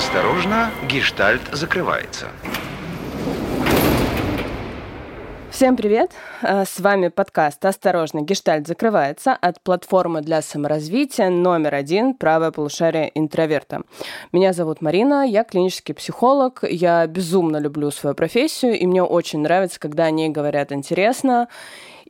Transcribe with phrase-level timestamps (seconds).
[0.00, 2.28] Осторожно, гештальт закрывается.
[5.50, 6.12] Всем привет!
[6.40, 13.10] Э, с вами подкаст «Осторожно, гештальт закрывается» от платформы для саморазвития номер один «Правое полушарие
[13.14, 13.82] интроверта».
[14.32, 19.78] Меня зовут Марина, я клинический психолог, я безумно люблю свою профессию, и мне очень нравится,
[19.78, 21.48] когда о ней говорят интересно.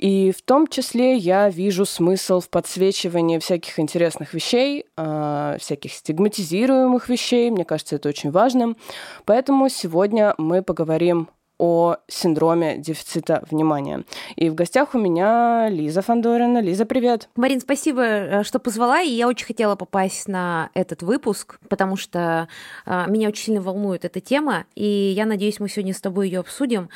[0.01, 7.11] И в том числе я вижу смысл в подсвечивании всяких интересных вещей, э, всяких стигматизируемых
[7.11, 7.51] вещей.
[7.51, 8.79] Мне кажется, это очень важным.
[9.27, 11.29] Поэтому сегодня мы поговорим
[11.61, 14.05] о синдроме дефицита внимания.
[14.35, 16.63] И в гостях у меня Лиза Фандорина.
[16.63, 17.29] Лиза, привет.
[17.37, 19.03] Марин, спасибо, э, что позвала.
[19.03, 22.49] И я очень хотела попасть на этот выпуск, потому что
[22.87, 24.65] э, меня очень сильно волнует эта тема.
[24.75, 26.89] И я надеюсь, мы сегодня с тобой ее обсудим.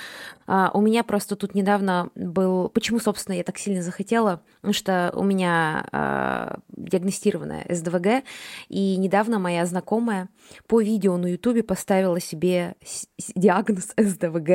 [0.47, 2.71] Э, у меня просто тут недавно был...
[2.71, 4.41] Почему, собственно, я так сильно захотела?
[4.63, 8.25] Потому что у меня э, диагностированная СДВГ,
[8.71, 10.31] и недавно моя знакомая
[10.67, 12.77] по видео на Ютубе поставила себе
[13.35, 14.54] диагноз СДВГ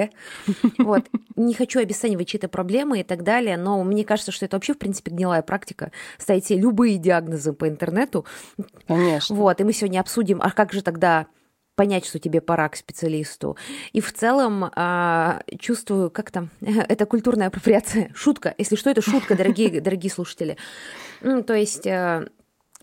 [0.78, 1.06] Вот.
[1.36, 4.78] Не хочу обесценивать чьи-то проблемы и так далее, но мне кажется, что это вообще, в
[4.78, 5.92] принципе, гнилая практика.
[6.18, 8.26] Ставить себе любые диагнозы по интернету.
[8.88, 9.36] Конечно.
[9.36, 9.60] Вот.
[9.60, 11.28] И мы сегодня обсудим, а как же тогда
[11.80, 13.56] понять, что тебе пора к специалисту.
[13.94, 18.54] И в целом э, чувствую, как там, это культурная апроприация, шутка.
[18.58, 20.58] Если что, это шутка, дорогие, дорогие слушатели.
[21.22, 22.28] Ну, то есть э,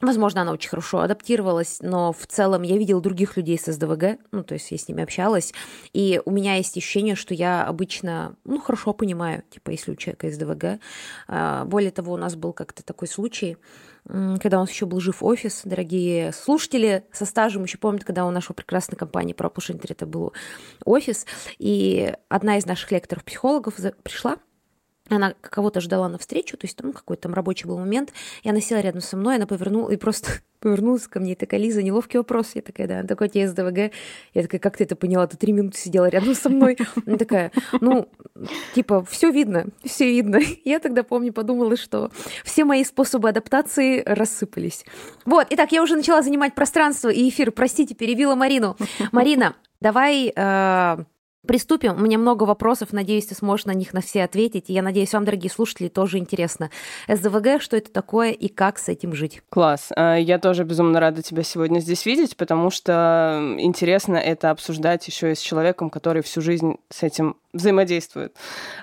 [0.02, 4.44] Возможно, она очень хорошо адаптировалась, но в целом я видела других людей с СДВГ, ну,
[4.44, 5.54] то есть я с ними общалась,
[5.94, 10.30] и у меня есть ощущение, что я обычно, ну, хорошо понимаю, типа, если у человека
[10.30, 10.80] СДВГ.
[11.28, 13.56] А, более того, у нас был как-то такой случай,
[14.04, 18.30] когда у нас еще был жив офис, дорогие слушатели со стажем еще помнят, когда у
[18.30, 19.50] нашей прекрасной компании про
[19.88, 20.34] это был
[20.84, 21.26] офис,
[21.58, 24.36] и одна из наших лекторов-психологов пришла,
[25.08, 28.12] она кого-то ждала на встречу, то есть там какой-то там рабочий был момент,
[28.42, 31.60] и она села рядом со мной, она повернула и просто повернулась ко мне, и такая,
[31.60, 32.52] Лиза, неловкий вопрос.
[32.54, 33.92] Я такая, да, она такой, тебе СДВГ.
[34.34, 35.26] Я такая, как ты это поняла?
[35.26, 36.76] Ты три минуты сидела рядом со мной.
[37.06, 38.08] Она такая, ну,
[38.74, 40.40] типа, все видно, все видно.
[40.64, 42.10] Я тогда, помню, подумала, что
[42.44, 44.84] все мои способы адаптации рассыпались.
[45.24, 47.52] Вот, итак, я уже начала занимать пространство и эфир.
[47.52, 48.76] Простите, перебила Марину.
[49.12, 50.96] Марина, давай э,
[51.46, 51.94] Приступим.
[51.94, 52.92] У меня много вопросов.
[52.92, 54.68] Надеюсь, ты сможешь на них на все ответить.
[54.68, 56.70] И я надеюсь, вам, дорогие слушатели, тоже интересно.
[57.08, 59.42] СДВГ, что это такое и как с этим жить?
[59.48, 59.90] Класс.
[59.94, 65.32] А, я тоже безумно рада тебя сегодня здесь видеть, потому что интересно это обсуждать еще
[65.32, 68.32] и с человеком, который всю жизнь с этим взаимодействуют,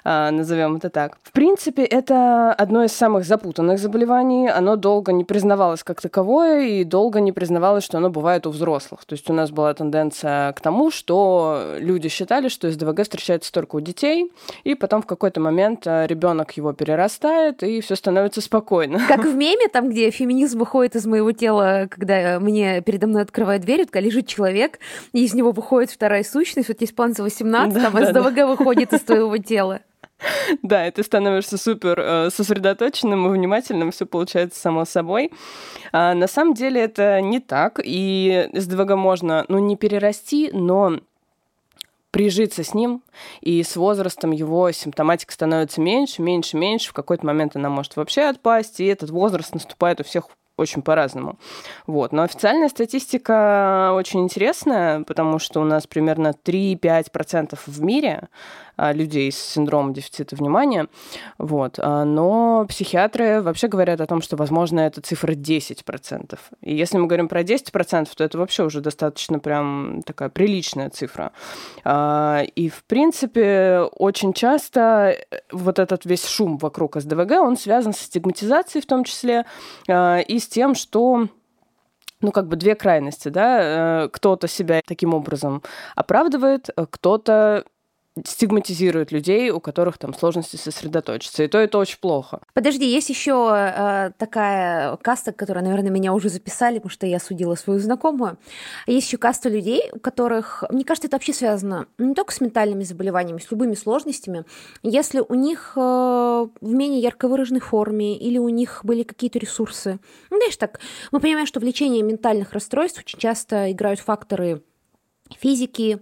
[0.03, 1.17] а, назовем это так.
[1.23, 4.49] В принципе, это одно из самых запутанных заболеваний.
[4.49, 9.05] Оно долго не признавалось как таковое и долго не признавалось, что оно бывает у взрослых.
[9.05, 13.77] То есть у нас была тенденция к тому, что люди считали, что СДВГ встречается только
[13.77, 14.31] у детей,
[14.63, 18.99] и потом в какой-то момент а, ребенок его перерастает, и все становится спокойно.
[19.07, 23.61] Как в меме, там, где феминизм выходит из моего тела, когда мне передо мной открывает
[23.61, 24.79] дверь, когда лежит человек,
[25.13, 28.35] и из него выходит вторая сущность, вот есть план за 18, да, там да, СДВГ
[28.35, 28.47] да.
[28.47, 29.81] выходит выходит из твоего тела.
[30.61, 35.31] Да, и ты становишься супер э, сосредоточенным и внимательным, все получается само собой.
[35.91, 40.99] А, на самом деле это не так, и СДВГ можно, ну, не перерасти, но
[42.11, 43.01] прижиться с ним,
[43.41, 46.91] и с возрастом его симптоматика становится меньше, меньше, меньше.
[46.91, 51.39] В какой-то момент она может вообще отпасть, и этот возраст наступает у всех очень по-разному.
[51.87, 52.11] Вот.
[52.11, 58.29] Но официальная статистика очень интересная, потому что у нас примерно 3-5% в мире
[58.77, 60.87] людей с синдромом дефицита внимания.
[61.37, 61.79] Вот.
[61.79, 66.39] А, но психиатры вообще говорят о том, что, возможно, это цифра 10%.
[66.61, 71.31] И если мы говорим про 10%, то это вообще уже достаточно прям такая приличная цифра.
[71.83, 77.93] А, и, в принципе, очень часто э, вот этот весь шум вокруг СДВГ, он связан
[77.93, 79.45] с стигматизацией в том числе
[79.87, 81.27] и с тем, что
[82.23, 85.61] ну, как бы две крайности, да, э, кто-то себя таким образом
[85.95, 87.65] оправдывает, кто-то
[88.25, 91.43] стигматизирует людей, у которых там сложности сосредоточиться.
[91.43, 92.41] И то это очень плохо.
[92.53, 97.55] Подожди, есть еще э, такая каста, которая, наверное, меня уже записали, потому что я судила
[97.55, 98.37] свою знакомую.
[98.85, 102.83] Есть еще каста людей, у которых, мне кажется, это вообще связано не только с ментальными
[102.83, 104.45] заболеваниями, с любыми сложностями.
[104.83, 109.99] Если у них э, в менее ярко выраженной форме или у них были какие-то ресурсы.
[110.29, 110.79] Ну, знаешь, так,
[111.11, 114.61] мы понимаем, что в лечении ментальных расстройств очень часто играют факторы
[115.39, 115.99] физики,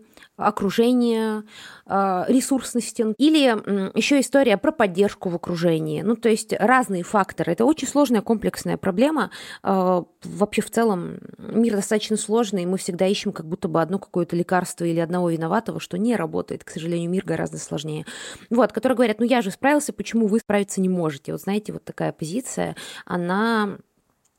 [0.48, 1.44] окружения,
[1.86, 3.06] а, ресурсности.
[3.18, 3.40] Или
[3.98, 6.02] еще история про поддержку в окружении.
[6.02, 7.52] Ну, то есть разные факторы.
[7.52, 9.32] Это очень сложная комплексная проблема.
[9.64, 14.00] А, вообще в целом мир достаточно сложный, и мы всегда ищем как будто бы одно
[14.00, 16.64] какое-то лекарство или одного виноватого, что не работает.
[16.64, 18.06] К сожалению, мир гораздо сложнее.
[18.50, 21.32] Вот, которые говорят, ну я же справился, почему вы справиться не можете?
[21.32, 23.78] Вот знаете, вот такая позиция, она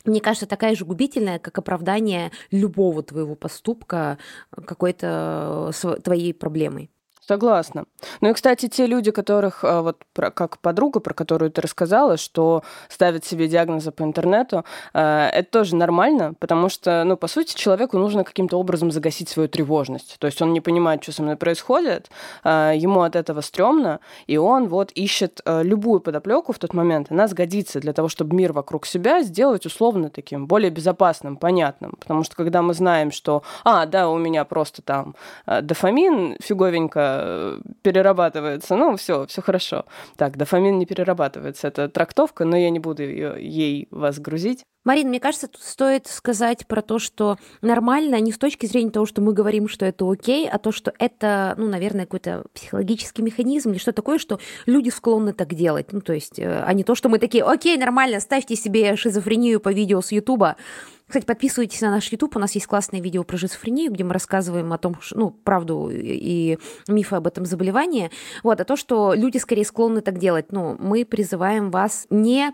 [0.04, 4.18] мне кажется, такая же губительная, как оправдание любого твоего поступка
[4.50, 5.72] какой-то
[6.02, 6.90] твоей проблемой.
[7.26, 7.84] Согласна.
[8.20, 12.64] Ну и, кстати, те люди, которых, а, вот как подруга, про которую ты рассказала, что
[12.88, 17.96] ставят себе диагнозы по интернету, а, это тоже нормально, потому что, ну, по сути, человеку
[17.96, 20.16] нужно каким-то образом загасить свою тревожность.
[20.18, 22.10] То есть он не понимает, что со мной происходит,
[22.42, 27.12] а, ему от этого стрёмно, и он вот ищет любую подоплеку в тот момент.
[27.12, 31.94] Она сгодится для того, чтобы мир вокруг себя сделать условно таким, более безопасным, понятным.
[32.00, 35.14] Потому что когда мы знаем, что, а, да, у меня просто там
[35.46, 37.11] дофамин фиговенько
[37.82, 38.76] перерабатывается.
[38.76, 39.84] Ну, все, все хорошо.
[40.16, 41.68] Так, дофамин не перерабатывается.
[41.68, 44.64] Это трактовка, но я не буду ее, ей вас грузить.
[44.84, 49.06] Марин, мне кажется, тут стоит сказать про то, что нормально не с точки зрения того,
[49.06, 53.70] что мы говорим, что это окей, а то, что это, ну, наверное, какой-то психологический механизм
[53.70, 55.92] или что такое, что люди склонны так делать.
[55.92, 59.60] Ну, то есть, э, а не то, что мы такие, окей, нормально, ставьте себе шизофрению
[59.60, 60.56] по видео с Ютуба,
[61.12, 64.72] кстати, подписывайтесь на наш YouTube, у нас есть классное видео про шизофрению, где мы рассказываем
[64.72, 66.56] о том, ну, правду и
[66.88, 68.10] мифы об этом заболевании.
[68.42, 72.52] Вот, а то, что люди скорее склонны так делать, ну, мы призываем вас не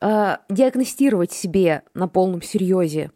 [0.00, 3.10] э, диагностировать себе на полном серьезе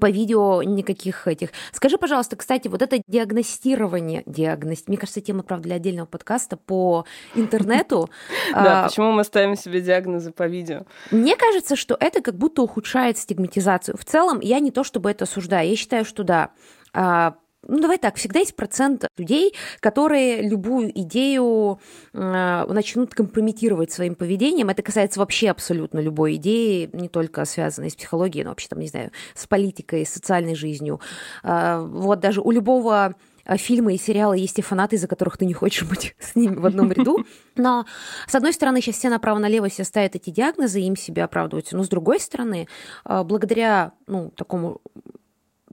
[0.00, 1.50] по видео никаких этих.
[1.70, 7.04] Скажи, пожалуйста, кстати, вот это диагностирование, диагност, мне кажется, тема, правда, для отдельного подкаста по
[7.34, 8.08] интернету.
[8.52, 10.84] Да, почему мы ставим себе диагнозы по видео?
[11.10, 13.96] Мне кажется, что это как будто ухудшает стигматизацию.
[13.98, 16.50] В целом, я не то чтобы это осуждаю, я считаю, что да,
[16.94, 17.34] а,
[17.68, 21.78] ну, давай так, всегда есть процент людей, которые любую идею
[22.12, 24.68] э, начнут компрометировать своим поведением.
[24.68, 28.88] Это касается вообще абсолютно любой идеи, не только связанной с психологией, но вообще, там, не
[28.88, 31.00] знаю, с политикой, с социальной жизнью.
[31.42, 33.14] Э, вот даже у любого
[33.56, 36.66] фильма и сериала есть и фанаты, из-за которых ты не хочешь быть с ними в
[36.66, 37.24] одном ряду.
[37.56, 37.84] Но,
[38.26, 41.76] с одной стороны, сейчас все направо-налево все ставят эти диагнозы, им себя оправдываются.
[41.76, 42.68] Но, с другой стороны,
[43.04, 44.80] благодаря ну, такому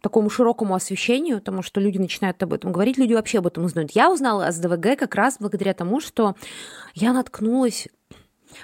[0.02, 3.92] такому широкому освещению, потому что люди начинают об этом говорить, люди вообще об этом узнают.
[3.92, 6.36] Я узнала о СДВГ как раз благодаря тому, что
[6.94, 7.88] я наткнулась...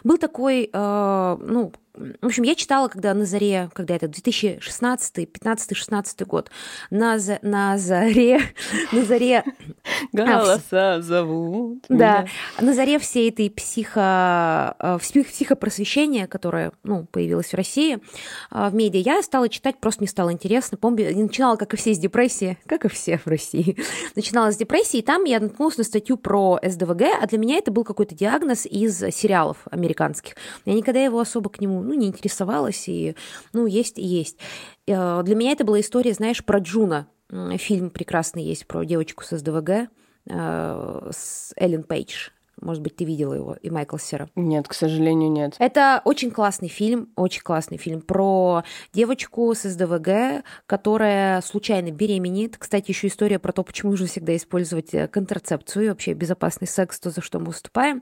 [0.04, 1.72] Был такой, э, ну,
[2.22, 6.52] в общем, я читала, когда на заре, когда это 2016, 15, 16 год,
[6.90, 8.42] на, за, на заре,
[8.92, 9.44] на заре...
[10.14, 11.86] Голоса зовут.
[11.90, 12.28] Да,
[12.60, 17.98] на заре всей этой психо, э, психопросвещения, которое, ну, появилось в России,
[18.52, 20.78] э, в медиа, я стала читать, просто мне стало интересно.
[20.78, 23.78] Помню, начинала, как и все, с депрессии, как и все в России.
[24.16, 27.72] Начинала с депрессии, и там я наткнулась на статью про СДВГ, а для меня это
[27.72, 30.36] был какой-то диагноз из сериалов американских.
[30.66, 33.16] Я никогда его особо к нему ну, не интересовалась, и,
[33.54, 34.38] ну, есть и есть.
[34.88, 37.08] Э, для меня это была история, знаешь, про Джуно.
[37.58, 39.90] Фильм прекрасный есть про девочку с СДВГ,
[40.30, 42.30] э, с Эллен Пейдж.
[42.60, 44.30] Может быть, ты видела его, и Майкл Сера.
[44.36, 45.56] Нет, к сожалению, нет.
[45.60, 48.64] Это очень классный фильм, очень классный фильм про
[48.94, 52.58] девочку с СДВГ, которая случайно беременеет.
[52.58, 57.00] Кстати, еще история про то, почему нужно всегда использовать э, контрацепцию и вообще безопасный секс,
[57.00, 58.02] то, за что мы выступаем.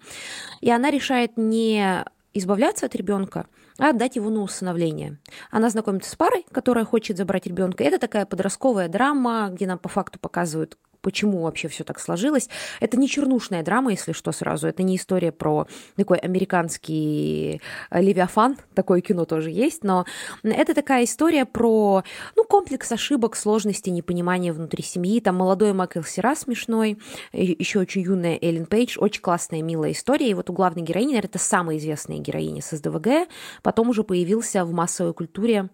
[0.61, 3.47] И она решает не избавляться от ребенка,
[3.77, 5.17] а отдать его на усыновление.
[5.51, 7.83] Она знакомится с парой, которая хочет забрать ребенка.
[7.83, 12.49] Это такая подростковая драма, где нам по факту показывают, почему вообще все так сложилось.
[12.79, 14.67] Это не чернушная драма, если что, сразу.
[14.67, 20.05] Это не история про такой американский э, Левиафан, такое кино тоже есть, но
[20.41, 22.03] это такая история про
[22.35, 25.19] ну, комплекс ошибок, сложностей, непонимания внутри семьи.
[25.19, 26.97] Там молодой Майкл Сера смешной,
[27.33, 30.31] еще очень юная Эллен Пейдж, очень классная, милая история.
[30.31, 33.29] И вот у главной героини, наверное, это самая известная героиня с СДВГ,
[33.61, 35.69] потом уже появился в массовой культуре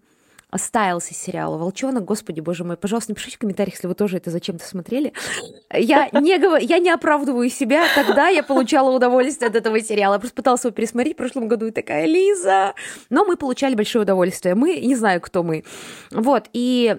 [0.55, 2.05] Стайлс сериала «Волчонок».
[2.05, 5.13] Господи, боже мой, пожалуйста, напишите в комментариях, если вы тоже это зачем-то смотрели.
[5.73, 7.85] Я не, говорю, я не оправдываю себя.
[7.95, 10.13] Тогда я получала удовольствие от этого сериала.
[10.15, 12.73] Я просто пыталась его пересмотреть в прошлом году и такая, Лиза!
[13.09, 14.55] Но мы получали большое удовольствие.
[14.55, 15.63] Мы, не знаю, кто мы.
[16.11, 16.97] Вот, и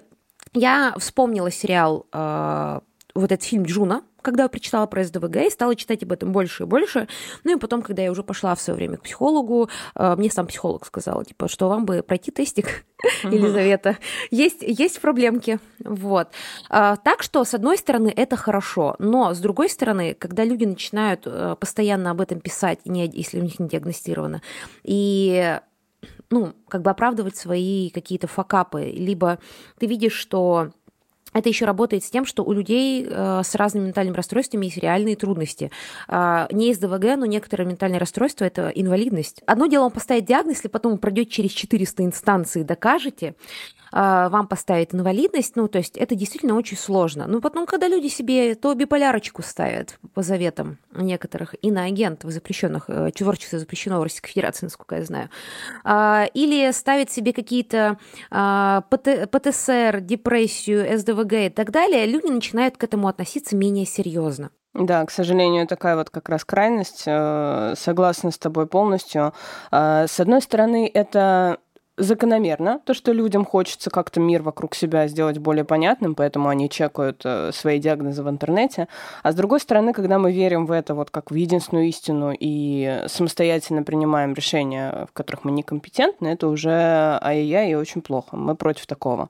[0.53, 2.79] я вспомнила сериал, э,
[3.15, 6.63] вот этот фильм «Джуна», когда я прочитала про СДВГ и стала читать об этом больше
[6.63, 7.07] и больше.
[7.43, 10.47] Ну и потом, когда я уже пошла в свое время к психологу, э, мне сам
[10.47, 12.85] психолог сказал, типа, что вам бы пройти тестик,
[13.23, 13.97] Елизавета.
[14.31, 15.59] Есть, есть проблемки.
[15.83, 16.29] Вот.
[16.69, 21.23] А, так что, с одной стороны, это хорошо, но с другой стороны, когда люди начинают
[21.25, 24.41] э, постоянно об этом писать, если у них не диагностировано,
[24.83, 25.59] и
[26.29, 29.39] ну, как бы оправдывать свои какие-то факапы, либо
[29.79, 30.71] ты видишь, что
[31.33, 35.15] это еще работает с тем, что у людей э, с разными ментальными расстройствами есть реальные
[35.15, 35.71] трудности.
[36.07, 39.41] Э, не из ДВГ, но некоторые ментальные расстройства– это инвалидность.
[39.45, 43.35] Одно дело, он поставит диагноз, если потом пройдет через 400 инстанций, докажете,
[43.95, 47.27] а, вам поставить инвалидность, ну, то есть это действительно очень сложно.
[47.27, 53.59] Ну, потом, когда люди себе то биполярочку ставят по заветам некоторых иноагентов запрещенных, э, творчество
[53.59, 55.29] запрещено в Российской Федерации, насколько я знаю,
[55.83, 57.99] а, или ставят себе какие-то
[58.31, 64.51] а, ПТСР, депрессию, СДВГ и так далее, люди начинают к этому относиться менее серьезно.
[64.73, 67.03] Да, к сожалению, такая вот как раз крайность.
[67.05, 69.33] Э, согласна с тобой полностью.
[69.71, 71.59] С одной стороны, это
[71.97, 77.21] закономерно, то, что людям хочется как-то мир вокруг себя сделать более понятным, поэтому они чекают
[77.23, 78.87] э, свои диагнозы в интернете.
[79.21, 83.03] А с другой стороны, когда мы верим в это вот как в единственную истину и
[83.07, 88.35] самостоятельно принимаем решения, в которых мы некомпетентны, это уже ай-яй и очень плохо.
[88.35, 89.29] Мы против такого.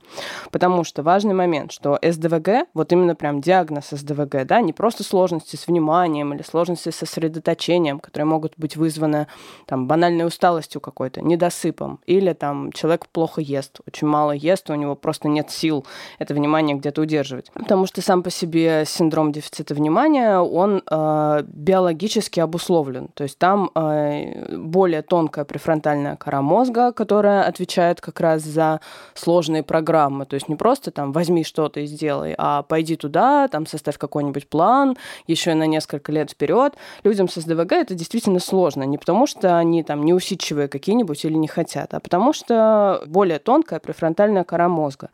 [0.51, 5.57] Потому что важный момент, что СДВГ, вот именно прям диагноз СДВГ, да, не просто сложности
[5.57, 9.27] с вниманием или сложности с сосредоточением, которые могут быть вызваны
[9.65, 14.75] там банальной усталостью какой-то, недосыпом или там там человек плохо ест, очень мало ест, у
[14.75, 15.85] него просто нет сил
[16.19, 17.51] это внимание где-то удерживать.
[17.53, 23.07] Потому что сам по себе синдром дефицита внимания, он э, биологически обусловлен.
[23.15, 28.79] То есть там э, более тонкая префронтальная кора мозга, которая отвечает как раз за
[29.15, 30.25] сложные программы.
[30.25, 34.47] То есть не просто там возьми что-то и сделай, а пойди туда, там составь какой-нибудь
[34.47, 34.95] план,
[35.25, 36.75] еще и на несколько лет вперед.
[37.03, 38.83] Людям с СДВГ это действительно сложно.
[38.83, 43.39] Не потому что они там неусидчивые какие-нибудь или не хотят, а потому что что более
[43.39, 45.09] тонкая префронтальная кора мозга.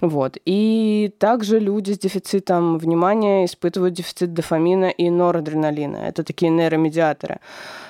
[0.00, 0.36] Вот.
[0.44, 5.96] И также люди с дефицитом внимания испытывают дефицит дофамина и норадреналина.
[5.96, 7.40] Это такие нейромедиаторы.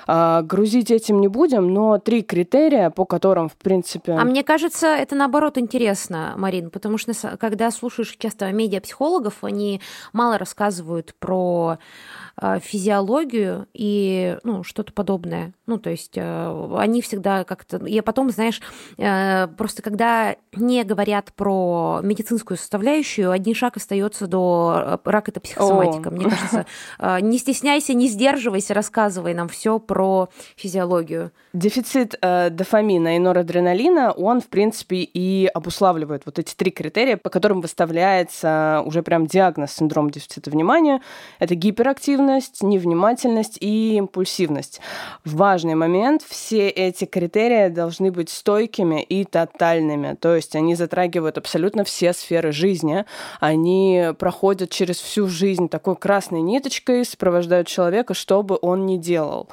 [0.07, 4.13] А, грузить этим не будем, но три критерия, по которым, в принципе...
[4.13, 9.81] А мне кажется, это наоборот интересно, Марин, потому что когда слушаешь часто медиапсихологов, они
[10.13, 11.79] мало рассказывают про
[12.39, 15.55] а, физиологию и ну, что-то подобное.
[15.65, 17.85] Ну, то есть э, они всегда как-то...
[17.87, 18.61] Я потом, знаешь,
[18.99, 25.41] э, просто когда не говорят про медицинскую составляющую, один шаг остается до э, рака это
[25.41, 26.11] психосоматика.
[26.11, 26.13] О.
[26.13, 26.67] Мне кажется,
[27.23, 29.96] не стесняйся, не сдерживайся, рассказывай нам все про
[30.57, 31.31] физиологию.
[31.53, 37.31] Дефицит э, дофамина и норадреналина, он, в принципе, и обуславливает вот эти три критерия, по
[37.31, 41.01] которым выставляется уже прям диагноз синдром дефицита внимания.
[41.39, 44.81] Это гиперактивность, невнимательность и импульсивность.
[45.25, 51.85] Важный момент, все эти критерии должны быть стойкими и тотальными, то есть они затрагивают абсолютно
[51.85, 53.05] все сферы жизни,
[53.41, 59.49] они проходят через всю жизнь такой красной ниточкой, сопровождают человека, что бы он ни делал.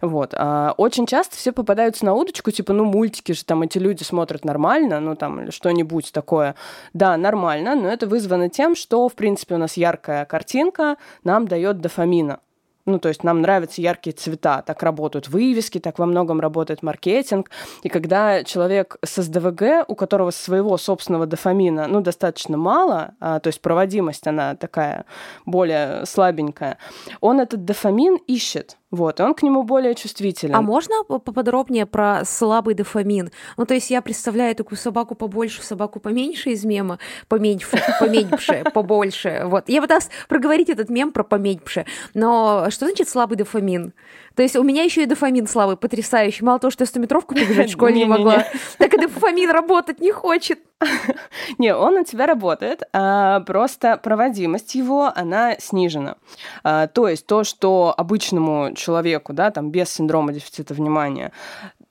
[0.00, 0.34] Вот.
[0.36, 4.44] А очень часто все попадаются на удочку, типа, ну, мультики же там эти люди смотрят
[4.44, 6.54] нормально, ну, там, или что-нибудь такое.
[6.92, 11.80] Да, нормально, но это вызвано тем, что, в принципе, у нас яркая картинка нам дает
[11.80, 12.40] дофамина.
[12.88, 14.62] Ну, то есть нам нравятся яркие цвета.
[14.62, 17.50] Так работают вывески, так во многом работает маркетинг.
[17.82, 23.48] И когда человек с СДВГ, у которого своего собственного дофамина, ну, достаточно мало, а, то
[23.48, 25.04] есть проводимость, она такая
[25.44, 26.78] более слабенькая,
[27.20, 28.77] он этот дофамин ищет.
[28.90, 30.54] Вот, он к нему более чувствителен.
[30.54, 33.30] А можно поподробнее про слабый дофамин?
[33.58, 39.42] Ну, то есть я представляю такую собаку побольше, собаку поменьше из мема, поменьше, поменьше, побольше.
[39.44, 39.68] Вот.
[39.68, 41.84] Я пыталась проговорить этот мем про поменьше.
[42.14, 43.92] Но что значит слабый дофамин?
[44.38, 46.44] То есть у меня еще и дофамин слабый, потрясающий.
[46.44, 48.46] Мало того, что я стометровку побежать в школе не могла,
[48.78, 50.60] так и дофамин работать не хочет.
[51.58, 56.18] Не, он у тебя работает, а просто проводимость его, она снижена.
[56.62, 61.32] А, то есть то, что обычному человеку, да, там, без синдрома дефицита внимания,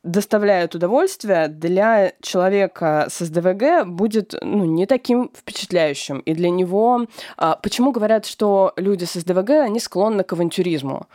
[0.08, 6.20] доставляет удовольствие, для человека с СДВГ будет ну, не таким впечатляющим.
[6.20, 7.06] И для него...
[7.38, 11.08] А, почему говорят, что люди с СДВГ, они склонны к авантюризму?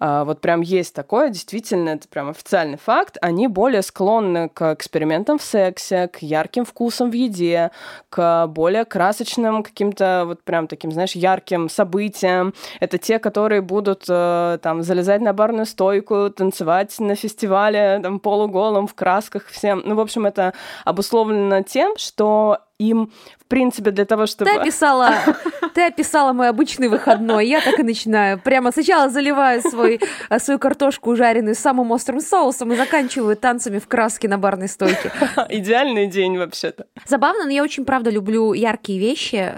[0.00, 3.18] А, вот прям есть такое, действительно, это прям официальный факт.
[3.20, 7.70] Они более склонны к экспериментам в сексе, к ярким вкусам в еде,
[8.08, 12.54] к более красочным каким-то вот прям таким, знаешь, ярким событиям.
[12.80, 18.86] Это те, которые будут э, там залезать на барную стойку, танцевать на фестивале, там полуголым,
[18.86, 19.82] в красках всем.
[19.84, 20.54] Ну, в общем, это
[20.84, 24.50] обусловлено тем, что им, в принципе, для того, чтобы...
[24.50, 25.14] Ты описала,
[25.74, 27.46] ты описала мой обычный выходной.
[27.46, 28.38] Я так и начинаю.
[28.38, 33.86] Прямо сначала заливаю свой, э, свою картошку жареную самым острым соусом и заканчиваю танцами в
[33.86, 35.12] краске на барной стойке.
[35.50, 36.86] Идеальный день вообще-то.
[37.06, 39.52] Забавно, но я очень, правда, люблю яркие вещи.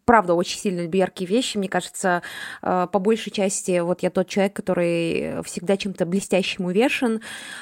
[0.00, 1.56] Э, правда, очень сильно люблю яркие вещи.
[1.56, 2.22] Мне кажется,
[2.62, 7.20] э, по большей части вот я тот человек, который всегда чем-то блестящим увешан.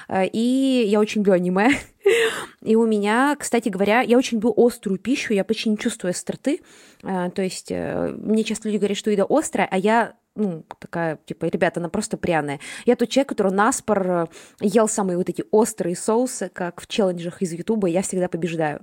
[0.09, 1.71] Э, и я очень люблю аниме.
[2.63, 6.61] И у меня, кстати говоря, я очень люблю острую пищу, я почти не чувствую остроты.
[7.03, 11.81] То есть мне часто люди говорят, что еда острая, а я ну, такая, типа, ребята,
[11.81, 12.61] она просто пряная.
[12.87, 14.27] Я тот человек, который наспор э,
[14.61, 18.81] ел самые вот эти острые соусы, как в челленджах из Ютуба, я всегда побеждаю.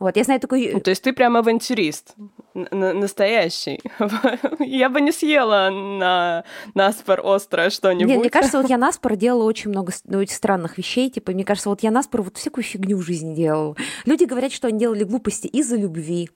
[0.00, 0.72] Вот, я знаю такой...
[0.72, 2.16] Ну, то есть ты прям авантюрист,
[2.70, 3.80] настоящий.
[4.60, 6.44] я бы не съела на
[6.74, 8.08] наспор острое что-нибудь.
[8.08, 11.68] Нет, мне кажется, вот я наспор делала очень много ну, странных вещей, типа, мне кажется,
[11.68, 13.76] вот я наспор вот всякую фигню в жизни делала.
[14.04, 16.30] Люди говорят, что они делали глупости из-за любви,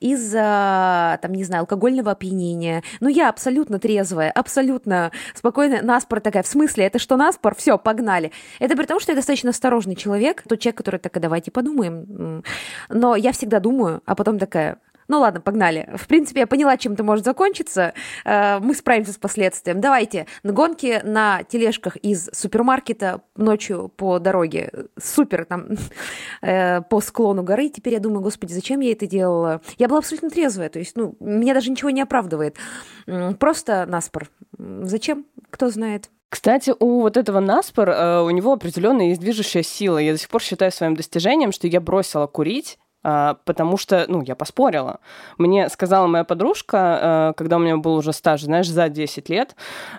[0.00, 2.82] из-за, там, не знаю, алкогольного опьянения.
[3.00, 5.82] Но я абсолютно трезвая, абсолютно спокойная.
[5.82, 7.54] Наспор такая, в смысле, это что наспор?
[7.54, 8.32] Все, погнали.
[8.58, 12.42] Это при том, что я достаточно осторожный человек, тот человек, который такой, давайте подумаем.
[12.88, 15.88] Но я всегда думаю, а потом такая, ну ладно, погнали.
[15.96, 17.94] В принципе, я поняла, чем это может закончиться.
[18.24, 19.80] Э, мы справимся с последствием.
[19.80, 24.70] Давайте на гонки на тележках из супермаркета ночью по дороге.
[25.00, 25.66] Супер, там,
[26.42, 27.68] э, по склону горы.
[27.68, 29.60] Теперь я думаю, господи, зачем я это делала?
[29.78, 32.56] Я была абсолютно трезвая, то есть, ну, меня даже ничего не оправдывает.
[33.38, 34.30] Просто наспор.
[34.58, 35.26] Зачем?
[35.50, 36.10] Кто знает.
[36.34, 39.98] Кстати, у вот этого Наспор, э, у него определенная есть движущая сила.
[39.98, 42.76] Я до сих пор считаю своим достижением, что я бросила курить
[43.44, 45.00] потому что, ну, я поспорила.
[45.36, 49.54] Мне сказала моя подружка, а, когда у меня был уже стаж, знаешь, за 10 лет,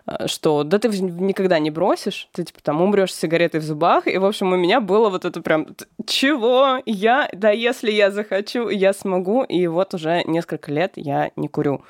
[0.05, 4.07] а, что да ты никогда не бросишь, ты типа там умрешь с сигаретой в зубах,
[4.07, 5.67] и, в общем, у меня было вот это прям,
[6.07, 6.79] чего?
[6.85, 11.83] Я, да если я захочу, я смогу, и вот уже несколько лет я не курю.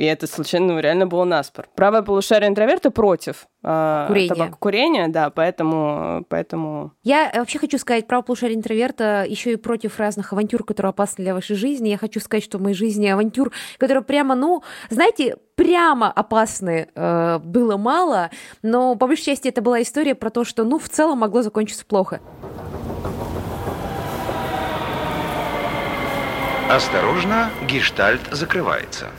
[0.00, 1.68] И это случайно ну, реально было наспор.
[1.74, 4.28] Правое полушарие интроверта против э, курения.
[4.30, 6.92] табакокурения, да, поэтому, поэтому...
[7.02, 11.34] Я вообще хочу сказать, правое полушарие интроверта еще и против разных авантюр, которые опасны для
[11.34, 11.90] вашей жизни.
[11.90, 17.38] Я хочу сказать, что в моей жизни авантюр, которые прямо, ну, знаете, прямо опасны э,
[17.40, 18.30] было мало,
[18.62, 21.84] но по большей части это была история про то, что, ну, в целом могло закончиться
[21.84, 22.22] плохо.
[26.70, 29.10] Осторожно, гештальт закрывается.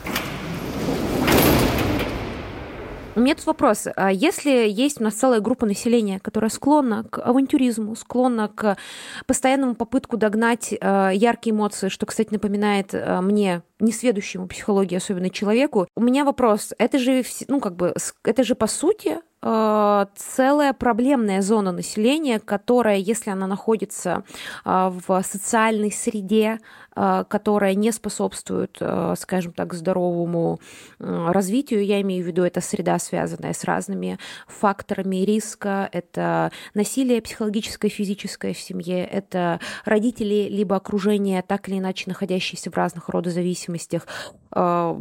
[3.14, 3.88] У меня тут вопрос.
[3.94, 8.78] А если есть у нас целая группа населения, которая склонна к авантюризму, склонна к
[9.26, 15.88] постоянному попытку догнать э, яркие эмоции, что, кстати, напоминает э, мне, несведущему психологии, особенно человеку,
[15.94, 16.72] у меня вопрос.
[16.78, 22.96] Это же, ну, как бы, это же, по сути, э, целая проблемная зона населения, которая,
[22.96, 24.24] если она находится
[24.64, 26.58] в социальной среде,
[26.94, 30.60] Э, которая не способствует, э, скажем так, здоровому
[30.98, 31.84] развитию.
[31.84, 35.88] Я имею в виду, это среда, связанная с разными факторами риска.
[35.90, 42.76] Это насилие психологическое, физическое в семье, это родители либо окружение, так или иначе находящиеся в
[42.76, 44.06] разных родозависимостях.
[44.54, 44.94] Э,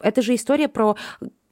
[0.00, 0.96] это же история про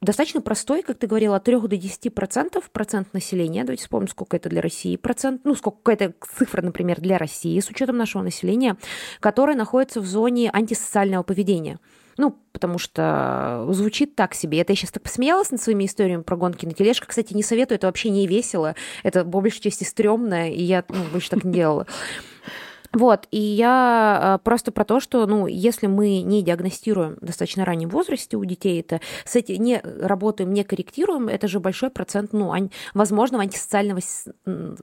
[0.01, 3.63] достаточно простой, как ты говорила, от 3 до 10 процентов процент населения.
[3.63, 7.69] Давайте вспомним, сколько это для России процент, ну, сколько это цифра, например, для России с
[7.69, 8.77] учетом нашего населения,
[9.19, 11.79] которое находится в зоне антисоциального поведения.
[12.17, 14.59] Ну, потому что звучит так себе.
[14.59, 17.09] Это я сейчас так посмеялась над своими историями про гонки на тележках.
[17.09, 18.75] Кстати, не советую, это вообще не весело.
[19.03, 21.87] Это, по большей части, стрёмно, и я ну, больше так не делала.
[22.93, 27.65] Вот, и я а, просто про то, что, ну, если мы не диагностируем в достаточно
[27.65, 32.33] раннем возрасте у детей это, с этим не работаем, не корректируем, это же большой процент,
[32.33, 33.99] ну, ан, возможного антисоциального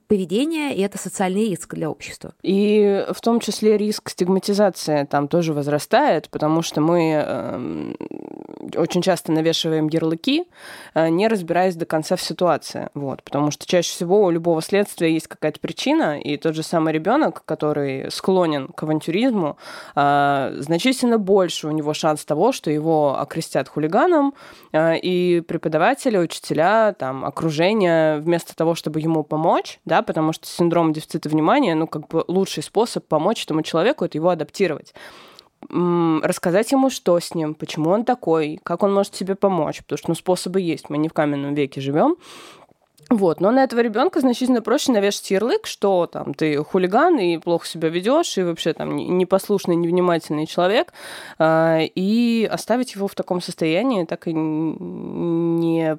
[0.06, 2.32] поведения, и это социальный риск для общества.
[2.42, 7.94] И в том числе риск стигматизации там тоже возрастает, потому что мы э,
[8.76, 10.44] очень часто навешиваем ярлыки,
[10.94, 15.12] э, не разбираясь до конца в ситуации, вот, потому что чаще всего у любого следствия
[15.12, 19.56] есть какая-то причина, и тот же самый ребенок, который склонен к авантюризму,
[19.94, 24.34] а, значительно больше у него шанс того, что его окрестят хулиганом,
[24.72, 30.92] а, и преподаватели, учителя, там, окружение, вместо того, чтобы ему помочь, да, потому что синдром
[30.92, 34.94] дефицита внимания, ну, как бы лучший способ помочь этому человеку, это его адаптировать.
[35.68, 40.10] Рассказать ему, что с ним, почему он такой, как он может себе помочь, потому что
[40.10, 42.16] ну, способы есть, мы не в каменном веке живем,
[43.08, 47.66] вот, но на этого ребенка значительно проще навешать ярлык, что там ты хулиган и плохо
[47.66, 50.92] себя ведешь, и вообще там непослушный, невнимательный человек,
[51.38, 55.98] а, и оставить его в таком состоянии, так и не,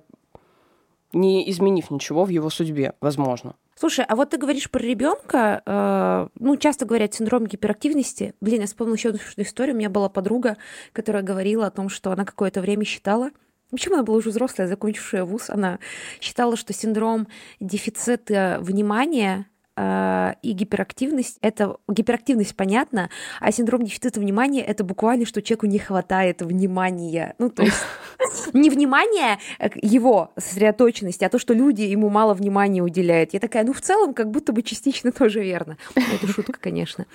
[1.13, 3.55] не изменив ничего в его судьбе, возможно.
[3.79, 8.33] Слушай, а вот ты говоришь про ребенка, э, ну, часто говорят синдром гиперактивности.
[8.41, 9.75] Блин, я вспомнила еще одну историю.
[9.75, 10.57] У меня была подруга,
[10.93, 13.29] которая говорила о том, что она какое-то время считала,
[13.69, 15.49] Почему она была уже взрослая, закончившая вуз?
[15.49, 15.80] Она
[16.21, 17.27] считала, что синдром
[17.60, 23.09] дефицита внимания э, и гиперактивность, это гиперактивность понятно,
[23.39, 27.35] а синдром дефицита внимания это буквально, что человеку не хватает внимания.
[27.39, 27.77] Ну, то есть
[28.53, 29.39] не внимание
[29.75, 33.33] его сосредоточенности, а то, что люди ему мало внимания уделяют.
[33.33, 35.77] Я такая, ну, в целом, как будто бы частично тоже верно.
[35.95, 37.05] Это шутка, конечно.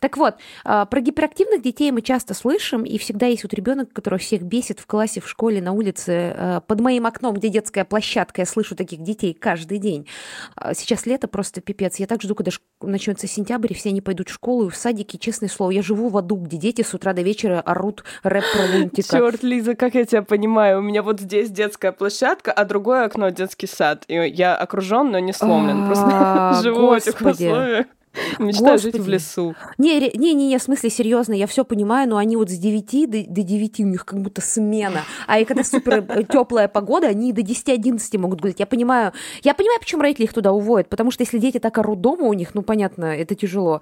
[0.00, 4.18] Так вот, э, про гиперактивных детей мы часто слышим, и всегда есть вот ребенок, который
[4.18, 8.42] всех бесит в классе, в школе, на улице, э, под моим окном, где детская площадка,
[8.42, 10.06] я слышу таких детей каждый день.
[10.54, 11.96] А сейчас лето просто пипец.
[11.96, 15.16] Я так жду, когда начнется сентябрь, и все они пойдут в школу и в садики,
[15.16, 15.70] честное слово.
[15.70, 19.16] Я живу в аду, где дети с утра до вечера орут рэп про лунтика.
[19.16, 20.80] Черт, Лиза, как я тебя понимаю.
[20.80, 24.04] У меня вот здесь детская площадка, а другое окно детский сад.
[24.08, 25.86] И я окружен, но не сломлен.
[25.86, 27.86] Просто А, живу в этих господи.
[28.38, 29.54] Мечтаю жить в лесу.
[29.78, 33.10] Не, не, не, не, в смысле, серьезно, я все понимаю, но они вот с 9
[33.10, 35.02] до, до 9 у них как будто смена.
[35.26, 38.60] А и когда супер теплая погода, они до 10-11 могут гулять.
[38.60, 42.00] Я понимаю, я понимаю, почему родители их туда уводят, потому что если дети так орут
[42.00, 43.80] дома у них, ну, понятно, это тяжело.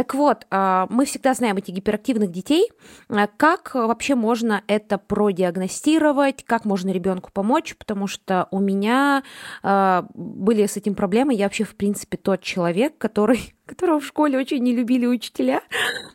[0.00, 2.70] Так вот, а, мы всегда знаем этих гиперактивных детей.
[3.10, 9.22] А, Как вообще можно это продиагностировать, как можно ребенку помочь, потому что у меня
[9.62, 11.34] а, были с этим проблемы.
[11.34, 15.62] Я вообще, в принципе, тот человек, который которого в школе очень не любили учителя,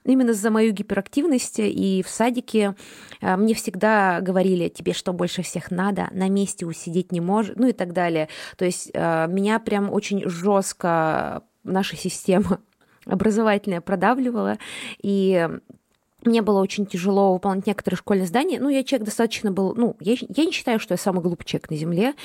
[0.04, 1.60] именно за мою гиперактивность.
[1.60, 2.76] И в садике
[3.22, 7.68] а, мне всегда говорили, тебе что больше всех надо, на месте усидеть не можешь, ну
[7.68, 8.28] и так далее.
[8.58, 12.60] То есть а, меня прям очень жестко наша система
[13.06, 14.58] образовательная продавливала,
[15.02, 15.50] и
[16.26, 18.60] мне было очень тяжело выполнять некоторые школьные задания.
[18.60, 19.76] Ну, я человек достаточно был...
[19.76, 22.16] Ну, я, я не считаю, что я самый глупый человек на Земле,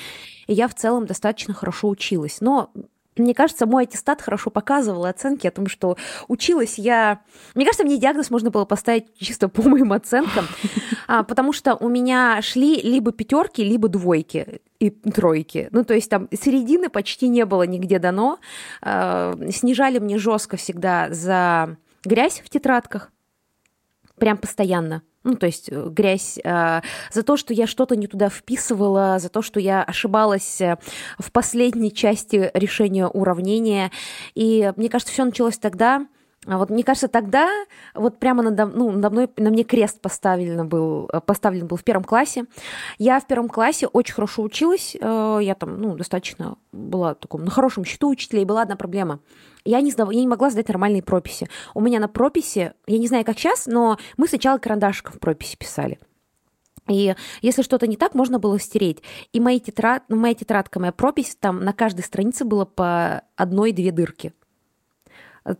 [0.47, 2.41] и я в целом достаточно хорошо училась.
[2.41, 2.71] Но
[3.21, 7.21] мне кажется, мой аттестат хорошо показывал оценки о том, что училась я...
[7.55, 10.47] Мне кажется, мне диагноз можно было поставить чисто по моим оценкам,
[11.07, 15.69] а, потому что у меня шли либо пятерки, либо двойки и тройки.
[15.71, 18.39] Ну, то есть там середины почти не было нигде дано.
[18.81, 23.10] А, Снижали мне жестко всегда за грязь в тетрадках,
[24.21, 25.01] прям постоянно.
[25.23, 26.81] Ну, то есть э, грязь э,
[27.11, 30.77] за то, что я что-то не туда вписывала, за то, что я ошибалась э,
[31.17, 33.91] в последней части решения уравнения.
[34.35, 36.05] И мне кажется, все началось тогда.
[36.45, 37.49] А Вот мне кажется, тогда
[37.95, 41.83] вот прямо надо, ну, надо мной, на мне крест поставлен был, э, поставлен был в
[41.83, 42.45] первом классе.
[42.99, 44.93] Я в первом классе очень хорошо училась.
[44.93, 49.19] Я там, ну, достаточно была таком, на хорошем счету учителя, и была одна проблема.
[49.65, 51.47] Я не, сдав- я не могла сдать нормальные прописи.
[51.73, 55.55] У меня на прописи, я не знаю, как сейчас, но мы сначала карандашиком в прописи
[55.57, 55.99] писали.
[56.89, 59.03] И если что-то не так, можно было стереть.
[59.33, 60.01] И мои тетра...
[60.07, 64.33] ну, моя тетрадка, моя пропись, там на каждой странице было по одной-две дырки.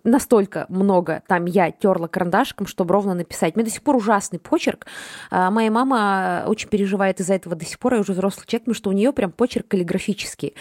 [0.03, 3.55] Настолько много там я терла карандашиком, чтобы ровно написать.
[3.55, 4.85] У меня до сих пор ужасный почерк.
[5.31, 8.75] А, Моя мама очень переживает из-за этого до сих пор, я уже взрослый человек, потому
[8.75, 10.53] что у нее прям почерк каллиграфический.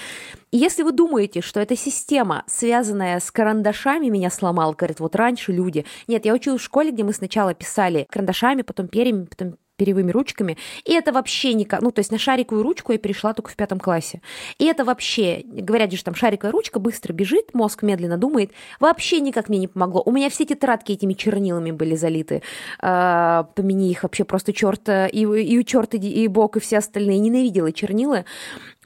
[0.50, 5.52] И если вы думаете, что эта система, связанная с карандашами, меня сломала, говорят, вот раньше
[5.52, 5.84] люди...
[6.08, 10.58] Нет, я училась в школе, где мы сначала писали карандашами, потом перьями, потом перьевыми ручками.
[10.84, 11.80] И это вообще никак...
[11.80, 14.20] Ну, то есть на шариковую ручку я перешла только в пятом классе.
[14.58, 15.42] И это вообще...
[15.46, 18.52] Говорят же, там шариковая ручка быстро бежит, мозг медленно думает.
[18.78, 20.02] Вообще никак мне не помогло.
[20.04, 22.42] У меня все тетрадки этими чернилами были залиты.
[22.78, 27.18] А, помяни их вообще просто черт и, и у черта и бог, и все остальные.
[27.18, 28.26] Ненавидела чернила.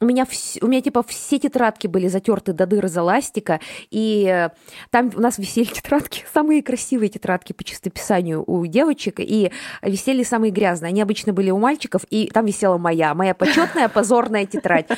[0.01, 3.61] У меня, вс- у меня типа все тетрадки были затерты до дыр из эластика,
[3.93, 4.51] и э,
[4.91, 9.53] там у нас висели тетрадки, самые красивые тетрадки по чистописанию у девочек, и
[9.83, 10.89] висели самые грязные.
[10.89, 14.89] Они обычно были у мальчиков, и там висела моя, моя почетная позорная тетрадь.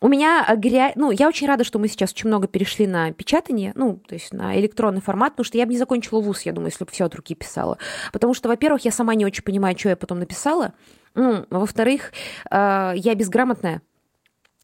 [0.00, 0.92] У меня грязь...
[0.96, 4.32] Ну, я очень рада, что мы сейчас очень много перешли на печатание, ну, то есть
[4.32, 7.04] на электронный формат, потому что я бы не закончила вуз, я думаю, если бы все
[7.04, 7.76] от руки писала.
[8.14, 10.72] Потому что, во-первых, я сама не очень понимаю, что я потом написала,
[11.14, 12.12] ну, во-вторых,
[12.50, 13.82] э, я безграмотная,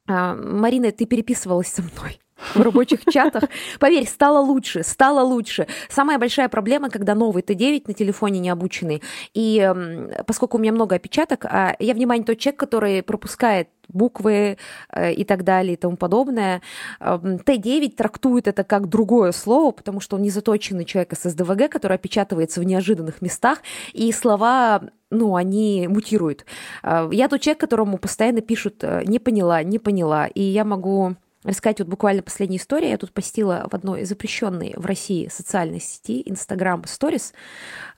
[0.06, 2.20] Марина, ты переписывалась со мной
[2.54, 3.44] в рабочих чатах.
[3.78, 5.66] Поверь, стало лучше, стало лучше.
[5.88, 9.02] Самая большая проблема, когда новый Т9 на телефоне не обученный.
[9.32, 14.56] И м, поскольку у меня много опечаток, а я, внимание, тот человек, который пропускает буквы
[14.90, 16.62] э, и так далее и тому подобное.
[17.00, 21.70] Эм, Т9 трактует это как другое слово, потому что он не заточенный человек из СДВГ,
[21.70, 23.58] который опечатывается в неожиданных местах,
[23.92, 26.44] и слова ну, они мутируют.
[26.82, 31.16] Э, Я тот человек, которому постоянно пишут э, «не поняла, не поняла», и я могу
[31.44, 32.90] рассказать вот буквально последняя история.
[32.90, 37.32] Я тут постила в одной запрещенной в России социальной сети Instagram Stories.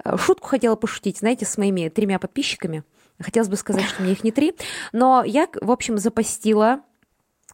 [0.04, 2.84] Э, Шутку хотела пошутить, знаете, с моими тремя подписчиками.
[3.18, 4.54] Хотелось бы сказать, что мне их не три.
[4.92, 6.82] Но я, в общем, запостила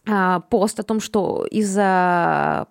[0.05, 2.67] а, пост о том, что из-за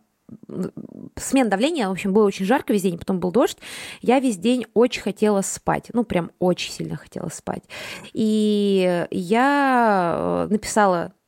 [1.16, 3.58] смен давления, в общем, было очень жарко весь день, потом был дождь,
[4.00, 7.64] я весь день очень хотела спать, ну, прям очень сильно хотела спать.
[8.12, 11.21] И я э, написала э,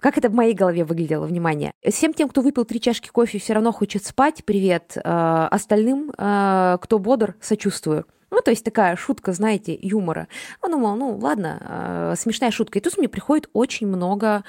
[0.00, 1.72] как это в моей голове выглядело, внимание.
[1.84, 4.96] Всем тем, кто выпил три чашки кофе, все равно хочет спать, привет.
[4.96, 8.06] Э, остальным, э, кто бодр, сочувствую.
[8.30, 10.28] Ну, то есть такая шутка, знаете, юмора.
[10.60, 12.78] Он думал, ну, ладно, смешная шутка.
[12.78, 14.44] И тут мне приходит очень много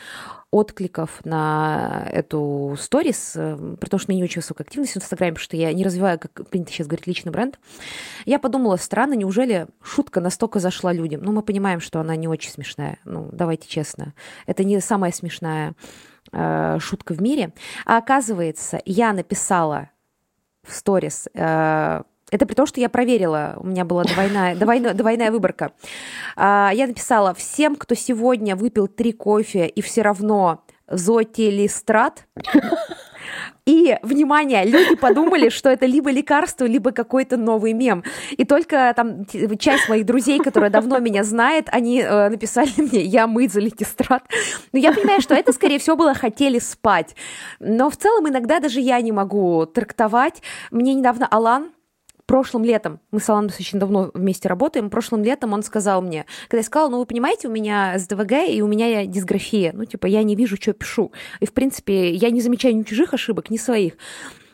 [0.49, 5.43] откликов на эту сторис, потому что у меня не очень высокая активность в Инстаграме, потому
[5.43, 7.59] что я не развиваю, как принято сейчас говорить, личный бренд.
[8.25, 11.21] Я подумала, странно, неужели шутка настолько зашла людям?
[11.21, 12.97] Ну, мы понимаем, что она не очень смешная.
[13.03, 14.13] Ну, давайте честно.
[14.45, 15.73] Это не самая смешная
[16.31, 17.53] э, шутка в мире.
[17.85, 19.89] А оказывается, я написала
[20.63, 25.31] в сторис э, это при том, что я проверила, у меня была двойная, двойная, двойная
[25.31, 25.71] выборка.
[26.35, 32.25] А, я написала, всем, кто сегодня выпил три кофе и все равно зотелистрат,
[33.67, 38.03] и, внимание, люди подумали, что это либо лекарство, либо какой-то новый мем.
[38.31, 39.25] И только там
[39.59, 44.23] часть моих друзей, которая давно меня знает, они э, написали мне «Я мыть за литистрат».
[44.71, 47.15] Но я понимаю, что это, скорее всего, было «хотели спать».
[47.59, 50.41] Но в целом иногда даже я не могу трактовать.
[50.71, 51.71] Мне недавно Алан,
[52.27, 56.57] прошлым летом, мы с Аланом очень давно вместе работаем, прошлым летом он сказал мне, когда
[56.57, 60.21] я сказала, ну вы понимаете, у меня СДВГ и у меня дисграфия, ну типа я
[60.23, 61.11] не вижу, что пишу.
[61.39, 63.93] И в принципе я не замечаю ни чужих ошибок, ни своих.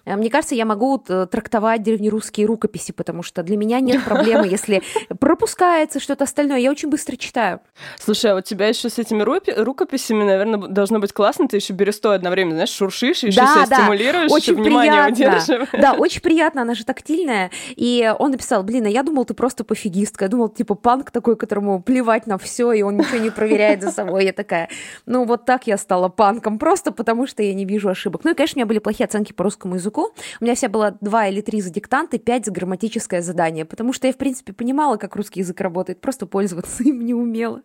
[0.05, 4.47] Э, мне кажется, я могу э, трактовать древнерусские рукописи, потому что для меня нет проблемы,
[4.47, 4.81] если
[5.19, 6.57] пропускается что-то остальное.
[6.57, 7.61] Я очень быстро читаю.
[7.99, 11.47] Слушай, а у тебя еще с этими рукописями, наверное, должно быть классно.
[11.47, 13.75] Ты еще берестой одновременно, знаешь, шуршишь, еще да, себя да.
[13.77, 15.69] стимулируешь, очень внимание удерживаешь.
[15.73, 17.51] Да, очень приятно, она же тактильная.
[17.75, 20.25] И он написал, блин, а я думал, ты просто пофигистка.
[20.25, 23.91] Я думал, типа, панк такой, которому плевать на все, и он ничего не проверяет за
[23.91, 24.25] собой.
[24.25, 24.69] Я такая,
[25.05, 28.23] ну вот так я стала панком, просто потому что я не вижу ошибок.
[28.23, 30.13] Ну и, конечно, у меня были плохие оценки по русскому языку, языку.
[30.39, 34.07] У меня вся было два или три за диктанты, пять за грамматическое задание, потому что
[34.07, 37.61] я, в принципе, понимала, как русский язык работает, просто пользоваться им не умела.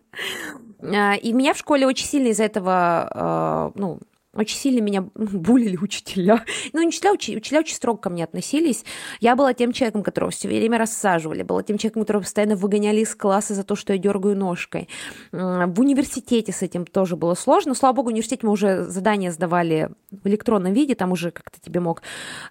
[0.81, 3.99] А, и меня в школе очень сильно из-за этого, а, ну,
[4.39, 6.43] очень сильно меня булили учителя.
[6.73, 8.85] Ну, учителя, учителя очень строго ко мне относились.
[9.19, 13.15] Я была тем человеком, которого все время рассаживали, была тем человеком, которого постоянно выгоняли из
[13.15, 14.87] класса за то, что я дергаю ножкой.
[15.31, 17.75] В университете с этим тоже было сложно.
[17.75, 21.79] Слава богу, в университете мы уже задания сдавали в электронном виде, там уже как-то тебе
[21.79, 22.01] мог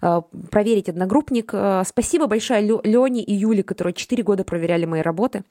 [0.01, 0.21] э,
[0.51, 1.51] проверить одногруппник.
[1.53, 5.43] Э, спасибо большое Лене и Юле, которые 4 года проверяли мои работы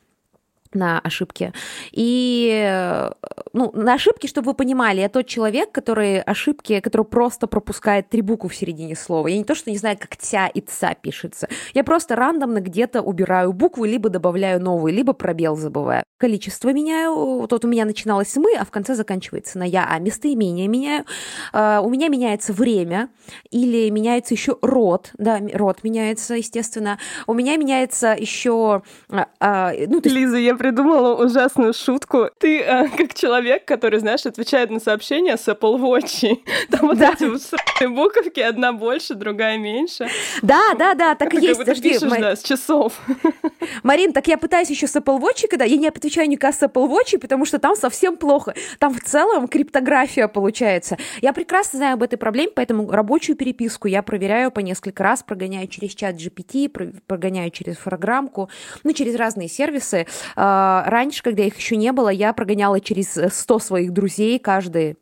[0.74, 1.52] на ошибки.
[1.92, 3.11] И,
[3.52, 8.22] ну, на ошибки, чтобы вы понимали, я тот человек, который ошибки, который просто пропускает три
[8.22, 9.28] буквы в середине слова.
[9.28, 11.48] Я не то, что не знаю, как тя и ца пишется.
[11.74, 16.04] Я просто рандомно где-то убираю буквы, либо добавляю новые, либо пробел забываю.
[16.18, 17.14] Количество меняю.
[17.14, 21.04] Вот у меня начиналось мы, а в конце заканчивается на я, а местоимение меняю.
[21.52, 23.09] Uh, у меня меняется время,
[23.50, 26.98] или меняется еще род, да, род меняется, естественно.
[27.26, 28.83] У меня меняется еще...
[29.09, 30.07] Uh, ну, есть...
[30.07, 32.28] Лиза, я придумала ужасную шутку.
[32.38, 36.38] Ты э, как человек, который, знаешь, отвечает на сообщения с Apple Watch.
[36.70, 37.12] Там вот да.
[37.12, 37.42] эти вот
[37.90, 40.08] буковки, одна больше, другая меньше.
[40.42, 41.58] Да, да, да, так и есть.
[41.58, 42.20] Подожди, пишешь, Мар...
[42.20, 43.00] да, с часов.
[43.82, 46.88] Марин, так я пытаюсь еще с Apple Watch, когда я не отвечаю никак с Apple
[46.88, 48.54] Watch, потому что там совсем плохо.
[48.78, 50.98] Там в целом криптография получается.
[51.22, 55.68] Я прекрасно знаю об этой проблеме, поэтому рабочую переписку я проверяю по несколько раз, прогоняю
[55.68, 56.68] через чат GPT,
[57.06, 58.50] прогоняю через программку,
[58.84, 60.06] ну, через разные сервисы.
[60.50, 64.96] А, раньше, когда их еще не было, я прогоняла через 100 своих друзей каждый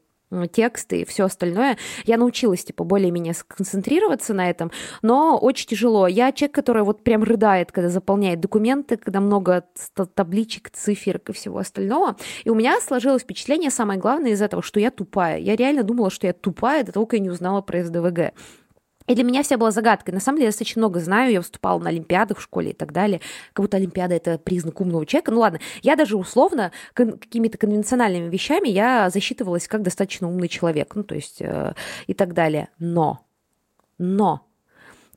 [0.52, 1.78] тексты и все остальное.
[2.04, 6.08] Я научилась, типа, более-менее сконцентрироваться на этом, но очень тяжело.
[6.08, 9.64] Я человек, который вот прям рыдает, когда заполняет документы, когда много
[10.16, 12.16] табличек, циферок и всего остального.
[12.42, 15.38] И у меня сложилось впечатление, самое главное из этого, что я тупая.
[15.38, 18.32] Я реально думала, что я тупая до того, как я не узнала про СДВГ.
[19.06, 20.14] И для меня вся была загадкой.
[20.14, 22.92] На самом деле я достаточно много знаю, я выступала на Олимпиадах в школе и так
[22.92, 23.20] далее.
[23.52, 25.30] Как будто Олимпиада— это признак умного человека.
[25.30, 30.94] Ну ладно, я даже условно кон- какими-то конвенциональными вещами я засчитывалась как достаточно умный человек.
[30.94, 31.74] Ну то есть э,
[32.06, 32.68] и так далее.
[32.78, 33.20] Но,
[33.98, 34.46] но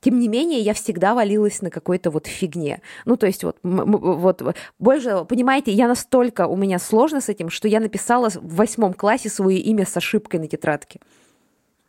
[0.02, 2.82] тем не менее, я всегда валилась на какой-то вот фигне.
[3.06, 7.68] Ну, то есть вот, вот больше, понимаете, я настолько, у меня сложно с этим, что
[7.68, 11.02] я написала в восьмом классе свое имя с ошибкой на тетрадке.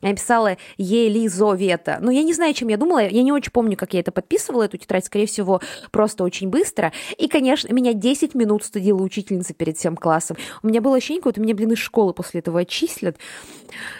[0.02, 1.98] Я писала Елизовета.
[2.00, 3.06] Ну, я не знаю, чем я думала.
[3.06, 5.04] Я не очень помню, как я это подписывала, эту тетрадь.
[5.04, 5.60] Скорее всего,
[5.90, 6.92] просто очень быстро.
[7.18, 10.38] И, конечно, меня 10 минут стыдила учительница перед всем классом.
[10.62, 13.16] У меня было ощущение, вот меня, блин, из школы после этого отчислят.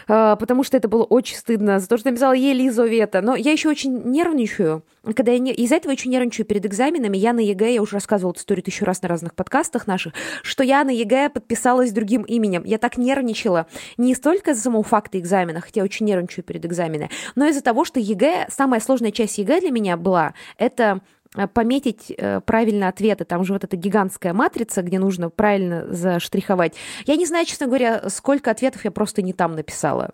[0.09, 3.21] А, потому что это было очень стыдно за то, что я написала Елизовета.
[3.21, 4.83] Но я еще очень нервничаю.
[5.15, 5.53] Когда я не...
[5.53, 7.17] Из-за этого очень нервничаю перед экзаменами.
[7.17, 10.63] Я на ЕГЭ, я уже рассказывала эту историю тысячу раз на разных подкастах наших, что
[10.63, 12.65] я на ЕГЭ подписалась другим именем.
[12.65, 13.67] Я так нервничала.
[13.97, 17.99] Не столько за самого факта экзамена, хотя очень нервничаю перед экзаменами, но из-за того, что
[17.99, 21.01] ЕГЭ, самая сложная часть ЕГЭ для меня была, это
[21.37, 23.25] э, пометить э, правильно ответы.
[23.25, 26.75] Там же вот эта гигантская матрица, где нужно правильно заштриховать.
[27.07, 30.13] Я не знаю, честно говоря, сколько ответов я просто не там написала.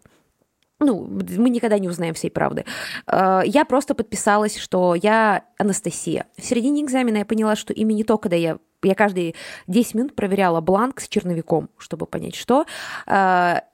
[0.78, 2.64] Ну, мы никогда не узнаем всей правды.
[3.06, 6.26] Э, я просто подписалась, что я Анастасия.
[6.38, 9.34] В середине экзамена я поняла, что имя не то, когда я я каждые
[9.66, 12.66] 10 минут проверяла бланк с черновиком, чтобы понять, что.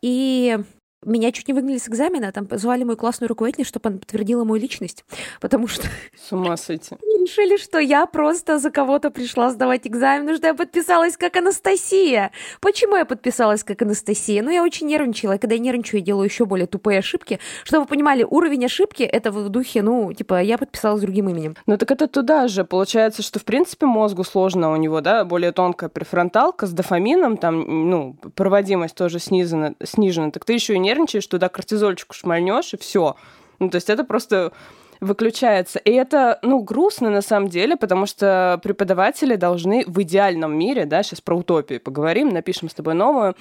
[0.01, 0.59] И
[1.05, 4.61] меня чуть не выгнали с экзамена, там позвали мою классную руководительницу, чтобы она подтвердила мою
[4.61, 5.05] личность,
[5.41, 5.89] потому что...
[6.17, 6.97] С ума сойти.
[7.21, 12.33] Решили, что я просто за кого-то пришла сдавать экзамен, что я подписалась как Анастасия.
[12.61, 14.43] Почему я подписалась как Анастасия?
[14.43, 17.39] Ну, я очень нервничала, и когда я нервничаю, я делаю еще более тупые ошибки.
[17.65, 21.57] Чтобы вы понимали, уровень ошибки— это в духе, ну, типа, я подписалась другим именем.
[21.67, 22.65] Ну, так это туда же.
[22.65, 27.91] Получается, что, в принципе, мозгу сложно у него, да, более тонкая префронталка с дофамином, там,
[27.91, 30.31] ну, проводимость тоже снижена, снижена.
[30.31, 33.17] Так ты еще и не нервничаешь, туда кортизольчику шмальнешь, и все.
[33.59, 34.53] Ну, то есть это просто
[35.01, 35.81] выключается.
[35.81, 41.03] И это, ну, грустно на самом деле, потому что преподаватели должны в идеальном мире, да,
[41.03, 43.35] сейчас про утопию поговорим, напишем с тобой новую,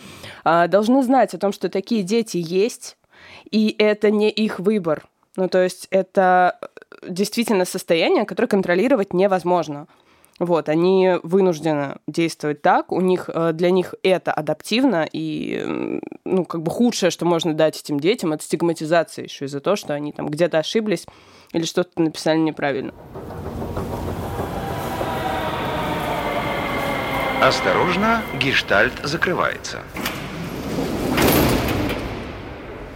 [0.44, 2.98] а, должны знать о том, что такие дети есть,
[3.52, 5.08] и это не их выбор.
[5.36, 6.58] Ну, то есть это
[7.08, 9.88] действительно состояние, которое контролировать невозможно.
[10.42, 16.64] Вот, они вынуждены действовать так, у них, э, для них это адаптивно, и, ну, как
[16.64, 20.28] бы худшее, что можно дать этим детям, это стигматизация еще из-за того, что они там
[20.28, 21.06] где-то ошиблись
[21.54, 22.92] или что-то написали неправильно.
[27.40, 29.82] Осторожно, гештальт закрывается.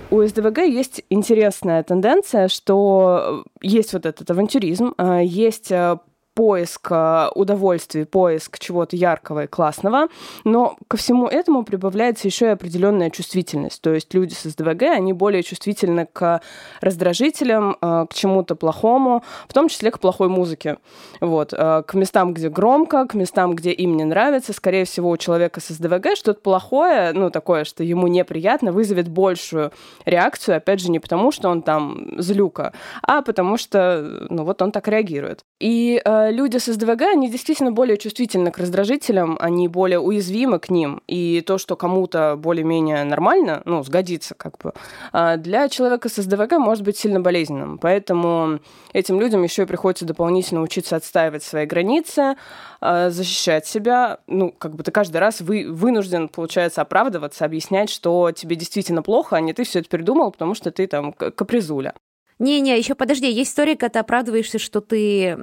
[0.09, 5.99] У СДВГ есть интересная тенденция, что есть вот этот авантюризм, э, есть э,
[6.35, 10.09] поиск э, удовольствия, поиск чего-то яркого и классного,
[10.43, 13.81] но ко всему этому прибавляется еще и определенная чувствительность.
[13.81, 16.41] То есть люди с СДВГ, они более чувствительны к
[16.81, 20.77] раздражителям, э, к чему-то плохому, в том числе к плохой музыке.
[21.21, 21.53] Вот.
[21.53, 24.51] Э, к местам, где громко, к местам, где им не нравится.
[24.51, 29.71] Скорее всего, у человека с СДВГ что-то плохое, ну, такое, что ему неприятно, вызовет большую
[30.05, 34.73] реакцию, опять же, не потому, что он там злюка, а потому что, ну, вот он
[34.73, 35.45] так реагирует.
[35.61, 41.01] И люди с СДВГ, они действительно более чувствительны к раздражителям, они более уязвимы к ним.
[41.07, 44.73] И то, что кому-то более-менее нормально, ну, сгодится как бы,
[45.11, 47.77] а для человека с СДВГ может быть сильно болезненным.
[47.77, 48.59] Поэтому
[48.93, 52.35] этим людям еще и приходится дополнительно учиться отстаивать свои границы,
[52.81, 54.19] а, защищать себя.
[54.27, 59.35] Ну, как бы ты каждый раз вы, вынужден, получается, оправдываться, объяснять, что тебе действительно плохо,
[59.35, 61.93] а не ты все это придумал, потому что ты там капризуля.
[62.37, 65.37] Не-не, еще подожди, есть история, когда ты оправдываешься, что ты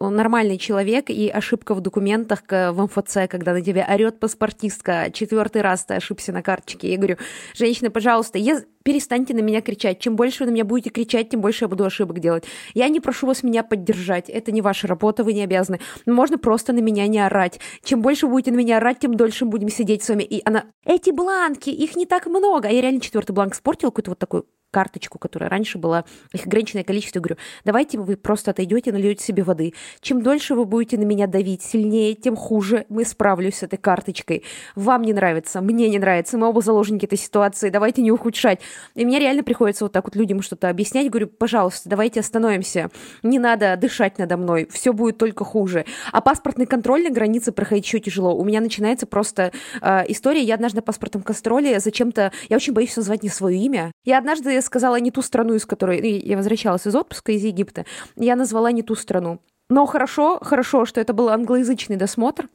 [0.00, 5.84] нормальный человек, и ошибка в документах в МФЦ, когда на тебя орет паспортистка, четвертый раз
[5.84, 6.90] ты ошибся на карточке.
[6.90, 7.16] Я говорю,
[7.54, 8.62] женщина, пожалуйста, я...
[8.82, 9.98] перестаньте на меня кричать.
[10.00, 12.44] Чем больше вы на меня будете кричать, тем больше я буду ошибок делать.
[12.72, 14.30] Я не прошу вас меня поддержать.
[14.30, 15.80] Это не ваша работа, вы не обязаны.
[16.06, 17.60] Можно просто на меня не орать.
[17.82, 20.22] Чем больше вы будете на меня орать, тем дольше мы будем сидеть с вами.
[20.22, 22.68] И она, эти бланки, их не так много.
[22.68, 26.84] А я реально четвертый бланк спортила, какой-то вот такой карточку, которая раньше была, их ограниченное
[26.84, 29.74] количество, говорю, давайте вы просто отойдете, нальете себе воды.
[30.00, 34.44] Чем дольше вы будете на меня давить сильнее, тем хуже мы справлюсь с этой карточкой.
[34.74, 38.60] Вам не нравится, мне не нравится, мы оба заложники этой ситуации, давайте не ухудшать.
[38.94, 42.90] И мне реально приходится вот так вот людям что-то объяснять, говорю, пожалуйста, давайте остановимся,
[43.22, 45.84] не надо дышать надо мной, все будет только хуже.
[46.12, 48.34] А паспортный контроль на границе проходить еще тяжело.
[48.34, 52.96] У меня начинается просто э, история, я однажды на паспортном контроле зачем-то, я очень боюсь
[52.96, 53.92] назвать не свое имя.
[54.04, 57.84] Я однажды сказала не ту страну, из которой я возвращалась из отпуска из Египта.
[58.16, 59.40] Я назвала не ту страну.
[59.68, 62.48] Но хорошо, хорошо, что это был англоязычный досмотр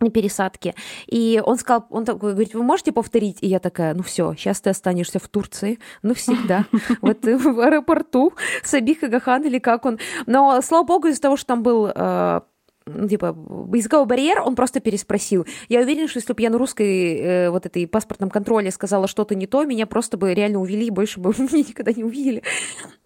[0.00, 0.74] на пересадке.
[1.06, 3.38] И он сказал, он такой говорит, вы можете повторить?
[3.40, 6.66] И я такая, ну все, сейчас ты останешься в Турции, ну всегда,
[7.00, 9.98] вот в аэропорту Сабих Агахан или как он.
[10.26, 12.40] Но, слава богу, из-за того, что там был э,
[12.86, 13.34] ну, типа,
[13.72, 15.46] языковой барьер, он просто переспросил.
[15.68, 19.34] Я уверена, что если бы я на русской э, вот этой паспортном контроле сказала что-то
[19.34, 22.42] не то, меня просто бы реально увели, больше бы меня никогда не увидели.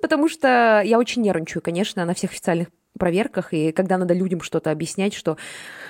[0.00, 4.70] Потому что я очень нервничаю, конечно, на всех официальных проверках, и когда надо людям что-то
[4.70, 5.36] объяснять, что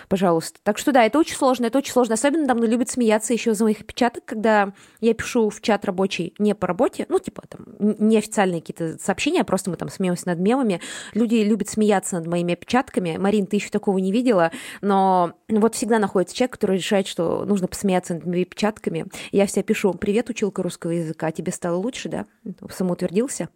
[0.08, 0.58] пожалуйста.
[0.62, 2.14] Так что да, это очень сложно, это очень сложно.
[2.14, 6.54] Особенно мной любят смеяться еще из моих опечаток, когда я пишу в чат рабочий не
[6.54, 10.80] по работе, ну, типа там неофициальные какие-то сообщения, просто мы там смеемся над мемами.
[11.14, 13.16] Люди любят смеяться над моими опечатками.
[13.16, 17.68] Марин, ты еще такого не видела, но вот всегда находится человек, который решает, что нужно
[17.68, 19.06] посмеяться над моими опечатками.
[19.32, 22.26] Я вся пишу, привет, училка русского языка, тебе стало лучше, да?
[22.70, 23.48] Самоутвердился.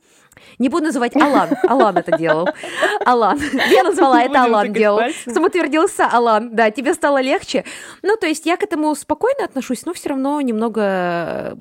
[0.58, 1.50] Не буду называть Алан.
[1.68, 2.48] Алан это делал.
[3.04, 3.40] Алан.
[3.70, 5.00] Я назвала это Алан делал.
[5.26, 6.54] Самоутвердился Алан.
[6.54, 7.64] Да, тебе стало легче.
[8.02, 11.56] Ну, то есть я к этому спокойно отношусь, но все равно немного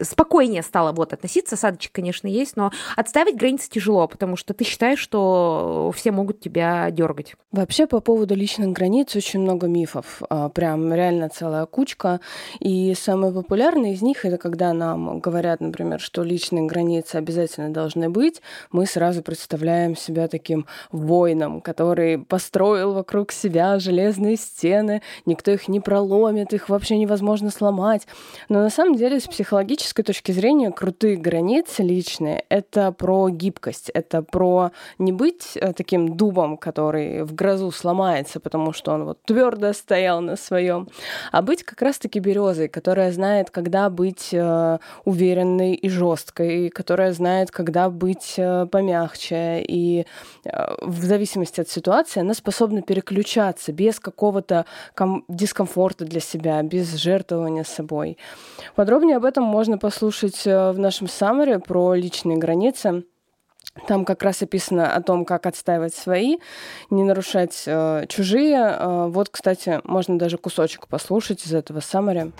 [0.00, 1.54] спокойнее стала вот относиться.
[1.54, 6.90] Осадочек, конечно, есть, но отставить границы тяжело, потому что ты считаешь, что все могут тебя
[6.90, 7.34] дергать.
[7.52, 10.22] Вообще по поводу личных границ очень много мифов.
[10.28, 12.20] А, прям реально целая кучка.
[12.60, 18.08] И самый популярный из них это когда нам говорят, например, что личные границы обязательно должны
[18.08, 18.40] быть.
[18.72, 25.80] Мы сразу представляем себя таким воином, который построил вокруг себя железные стены, никто их не
[25.80, 28.06] проломит, их вообще невозможно сломать.
[28.48, 29.26] Но на самом деле с
[29.74, 36.16] психологической точки зрения крутые границы личные— это про гибкость, это про не быть э, таким
[36.16, 40.88] дубом, который в грозу сломается, потому что он вот твердо стоял на своем,
[41.32, 47.50] а быть как раз-таки березой, которая знает, когда быть э, уверенной и жесткой, которая знает,
[47.50, 50.06] когда быть э, помягче, и
[50.82, 54.66] в зависимости от ситуации она способна переключаться без какого-то
[55.28, 58.18] дискомфорта для себя, без жертвования собой.
[58.76, 63.04] Подробнее об этом можно послушать э, в нашем саммаре про личные границы.
[63.88, 66.38] Там как раз описано о том, как отстаивать свои,
[66.90, 68.56] не нарушать э, чужие.
[68.56, 72.32] Э, вот, кстати, можно даже кусочек послушать из этого саммари.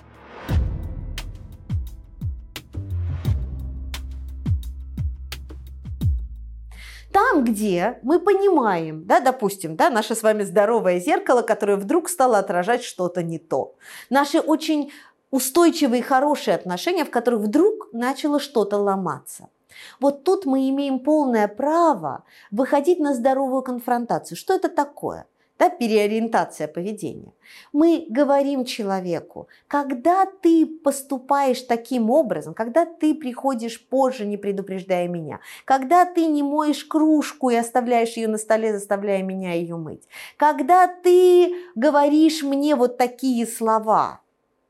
[7.13, 12.39] Там, где мы понимаем, да, допустим, да, наше с вами здоровое зеркало, которое вдруг стало
[12.39, 13.77] отражать что-то не то.
[14.11, 14.93] Наши очень
[15.35, 19.49] устойчивые хорошие отношения, в которых вдруг начало что-то ломаться.
[19.99, 22.23] Вот тут мы имеем полное право
[22.53, 24.37] выходить на здоровую конфронтацию.
[24.39, 25.27] Что это такое?
[25.59, 27.33] да, переориентация поведения.
[27.73, 35.39] Мы говорим человеку, когда ты поступаешь таким образом, когда ты приходишь позже, не предупреждая меня,
[35.65, 40.89] когда ты не моешь кружку и оставляешь ее на столе, заставляя меня ее мыть, когда
[40.89, 44.24] ты говоришь мне вот такие слова,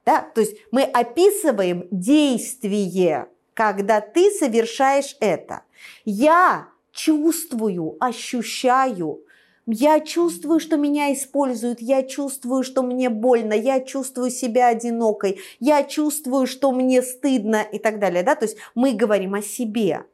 [0.04, 5.62] да, то есть мы описываем действие, когда ты совершаешь это.
[6.04, 9.24] Я чувствую, ощущаю,
[9.66, 15.82] я чувствую, что меня используют, я чувствую, что мне больно, я чувствую себя одинокой, я
[15.84, 18.22] чувствую, что мне стыдно и так далее.
[18.22, 18.34] Да?
[18.34, 20.04] То есть мы говорим о себе,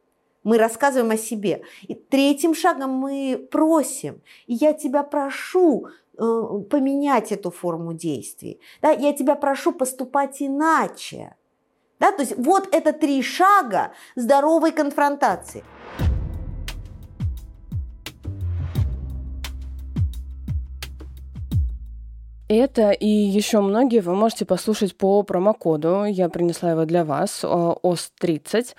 [0.44, 1.62] мы рассказываем о себе.
[1.88, 5.88] И третьим шагом мы просим, и я тебя прошу
[6.20, 8.60] поменять эту форму действий.
[8.82, 8.90] Да?
[8.90, 11.34] Я тебя прошу поступать иначе.
[11.98, 12.12] Да?
[12.12, 15.64] То есть вот это три шага здоровой конфронтации.
[22.50, 26.02] Это и еще многие вы можете послушать по промокоду.
[26.02, 28.74] Я принесла его для вас, ОС30.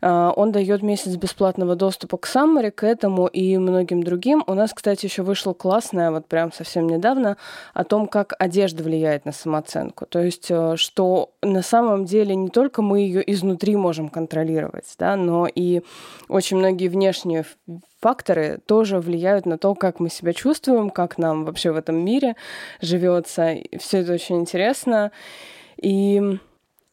[0.00, 4.42] А, он дает месяц бесплатного доступа к Саммаре, к этому и многим другим.
[4.48, 7.36] У нас, кстати, еще вышло классное, вот прям совсем недавно,
[7.74, 10.04] о том, как одежда влияет на самооценку.
[10.06, 15.14] То есть, э, что на самом деле не только мы ее изнутри можем контролировать, да,
[15.14, 15.82] но и
[16.26, 17.44] очень многие внешние
[18.02, 22.36] факторы тоже влияют на то, как мы себя чувствуем, как нам вообще в этом мире
[22.80, 23.54] живется.
[23.78, 25.12] Все это очень интересно.
[25.80, 26.20] И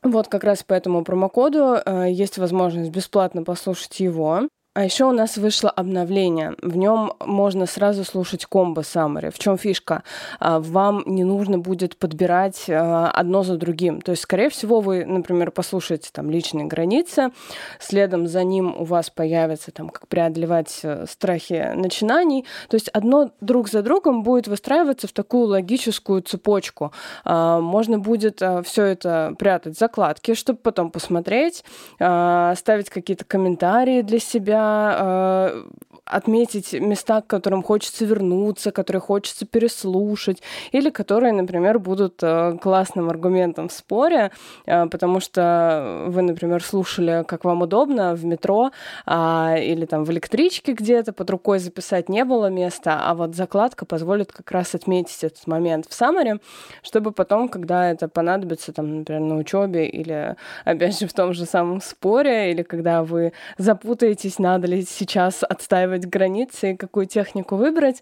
[0.03, 4.47] вот как раз по этому промокоду э, есть возможность бесплатно послушать его.
[4.75, 6.53] А еще у нас вышло обновление.
[6.61, 9.31] В нем можно сразу слушать комбо Summary.
[9.31, 10.03] В чем фишка?
[10.39, 13.99] А, вам не нужно будет подбирать а, одно за другим.
[13.99, 17.31] То есть, скорее всего, вы, например, послушаете там личные границы,
[17.79, 22.45] следом за ним у вас появится там, как преодолевать э, страхи начинаний.
[22.69, 26.93] То есть одно друг за другом будет выстраиваться в такую логическую цепочку.
[27.25, 31.63] А, можно будет все это прятать в закладки, чтобы потом посмотреть,
[31.95, 34.68] ставить какие-то комментарии для себя,
[34.99, 35.63] э,
[36.09, 40.41] отметить места, к которым хочется вернуться, которые хочется переслушать,
[40.71, 44.31] или которые, например, будут э, классным аргументом в споре,
[44.65, 48.71] э, потому что вы, например, слушали, как вам удобно в метро
[49.05, 53.85] э, или там в электричке где-то, под рукой записать не было места, а вот закладка
[53.85, 56.39] позволит как раз отметить этот момент в саммаре,
[56.81, 61.45] чтобы потом, когда это понадобится, там, например, на учебе или, опять же, в том же
[61.45, 68.01] самом споре, или когда вы запутаетесь, надо ли сейчас отстаивать границы и какую технику выбрать,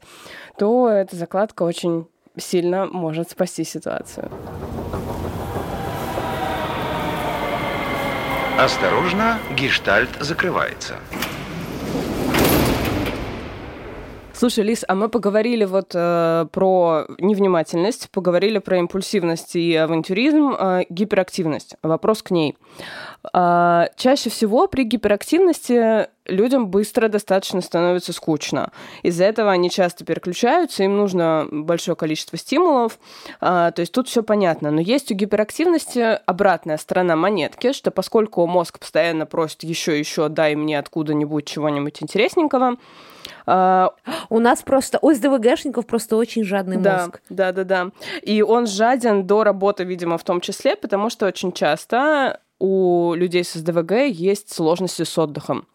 [0.58, 4.32] то эта закладка очень сильно может спасти ситуацию.
[8.58, 10.96] Осторожно, гештальт закрывается.
[14.34, 20.84] Слушай, Лис, а мы поговорили вот э, про невнимательность, поговорили про импульсивность и авантюризм, э,
[20.90, 21.76] гиперактивность.
[21.82, 22.56] Вопрос к ней.
[23.34, 28.72] Э, чаще всего при гиперактивности людям быстро достаточно становится скучно.
[29.04, 33.00] Из-за этого они часто переключаются, им нужно большое количество стимулов,
[33.40, 34.72] а, то есть тут все понятно.
[34.72, 40.56] Но есть у гиперактивности обратная сторона монетки, что поскольку мозг постоянно просит еще, еще, дай
[40.56, 42.76] мне откуда-нибудь чего-нибудь интересненького,
[43.46, 43.94] а,
[44.30, 47.22] у нас просто у СДВГшников просто очень жадный да, мозг.
[47.30, 47.92] Да, да, да.
[48.22, 53.44] И он жаден до работы, видимо, в том числе, потому что очень часто у людей
[53.44, 55.68] с СДВГ есть сложности с отдыхом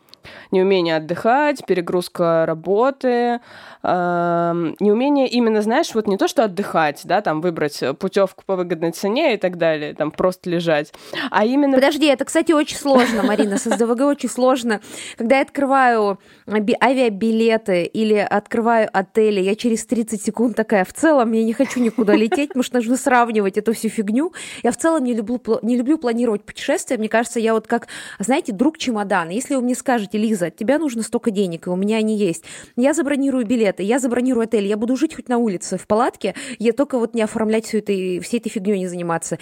[0.50, 3.40] неумение отдыхать, перегрузка работы,
[3.82, 8.92] э, неумение именно, знаешь, вот не то, что отдыхать, да, там выбрать путевку по выгодной
[8.92, 10.92] цене и так далее, там просто лежать,
[11.30, 11.74] а именно...
[11.74, 14.80] Подожди, это, кстати, очень сложно, Марина, с СДВГ очень сложно.
[15.16, 16.18] Когда я открываю
[16.48, 22.14] авиабилеты или открываю отели, я через 30 секунд такая, в целом я не хочу никуда
[22.14, 24.32] лететь, потому что нужно сравнивать эту всю фигню.
[24.62, 26.96] Я в целом не люблю, не люблю планировать путешествия.
[26.96, 29.30] Мне кажется, я вот как, знаете, друг чемодана.
[29.30, 32.44] Если вы мне скажете, Лиза, тебе нужно столько денег, и у меня они есть.
[32.76, 36.72] Я забронирую билеты, я забронирую отель, я буду жить хоть на улице, в палатке, я
[36.72, 39.38] только вот не оформлять всю этой, всей этой фигней не заниматься.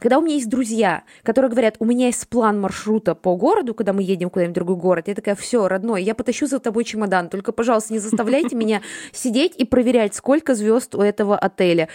[0.00, 3.92] Когда у меня есть друзья, которые говорят, у меня есть план маршрута по городу, когда
[3.92, 7.28] мы едем куда-нибудь в другой город, я такая, все, родной, я потащу за тобой чемодан,
[7.28, 8.80] только, пожалуйста, не заставляйте меня
[9.12, 11.88] сидеть и проверять, сколько звезд у этого отеля.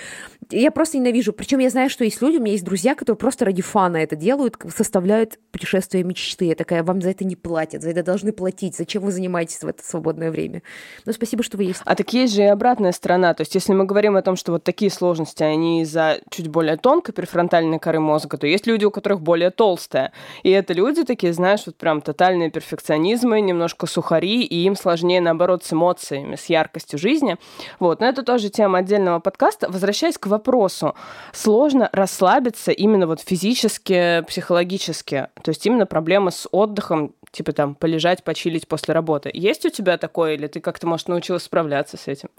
[0.50, 1.32] Я просто ненавижу.
[1.32, 4.18] Причем я знаю, что есть люди, у меня есть друзья, которые просто ради фана это
[4.18, 6.46] делают, составляют путешествия мечты.
[6.46, 8.76] Я такая, вам за это не платят, за это должны платить.
[8.76, 10.62] Зачем вы занимаетесь в это свободное время?
[11.06, 11.82] Ну, спасибо, что вы есть.
[11.86, 13.34] А так есть же и обратная сторона.
[13.34, 16.76] То есть, если мы говорим о том, что вот такие сложности, они из-за чуть более
[16.76, 20.12] тонкой префронтальной коры мозга, то есть люди, у которых более толстая.
[20.44, 25.64] И это люди такие, знаешь, вот прям тотальные перфекционизмы, немножко сухари, и им сложнее, наоборот,
[25.64, 27.38] с эмоциями, с яркостью жизни.
[27.80, 29.70] Вот, но это тоже тема отдельного подкаста.
[29.70, 30.96] Возвращаясь к вопросу,
[31.32, 35.28] сложно расслабиться именно вот физически, психологически.
[35.44, 39.32] То есть именно проблемы с отдыхом, типа там полежать, почилить после работы.
[39.34, 42.30] Есть у тебя такое, или ты как-то, может, научилась справляться с этим?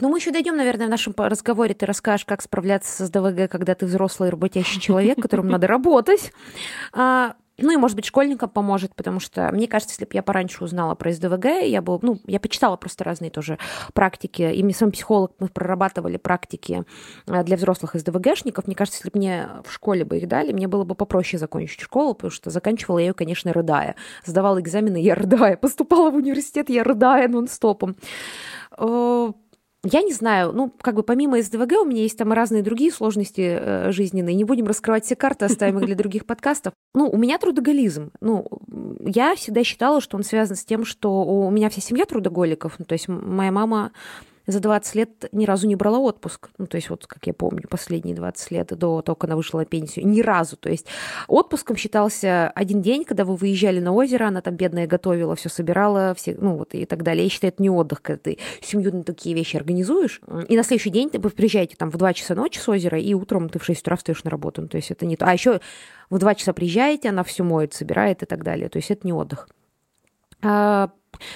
[0.00, 1.74] Ну, мы еще дойдем, наверное, в нашем разговоре.
[1.74, 6.32] Ты расскажешь, как справляться с ДВГ, когда ты взрослый работящий человек, которому надо работать.
[6.92, 10.62] А, ну и, может быть, школьникам поможет, потому что, мне кажется, если бы я пораньше
[10.62, 13.58] узнала про СДВГ, я бы, ну, я почитала просто разные тоже
[13.94, 16.84] практики, и мне сам психолог, мы прорабатывали практики
[17.26, 18.66] э, для взрослых СДВГшников.
[18.66, 21.80] Мне кажется, если бы мне в школе бы их дали, мне было бы попроще закончить
[21.80, 23.96] школу, потому что заканчивала я ее, конечно, рыдая.
[24.24, 25.56] Сдавала экзамены, я рыдая.
[25.56, 27.96] Поступала в университет, я рыдая нон-стопом
[28.78, 29.32] э,
[29.90, 33.58] я не знаю, ну, как бы помимо СДВГ у меня есть там разные другие сложности
[33.60, 34.34] э, жизненные.
[34.34, 36.72] Не будем раскрывать все карты, оставим их для других подкастов.
[36.94, 38.10] Ну, у меня трудоголизм.
[38.20, 38.46] Ну,
[39.00, 42.74] я всегда считала, что он связан с тем, что у меня вся семья трудоголиков.
[42.78, 43.92] Ну, то есть моя мама
[44.48, 46.48] за 20 лет ни разу не брала отпуск.
[46.56, 49.58] Ну, то есть вот, как я помню, последние 20 лет до того, как она вышла
[49.58, 50.08] на пенсию.
[50.08, 50.56] Ни разу.
[50.56, 50.86] То есть
[51.26, 56.14] отпуском считался один день, когда вы выезжали на озеро, она там бедная готовила, все собирала,
[56.14, 57.24] все, ну вот и так далее.
[57.24, 60.22] Я считаю, это не отдых, когда ты семью на такие вещи организуешь.
[60.48, 63.50] И на следующий день вы приезжаете там в 2 часа ночи с озера, и утром
[63.50, 64.62] ты в 6 утра встаешь на работу.
[64.62, 65.26] Ну, то есть это не то.
[65.26, 65.60] А еще
[66.08, 68.70] в 2 часа приезжаете, она все моет, собирает и так далее.
[68.70, 69.46] То есть это не отдых.
[70.40, 70.90] А,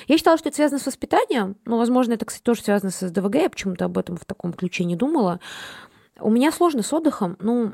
[0.07, 3.35] я считала, что это связано с воспитанием, но, возможно, это, кстати, тоже связано с СДВГ,
[3.37, 5.41] я почему-то об этом в таком ключе не думала.
[6.21, 7.73] У меня сложно с отдыхом, ну,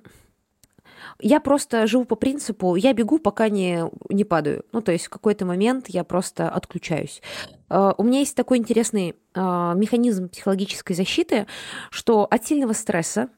[1.21, 4.65] я просто живу по принципу, я бегу, пока не, не падаю.
[4.73, 7.23] Ну, то есть в какой-то момент я просто отключаюсь.
[7.69, 11.47] А, у меня есть такой интересный а, механизм психологической защиты,
[11.91, 13.31] что от сильного стресса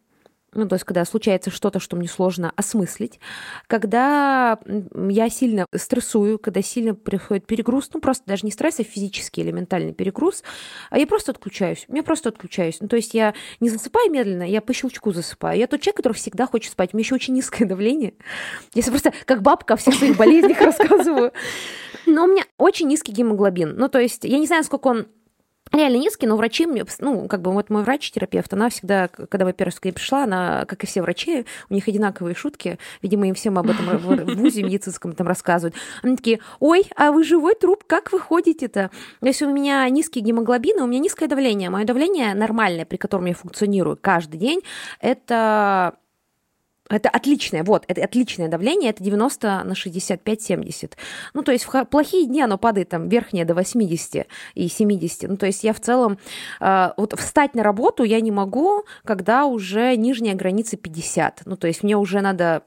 [0.52, 3.20] ну, то есть, когда случается что-то, что мне сложно осмыслить,
[3.66, 4.58] когда
[4.94, 9.52] я сильно стрессую, когда сильно приходит перегруз, ну, просто даже не стресс, а физический или
[9.52, 10.42] ментальный перегруз,
[10.90, 12.80] а я просто отключаюсь, я просто отключаюсь.
[12.80, 15.58] Ну, то есть, я не засыпаю медленно, я по щелчку засыпаю.
[15.58, 16.90] Я тот человек, который всегда хочет спать.
[16.92, 18.14] У меня еще очень низкое давление.
[18.74, 21.32] Я просто как бабка о всех своих болезнях рассказываю.
[22.06, 23.76] Но у меня очень низкий гемоглобин.
[23.76, 25.06] Ну, то есть, я не знаю, сколько он
[25.72, 29.80] реально низкий, но врачи мне, ну, как бы вот мой врач-терапевт, она всегда, когда, во-первых,
[29.80, 33.58] к ней пришла, она, как и все врачи, у них одинаковые шутки, видимо, им всем
[33.58, 35.74] об этом в ВУЗе медицинском там рассказывают.
[36.02, 38.90] Они такие, ой, а вы живой труп, как вы ходите-то?
[39.20, 43.34] Если у меня низкий гемоглобин, у меня низкое давление, мое давление нормальное, при котором я
[43.34, 44.62] функционирую каждый день,
[45.00, 45.94] это
[46.90, 50.92] это отличное, вот, это отличное давление, это 90 на 65-70.
[51.34, 55.30] Ну, то есть в плохие дни оно падает там верхнее до 80 и 70.
[55.30, 56.18] Ну, то есть я в целом,
[56.60, 61.42] э, вот встать на работу я не могу, когда уже нижняя граница 50.
[61.44, 62.62] Ну, то есть мне уже надо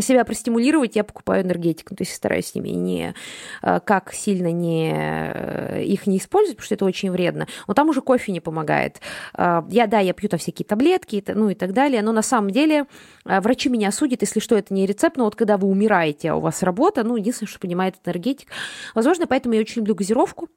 [0.00, 1.90] себя простимулировать, я покупаю энергетик.
[1.90, 3.14] То есть стараюсь с ними не
[3.62, 7.46] э, как сильно не, э, их не использовать, потому что это очень вредно.
[7.66, 9.00] Но там уже кофе не помогает.
[9.36, 12.50] Э, я, да, я пью там всякие таблетки, ну и так далее, но на самом
[12.50, 12.86] деле
[13.24, 16.40] врачи меня осудят, если что, это не рецепт, но вот когда вы умираете, а у
[16.40, 18.48] вас работа, ну, единственное, что понимает энергетик.
[18.94, 20.48] Возможно, поэтому я очень люблю газировку,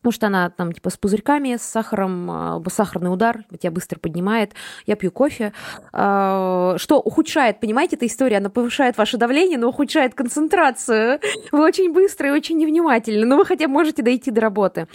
[0.00, 4.54] Потому что она там типа с пузырьками, с сахаром, а, сахарный удар, тебя быстро поднимает.
[4.86, 5.52] Я пью кофе.
[5.92, 11.20] А, что ухудшает, понимаете, эта история, она повышает ваше давление, но ухудшает концентрацию.
[11.52, 14.88] Вы очень быстро и очень невнимательны, но вы хотя бы можете дойти до работы.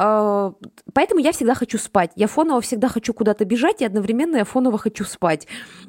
[0.00, 0.52] А,
[0.94, 2.12] поэтому я всегда хочу спать.
[2.14, 5.48] Я фоново всегда хочу куда-то бежать, и одновременно я фоново хочу спать.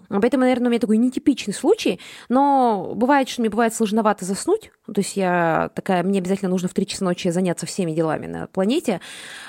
[0.09, 4.71] Поэтому, наверное, у меня такой нетипичный случай, но бывает, что мне бывает сложновато заснуть.
[4.87, 8.47] То есть я такая, мне обязательно нужно в 3 часа ночи заняться всеми делами на
[8.47, 8.99] планете.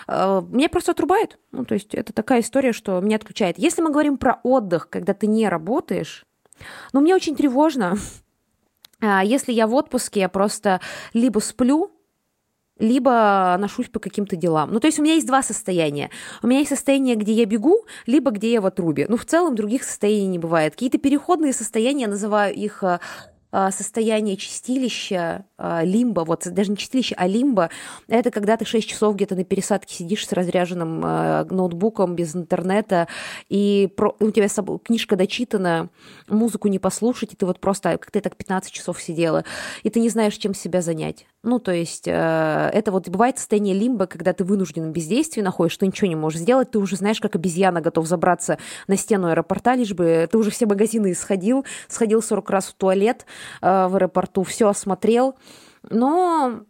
[0.06, 1.38] А, меня просто отрубает.
[1.52, 3.58] Ну, то есть это такая история, что меня отключает.
[3.58, 6.26] Если мы говорим про отдых, когда ты не работаешь,
[6.92, 7.96] ну, мне очень тревожно.
[9.00, 10.82] А, если я в отпуске, я просто
[11.14, 11.90] либо сплю,
[12.81, 14.72] либо ношусь по каким-то делам.
[14.72, 16.11] Ну, то есть у меня есть два состояния.
[16.43, 19.07] У меня есть состояние, где я бегу, либо где я в отрубе.
[19.09, 20.72] Ну, в целом других состояний не бывает.
[20.72, 22.99] Какие-то переходные состояния, я называю их э,
[23.53, 27.70] а, состояние чистилища, а, лимба, вот даже не чистилище, а лимба,
[28.09, 33.09] это когда ты 6 часов где-то на пересадке сидишь с разряженным ноутбуком, без интернета,
[33.49, 33.89] и
[34.20, 34.49] у тебя
[34.85, 35.89] книжка дочитана,
[36.28, 39.45] музыку не послушать, и ты вот просто, как ты так 15 часов сидела,
[39.83, 41.26] и ты не знаешь, чем себя занять.
[41.43, 45.76] Ну, то есть э, это вот бывает состояние лимба, когда ты вынужден в бездействии находишься,
[45.76, 49.74] что ничего не можешь сделать, ты уже знаешь, как обезьяна готов забраться на стену аэропорта,
[49.74, 53.26] лишь бы ты уже все магазины исходил, сходил 40 раз в туалет,
[53.62, 55.36] Э, в аэропорту, все осмотрел.
[55.88, 56.61] Но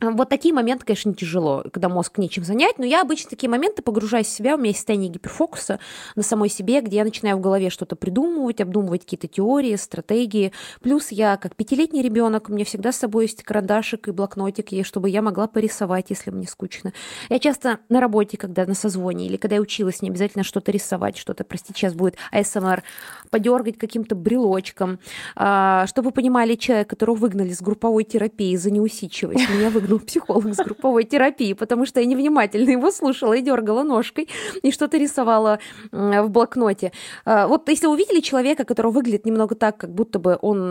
[0.00, 4.28] вот такие моменты, конечно, тяжело, когда мозг нечем занять, но я обычно такие моменты погружаюсь
[4.28, 5.80] в себя, у меня есть состояние гиперфокуса
[6.14, 10.52] на самой себе, где я начинаю в голове что-то придумывать, обдумывать какие-то теории, стратегии.
[10.82, 14.84] Плюс я, как пятилетний ребенок, у меня всегда с собой есть карандашик и блокнотик, и
[14.84, 16.92] чтобы я могла порисовать, если мне скучно.
[17.28, 21.16] Я часто на работе, когда на созвоне, или когда я училась, не обязательно что-то рисовать,
[21.16, 22.84] что-то, простите, сейчас будет АСМР,
[23.30, 25.00] подергать каким-то брелочком.
[25.34, 30.00] А, чтобы вы понимали, человек, которого выгнали с групповой терапии за неусидчивость, меня выгнали был
[30.00, 34.28] психолог с групповой терапией, потому что я невнимательно его слушала и дергала ножкой,
[34.62, 35.58] и что-то рисовала
[35.92, 36.92] в блокноте.
[37.24, 40.68] А, вот если увидели человека, который выглядит немного так, как будто бы он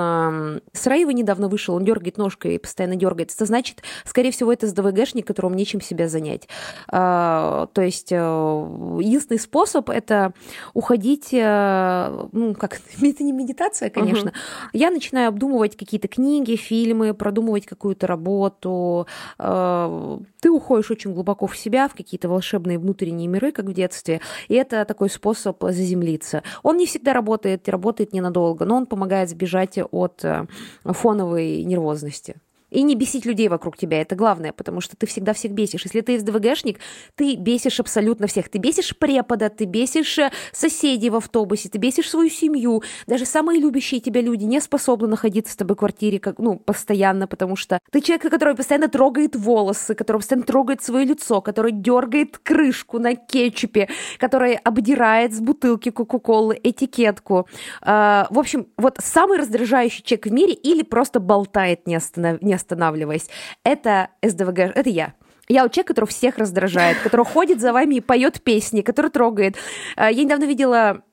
[0.74, 4.68] с рейва недавно вышел, он дергает ножкой и постоянно дергает, это значит, скорее всего, это
[4.68, 6.48] СДВГшник, которому нечем себя занять.
[6.90, 10.34] А, то есть э, единственный способ– это
[10.74, 14.32] уходить, э, ну, как, это не медитация, конечно.
[14.32, 14.38] Угу.
[14.74, 19.07] Я начинаю обдумывать какие-то книги, фильмы, продумывать какую-то работу,
[19.40, 24.22] Э, ты уходишь очень глубоко в себя, в какие-то волшебные внутренние миры, как в детстве,
[24.48, 26.44] и это такой способ заземлиться.
[26.64, 30.46] Он не всегда работает, работает ненадолго, но он помогает сбежать от э,
[30.84, 32.36] фоновой нервозности.
[32.70, 35.84] И не бесить людей вокруг тебя, это главное, потому что ты всегда всех бесишь.
[35.86, 36.80] Если ты СДВГшник,
[37.16, 38.50] ты бесишь абсолютно всех.
[38.50, 42.84] Ты бесишь препода, ты бесишь э, соседей в автобусе, ты бесишь свою семью.
[43.08, 47.28] Даже самые любящие тебя люди не способны находиться с тобой в квартире как, ну, постоянно,
[47.28, 52.38] потому что ты человек, который постоянно трогает волосы, который постоянно трогает свое лицо, который дергает
[52.38, 53.88] крышку на кетчупе,
[54.18, 57.48] который обдирает с бутылки Кока-Колы этикетку.
[57.82, 62.42] А, в общем, вот самый раздражающий человек в мире или просто болтает, не, останов...
[62.42, 63.30] не останавливаясь.
[63.64, 65.14] Это СДВГ, это я.
[65.50, 69.56] Я у человека, который всех раздражает, который ходит за вами и поет песни, который трогает.
[69.96, 71.04] А, я недавно видела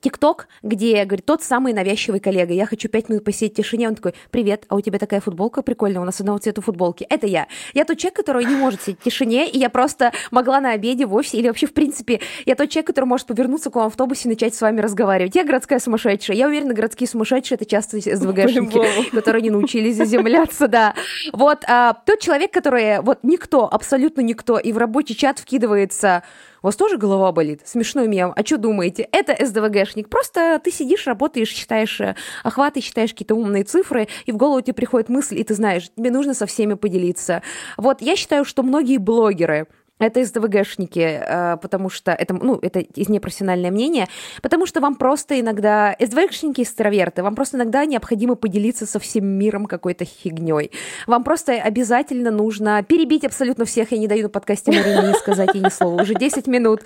[0.00, 3.94] ТикТок, где, говорит, тот самый навязчивый коллега, я хочу пять минут посидеть в тишине, он
[3.94, 7.06] такой, привет, а у тебя такая футболка прикольная, у нас одного цвета футболки.
[7.08, 7.46] Это я.
[7.74, 11.06] Я тот человек, который не может сидеть в тишине, и я просто могла на обеде
[11.06, 13.92] в офисе, или вообще, в принципе, я тот человек, который может повернуться к вам в
[13.92, 15.34] автобусе и начать с вами разговаривать.
[15.34, 16.36] Я городская сумасшедшая.
[16.36, 20.94] Я уверена, городские сумасшедшие— это часто СДВГшники, которые не научились заземляться, да.
[21.32, 26.22] Вот а, тот человек, который, вот никто, абсолютно никто, и в рабочий чат вкидывается
[26.62, 27.62] у вас тоже голова болит?
[27.64, 28.32] Смешной мем.
[28.36, 29.08] А что думаете?
[29.10, 30.08] Это СДВГшник.
[30.08, 34.74] Просто ты сидишь, работаешь, считаешь э, охваты, считаешь какие-то умные цифры, и в голову тебе
[34.74, 37.42] приходит мысль, и ты знаешь, тебе нужно со всеми поделиться.
[37.76, 39.66] Вот я считаю, что многие блогеры,
[40.06, 44.08] это СДВГшники, э, потому что это, ну, это из непрофессиональное мнение,
[44.42, 49.66] потому что вам просто иногда, СДВГшники экстраверты, вам просто иногда необходимо поделиться со всем миром
[49.66, 50.70] какой-то фигней.
[51.06, 55.54] Вам просто обязательно нужно перебить абсолютно всех, я не даю на подкасте Марине не сказать
[55.54, 56.82] ни слова, уже 10 минут.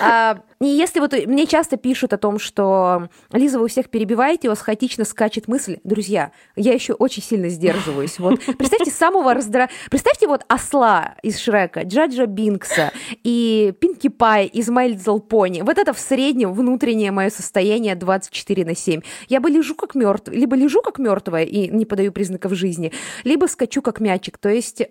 [0.00, 4.50] А, и если вот мне часто пишут о том, что Лиза, вы всех перебиваете, у
[4.50, 8.18] вас хаотично скачет мысль, друзья, я еще очень сильно сдерживаюсь.
[8.18, 9.68] Вот представьте самого раздра...
[9.90, 12.92] Представьте вот осла из Шрека, Джаджа Бин, Винкса
[13.22, 15.62] и Пинки Пай из My Little Pony.
[15.62, 19.00] Вот это в среднем внутреннее мое состояние 24 на 7.
[19.28, 22.92] Я бы лежу как мертвая, либо лежу как мертвая и не подаю признаков жизни,
[23.24, 24.38] либо скачу как мячик.
[24.38, 24.86] То есть э,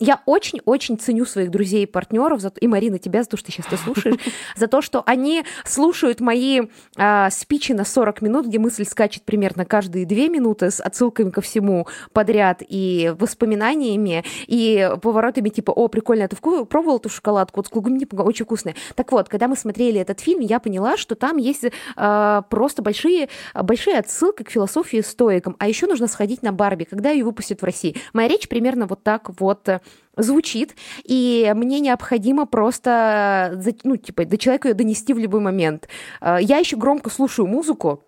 [0.00, 3.52] я очень-очень ценю своих друзей и партнеров, за, и Марина, тебя за то, что ты
[3.52, 4.16] сейчас это слушаешь,
[4.56, 6.62] за то, что они слушают мои
[6.96, 11.40] э, спичи на 40 минут, где мысль скачет примерно каждые две минуты с отсылками ко
[11.40, 17.60] всему подряд и воспоминаниями, и поворотами типа, о, прикольно, ты пробовал эту шоколадку?
[17.60, 18.74] Вот с клубникой очень вкусная.
[18.94, 23.28] Так вот, когда мы смотрели этот фильм, я поняла, что там есть э, просто большие,
[23.54, 25.56] большие отсылки к философии стоикам.
[25.58, 27.96] А еще нужно сходить на Барби, когда ее выпустят в России.
[28.12, 29.80] Моя речь примерно вот так вот э,
[30.16, 30.74] звучит,
[31.04, 35.88] и мне необходимо просто, ну, типа, до человека ее донести в любой момент.
[36.20, 38.02] Э, я еще громко слушаю музыку,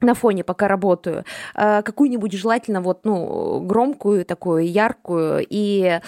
[0.00, 1.24] на фоне, пока работаю,
[1.54, 5.46] э, какую-нибудь желательно вот, ну, громкую, такую яркую.
[5.48, 6.00] И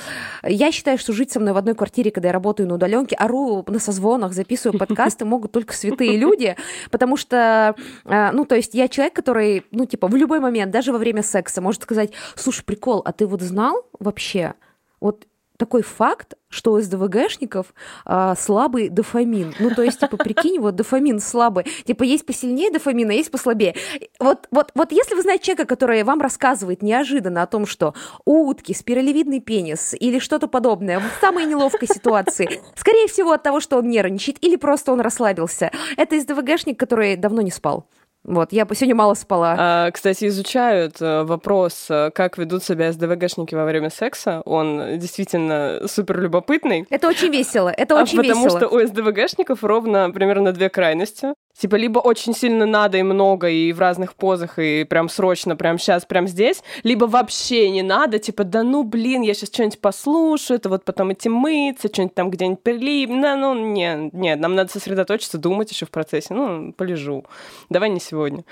[0.42, 3.64] я считаю, что жить со мной в одной квартире, когда я работаю на удаленке, ору
[3.66, 6.56] на созвонах, записываю подкасты, могут только святые люди,
[6.90, 7.74] потому что,
[8.04, 11.22] э, ну, то есть я человек, который, ну, типа, в любой момент, даже во время
[11.22, 14.54] секса, может сказать, слушай, прикол, а ты вот знал вообще,
[15.00, 15.26] вот
[15.56, 19.54] такой факт, что у СДВГшников а, слабый дофамин.
[19.58, 21.64] Ну, то есть, типа, прикинь, вот дофамин слабый.
[21.84, 23.74] Типа, есть посильнее дофамина, есть послабее.
[24.20, 27.94] Вот, вот, вот если вы знаете человека, который вам рассказывает неожиданно о том, что
[28.24, 33.60] у утки спиралевидный пенис или что-то подобное в самой неловкой ситуации, скорее всего, от того,
[33.60, 37.86] что он нервничает или просто он расслабился, это СДВГшник, который давно не спал.
[38.26, 39.56] Вот, я сегодня мало спала.
[39.58, 44.42] А, кстати, изучают э, вопрос, э, как ведут себя СДВГшники во время секса.
[44.44, 46.86] Он действительно супер любопытный.
[46.90, 48.58] Это очень весело, это а очень потому весело.
[48.58, 51.34] Потому что у СДВГшников ровно примерно две крайности.
[51.58, 55.78] Типа, либо очень сильно надо и много, и в разных позах, и прям срочно, прям
[55.78, 60.58] сейчас, прям здесь, либо вообще не надо, типа, да ну, блин, я сейчас что-нибудь послушаю,
[60.58, 64.70] это вот потом идти мыться, что-нибудь там где-нибудь прилип, да, ну, нет, нет, нам надо
[64.70, 67.24] сосредоточиться, думать еще в процессе, ну, полежу,
[67.70, 68.44] давай не сегодня.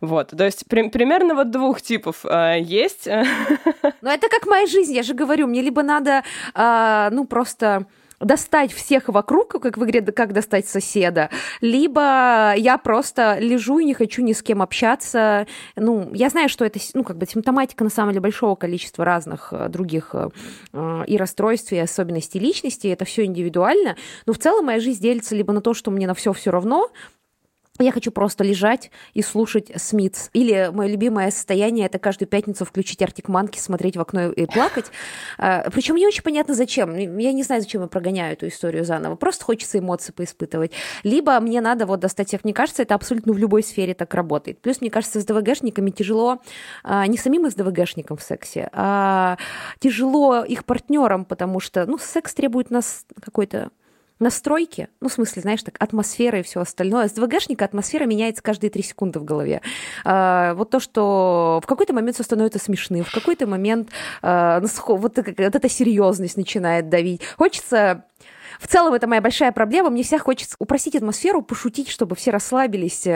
[0.00, 3.06] Вот, то есть при- примерно вот двух типов э, есть.
[3.06, 7.86] Ну, это как моя жизнь, я же говорю, мне либо надо, э, ну, просто
[8.20, 13.94] достать всех вокруг, как в игре «Как достать соседа», либо я просто лежу и не
[13.94, 15.46] хочу ни с кем общаться.
[15.76, 19.52] Ну, я знаю, что это, ну, как бы симптоматика, на самом деле, большого количества разных
[19.52, 23.96] э, других э, и расстройств, и особенностей личности, это все индивидуально,
[24.26, 26.90] но в целом моя жизнь делится либо на то, что мне на все все равно,
[27.78, 30.30] я хочу просто лежать и слушать Смитс.
[30.32, 34.86] Или мое любимое состояние это каждую пятницу включить Артик Манки, смотреть в окно и плакать.
[35.38, 36.96] А, Причем не очень понятно зачем.
[37.18, 39.16] Я не знаю, зачем я прогоняю эту историю заново.
[39.16, 40.72] Просто хочется эмоции поиспытывать.
[41.02, 42.44] Либо мне надо вот достать всех.
[42.44, 44.60] Мне кажется, это абсолютно в любой сфере так работает.
[44.60, 46.40] Плюс, мне кажется, с ДВГшниками тяжело
[46.82, 49.36] а, не самим СДВГшникам в сексе, а
[49.78, 53.70] тяжело их партнерам, потому что ну, секс требует нас какой-то
[54.18, 57.08] настройки, ну, в смысле, знаешь, так, атмосфера и все остальное.
[57.08, 59.60] С ДВГшника атмосфера меняется каждые три секунды в голове.
[60.04, 63.90] А, вот то, что в какой-то момент все становится смешным, в какой-то момент
[64.22, 67.22] а, вот, вот эта серьезность начинает давить.
[67.36, 68.04] Хочется
[68.58, 69.90] в целом это моя большая проблема.
[69.90, 73.06] Мне всех хочется упростить атмосферу, пошутить, чтобы все расслабились.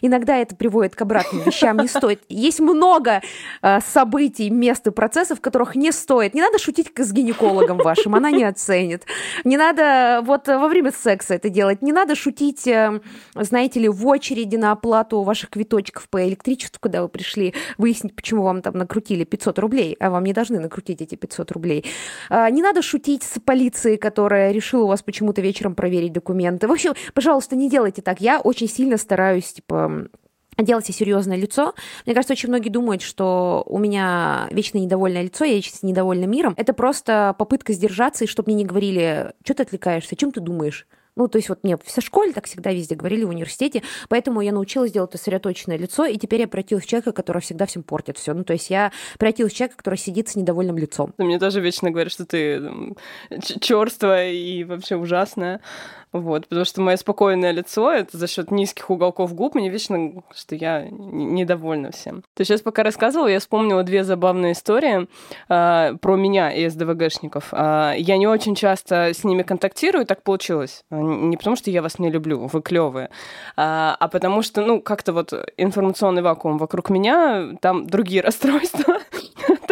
[0.00, 1.78] Иногда это приводит к обратным вещам.
[1.78, 2.22] Не стоит.
[2.28, 3.20] Есть много
[3.62, 6.34] э, событий, мест и процессов, которых не стоит.
[6.34, 9.04] Не надо шутить с гинекологом вашим, она не оценит.
[9.44, 11.82] Не надо вот во время секса это делать.
[11.82, 13.00] Не надо шутить, э,
[13.34, 18.42] знаете ли, в очереди на оплату ваших квиточков по электричеству, когда вы пришли выяснить, почему
[18.42, 21.84] вам там накрутили 500 рублей, а вам не должны накрутить эти 500 рублей.
[22.30, 26.68] Э, не надо шутить с полицией, которая решила вас почему-то вечером проверить документы.
[26.72, 28.20] В общем, пожалуйста, не делайте так.
[28.20, 30.08] Я очень сильно стараюсь, типа,
[30.58, 31.74] делать серьезное лицо.
[32.06, 36.54] Мне кажется, очень многие думают, что у меня вечно недовольное лицо, я вечно недовольна миром.
[36.56, 40.86] Это просто попытка сдержаться, и чтобы мне не говорили, что ты отвлекаешься, чем ты думаешь?
[41.16, 44.52] Ну, то есть вот мне в школе так всегда везде говорили, в университете, поэтому я
[44.52, 48.32] научилась делать сосредоточенное лицо, и теперь я превратилась в человека, который всегда всем портит все.
[48.32, 51.12] Ну, то есть я превратилась в человека, который сидит с недовольным лицом.
[51.18, 52.62] Мне тоже вечно говорят, что ты
[53.60, 55.60] черствая и вообще ужасная.
[56.12, 60.54] Вот, потому что мое спокойное лицо— это за счет низких уголков губ, мне вечно, что
[60.54, 62.22] я недовольна всем.
[62.34, 65.08] Ты сейчас пока рассказывала, я вспомнила две забавные истории
[65.48, 67.48] э, про меня и СДВГшников.
[67.52, 70.84] Э, я не очень часто с ними контактирую, так получилось.
[70.90, 73.08] Не потому, что я вас не люблю, вы клевые,
[73.56, 78.98] а, а потому что, ну, как-то вот информационный вакуум вокруг меня, там другие расстройства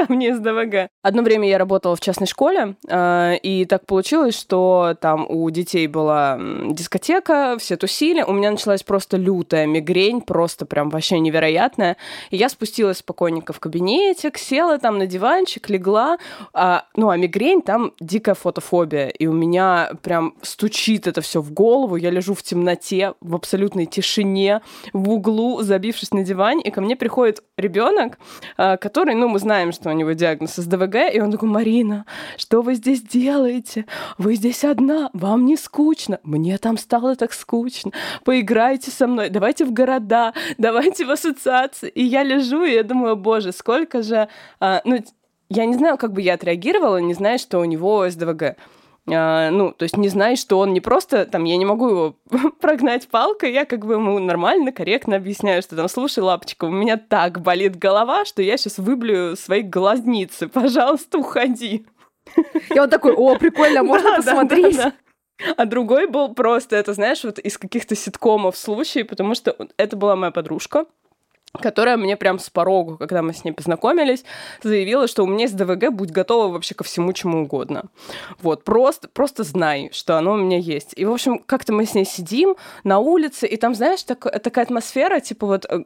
[0.07, 0.91] там не СДВГ.
[1.03, 5.87] Одно время я работала в частной школе, э, и так получилось, что там у детей
[5.87, 6.39] была
[6.71, 11.97] дискотека, все тусили, у меня началась просто лютая мигрень, просто прям вообще невероятная.
[12.31, 16.19] И я спустилась спокойненько в кабинете, села там на диванчик, легла,
[16.53, 21.53] а, ну а мигрень там дикая фотофобия, и у меня прям стучит это все в
[21.53, 26.81] голову, я лежу в темноте, в абсолютной тишине, в углу, забившись на диване, и ко
[26.81, 28.19] мне приходит ребенок,
[28.57, 32.63] а, который, ну, мы знаем, что у него диагноз СДВГ, и он такой, Марина, что
[32.63, 33.87] вы здесь делаете?
[34.19, 36.19] Вы здесь одна, вам не скучно?
[36.23, 37.93] Мне там стало так скучно.
[38.25, 41.89] Поиграйте со мной, давайте в города, давайте в ассоциации.
[41.89, 44.29] И я лежу, и я думаю, боже, сколько же...
[44.61, 45.03] А, ну,
[45.49, 48.57] я не знаю, как бы я отреагировала, не зная, что у него СДВГ.
[49.13, 52.17] А, ну, то есть не знаешь, что он не просто, там, я не могу его
[52.61, 56.97] прогнать палкой, я как бы ему нормально, корректно объясняю, что там, слушай, лапочка, у меня
[56.97, 61.87] так болит голова, что я сейчас выблю свои глазницы, пожалуйста, уходи.
[62.75, 64.79] И он такой, о, прикольно, можно посмотреть.
[65.57, 70.15] А другой был просто, это, знаешь, вот из каких-то ситкомов случай, потому что это была
[70.15, 70.85] моя подружка,
[71.59, 74.25] которая мне прям с порогу, когда мы с ней познакомились,
[74.63, 77.85] заявила, что у меня есть ДВГ, будь готова вообще ко всему, чему угодно.
[78.41, 80.93] Вот, просто, просто знай, что оно у меня есть.
[80.97, 84.65] И, в общем, как-то мы с ней сидим на улице, и там, знаешь, так, такая
[84.65, 85.85] атмосфера, типа вот э,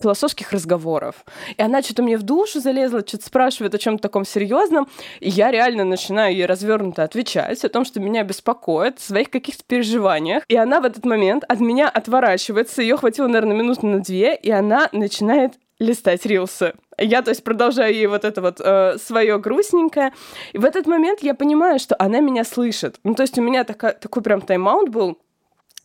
[0.00, 1.24] философских разговоров.
[1.56, 4.88] И она что-то мне в душу залезла, что-то спрашивает о чем-то таком серьезном,
[5.20, 9.64] и я реально начинаю ей развернуто отвечать о том, что меня беспокоит, в своих каких-то
[9.66, 10.44] переживаниях.
[10.48, 14.50] И она в этот момент от меня отворачивается, ее хватило, наверное, минуты на две, и
[14.50, 16.74] она начинает листать рилсы.
[16.98, 20.12] Я, то есть, продолжаю ей вот это вот э, свое грустненькое.
[20.52, 23.00] И в этот момент я понимаю, что она меня слышит.
[23.02, 25.18] Ну, то есть у меня такая, такой прям тайм-аут был,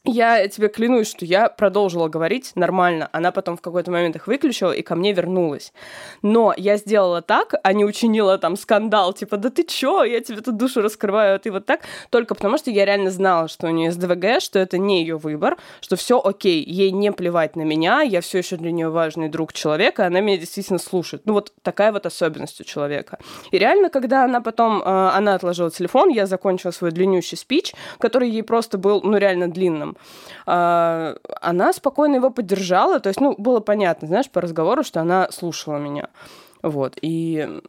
[0.05, 3.09] я тебе клянусь, что я продолжила говорить нормально.
[3.11, 5.73] Она потом в какой-то момент их выключила и ко мне вернулась.
[6.21, 10.41] Но я сделала так, а не учинила там скандал, типа, да ты чё, я тебе
[10.41, 13.69] тут душу раскрываю, а ты вот так, только потому что я реально знала, что у
[13.71, 18.01] нее СДВГ, что это не ее выбор, что все окей, ей не плевать на меня,
[18.01, 21.23] я все еще для нее важный друг человека, она меня действительно слушает.
[21.25, 23.19] Ну вот такая вот особенность у человека.
[23.51, 28.29] И реально, когда она потом, э, она отложила телефон, я закончила свой длиннющий спич, который
[28.29, 29.97] ей просто был, ну реально длинным, этом,
[30.45, 32.99] а, она спокойно его поддержала.
[32.99, 36.09] То есть, ну, было понятно, знаешь, по разговору, что она слушала меня.
[36.61, 36.97] Вот.
[37.01, 37.61] И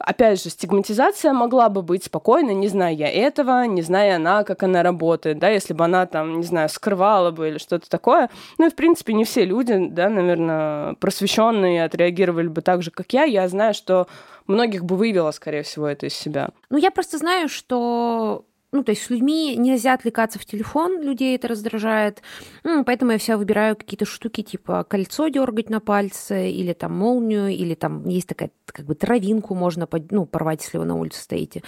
[0.00, 4.64] Опять же, стигматизация могла бы быть спокойной, не зная я этого, не зная она, как
[4.64, 8.30] она работает, да, если бы она там, не знаю, скрывала бы или что-то такое.
[8.58, 13.12] Ну и, в принципе, не все люди, да, наверное, просвещенные отреагировали бы так же, как
[13.12, 13.22] я.
[13.22, 14.08] Я знаю, что
[14.48, 16.48] многих бы вывела, скорее всего, это из себя.
[16.68, 21.34] Ну, я просто знаю, что ну, то есть с людьми нельзя отвлекаться в телефон, людей
[21.34, 22.22] это раздражает.
[22.62, 27.48] Ну, поэтому я вся выбираю какие-то штуки, типа кольцо дергать на пальце, или там молнию,
[27.48, 31.62] или там есть такая как бы травинку можно ну, порвать, если вы на улице стоите.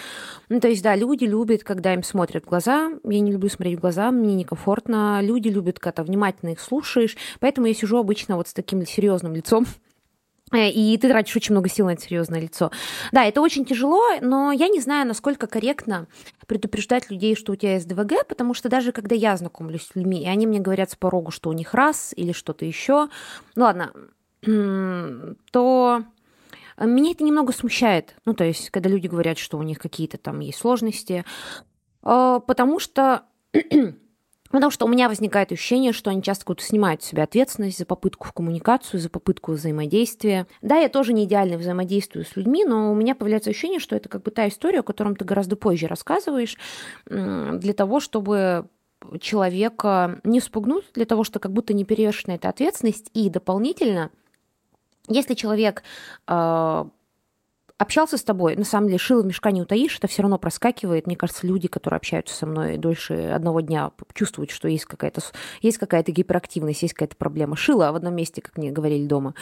[0.48, 2.92] Ну, то есть, да, люди любят, когда им смотрят в глаза.
[3.04, 5.20] Я не люблю смотреть в глаза, мне некомфортно.
[5.22, 7.16] Люди любят, когда внимательно их слушаешь.
[7.40, 9.66] Поэтому я сижу обычно вот с таким серьезным лицом,
[10.54, 12.70] и ты тратишь очень много сил на это серьезное лицо.
[13.12, 16.06] Да, это очень тяжело, но я не знаю, насколько корректно
[16.46, 20.22] предупреждать людей, что у тебя есть ДВГ, потому что даже когда я знакомлюсь с людьми,
[20.22, 23.08] и они мне говорят с порогу, что у них раз или что-то еще,
[23.54, 23.92] ну ладно,
[25.52, 26.02] то
[26.78, 28.16] меня это немного смущает.
[28.24, 31.24] Ну, то есть, когда люди говорят, что у них какие-то там есть сложности,
[32.02, 33.22] э, потому что
[34.52, 37.86] Потому что у меня возникает ощущение, что они часто как-то снимают с себя ответственность за
[37.86, 40.46] попытку в коммуникацию, за попытку взаимодействия.
[40.60, 44.10] Да, я тоже не идеально взаимодействую с людьми, но у меня появляется ощущение, что это
[44.10, 46.58] как бы та история, о которой ты гораздо позже рассказываешь,
[47.06, 48.68] для того, чтобы
[49.20, 53.10] человека не спугнуть, для того, чтобы как будто не перевешена эта ответственность.
[53.14, 54.10] И дополнительно,
[55.08, 55.82] если человек
[56.28, 56.84] э,
[57.82, 61.06] общался с тобой, на самом деле, шило мешка не утаишь, это все равно проскакивает.
[61.06, 65.20] Мне кажется, люди, которые общаются со мной дольше одного дня, чувствуют, что есть какая-то
[65.60, 67.56] есть какая-то гиперактивность, есть какая-то проблема.
[67.56, 69.34] Шило в одном месте, как мне говорили дома.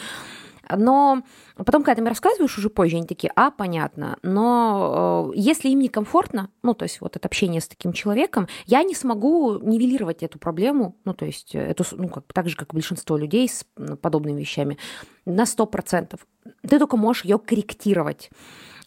[0.77, 1.23] Но
[1.57, 4.17] потом, когда ты мне рассказываешь уже позже, они такие, а, понятно.
[4.23, 8.83] Но э, если им некомфортно, ну, то есть вот это общение с таким человеком, я
[8.83, 13.17] не смогу нивелировать эту проблему, ну, то есть эту, ну, как, так же, как большинство
[13.17, 13.65] людей с
[14.01, 14.77] подобными вещами,
[15.25, 16.19] на 100%.
[16.67, 18.29] Ты только можешь ее корректировать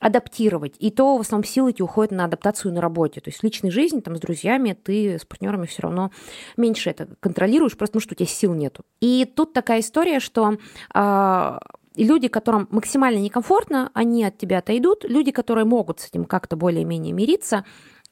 [0.00, 0.74] адаптировать.
[0.80, 3.22] И то в основном силы эти уходят на адаптацию на работе.
[3.22, 6.10] То есть в личной жизни, там, с друзьями, ты с партнерами все равно
[6.58, 8.84] меньше это контролируешь, просто потому что у тебя сил нету.
[9.00, 10.58] И тут такая история, что
[10.94, 11.58] э,
[11.96, 15.04] люди, которым максимально некомфортно, они от тебя отойдут.
[15.04, 17.64] Люди, которые могут с этим как-то более-менее мириться,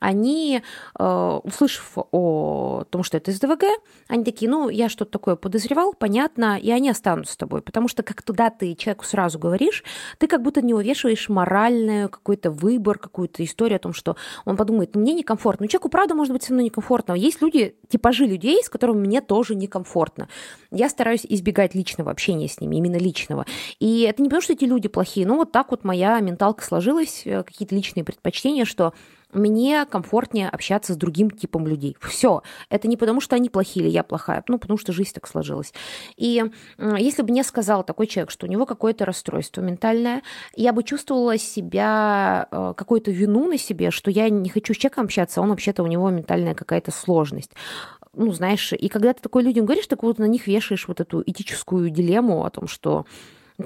[0.03, 0.63] они,
[0.99, 3.63] э, услышав о том, что это СДВГ,
[4.09, 7.63] они такие, ну, я что-то такое подозревал, понятно, и они останутся с тобой.
[7.63, 9.85] Потому что как туда ты человеку сразу говоришь,
[10.19, 14.95] ты как будто не увешиваешь моральную какой-то выбор, какую-то историю о том, что он подумает,
[14.95, 15.65] ну, мне некомфортно.
[15.65, 17.13] Ну, человеку, правда, может быть со мной некомфортно.
[17.13, 20.29] Есть люди, типажи людей, с которыми мне тоже некомфортно.
[20.73, 23.47] Я стараюсь избегать личного общения с ними, именно личного.
[23.79, 27.23] И это не потому, что эти люди плохие, ну, вот так вот моя менталка сложилась,
[27.25, 28.95] э, какие-то личные предпочтения, что
[29.33, 31.97] мне комфортнее общаться с другим типом людей.
[32.01, 32.43] Все.
[32.69, 35.73] Это не потому, что они плохие или я плохая, ну, потому что жизнь так сложилась.
[36.17, 36.45] И
[36.79, 40.23] если бы мне сказал такой человек, что у него какое-то расстройство ментальное,
[40.55, 45.05] я бы чувствовала себя, э, какую-то вину на себе, что я не хочу с человеком
[45.05, 47.53] общаться, а он вообще-то у него ментальная какая-то сложность
[48.15, 51.23] ну, знаешь, и когда ты такой людям говоришь, так вот на них вешаешь вот эту
[51.25, 53.07] этическую дилемму о том, что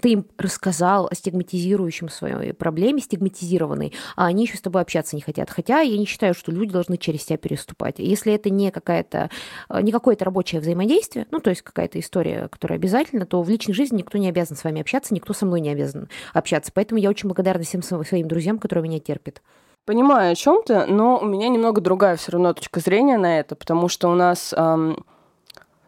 [0.01, 5.23] ты им рассказал о стигматизирующем своей проблеме, стигматизированной, а они еще с тобой общаться не
[5.23, 5.51] хотят.
[5.51, 7.97] Хотя я не считаю, что люди должны через тебя переступать.
[7.99, 9.31] Если это не какая-то,
[9.69, 13.75] э, не какое-то рабочее взаимодействие, ну, то есть какая-то история, которая обязательно, то в личной
[13.75, 16.73] жизни никто не обязан с вами общаться, никто со мной не обязан общаться.
[16.75, 19.43] Поэтому я очень благодарна всем своим друзьям, которые меня терпят.
[19.85, 23.55] Понимаю о чем ты, но у меня немного другая все равно точка зрения на это,
[23.55, 25.05] потому что у нас эм,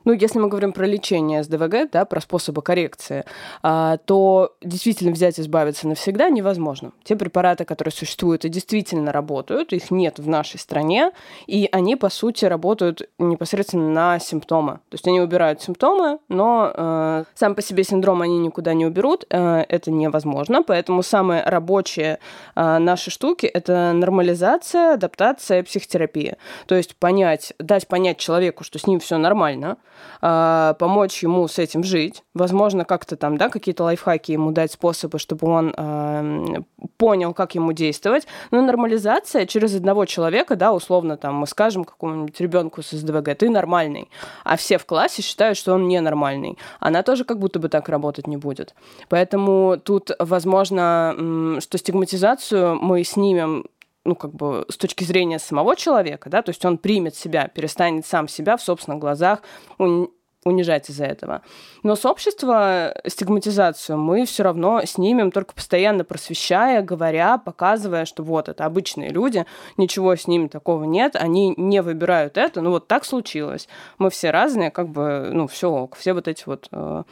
[0.08, 3.26] ну, если мы говорим про лечение СДВГ, да, про способы коррекции,
[3.62, 6.92] а, то действительно взять и избавиться навсегда невозможно.
[7.04, 11.10] Те препараты, которые существуют и действительно работают, их нет в нашей стране,
[11.46, 14.80] и они, по сути, работают непосредственно на симптомы.
[14.88, 19.26] То есть они убирают симптомы, но э, сам по себе синдром они никуда не уберут,
[19.28, 22.18] э, это невозможно, поэтому самые рабочие
[22.56, 26.38] э, наши штуки— это нормализация, адаптация, психотерапия.
[26.66, 29.76] То есть понять, дать понять человеку, что с ним все нормально,
[30.22, 35.18] э, помочь ему с этим жить, возможно, как-то там, да, какие-то лайфхаки ему дать, способы,
[35.18, 36.62] чтобы он э,
[36.96, 38.26] понял, как ему действовать.
[38.50, 43.50] Но нормализация через одного человека, да, условно, там, мы скажем какому-нибудь ребенку с СДВГ, ты
[43.50, 44.08] нормальный,
[44.44, 46.58] а все в классе считают, что он ненормальный.
[46.80, 48.74] Она тоже как будто бы так работать не будет.
[49.08, 53.64] Поэтому тут, возможно, что стигматизацию мы снимем
[54.08, 58.06] ну, как бы с точки зрения самого человека, да, то есть он примет себя, перестанет
[58.06, 59.42] сам себя в собственных глазах
[60.44, 61.42] унижать из-за этого.
[61.82, 68.48] Но с общества стигматизацию мы все равно снимем, только постоянно просвещая, говоря, показывая, что вот
[68.48, 69.44] это обычные люди,
[69.76, 73.68] ничего с ними такого нет, они не выбирают это, ну вот так случилось.
[73.98, 77.02] Мы все разные, как бы, ну все, все вот эти вот э,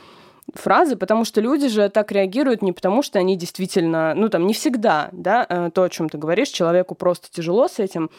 [0.54, 4.54] фразы, потому что люди же так реагируют не потому, что они действительно, ну там не
[4.54, 8.10] всегда, да, э, то, о чем ты говоришь, человеку просто тяжело с этим.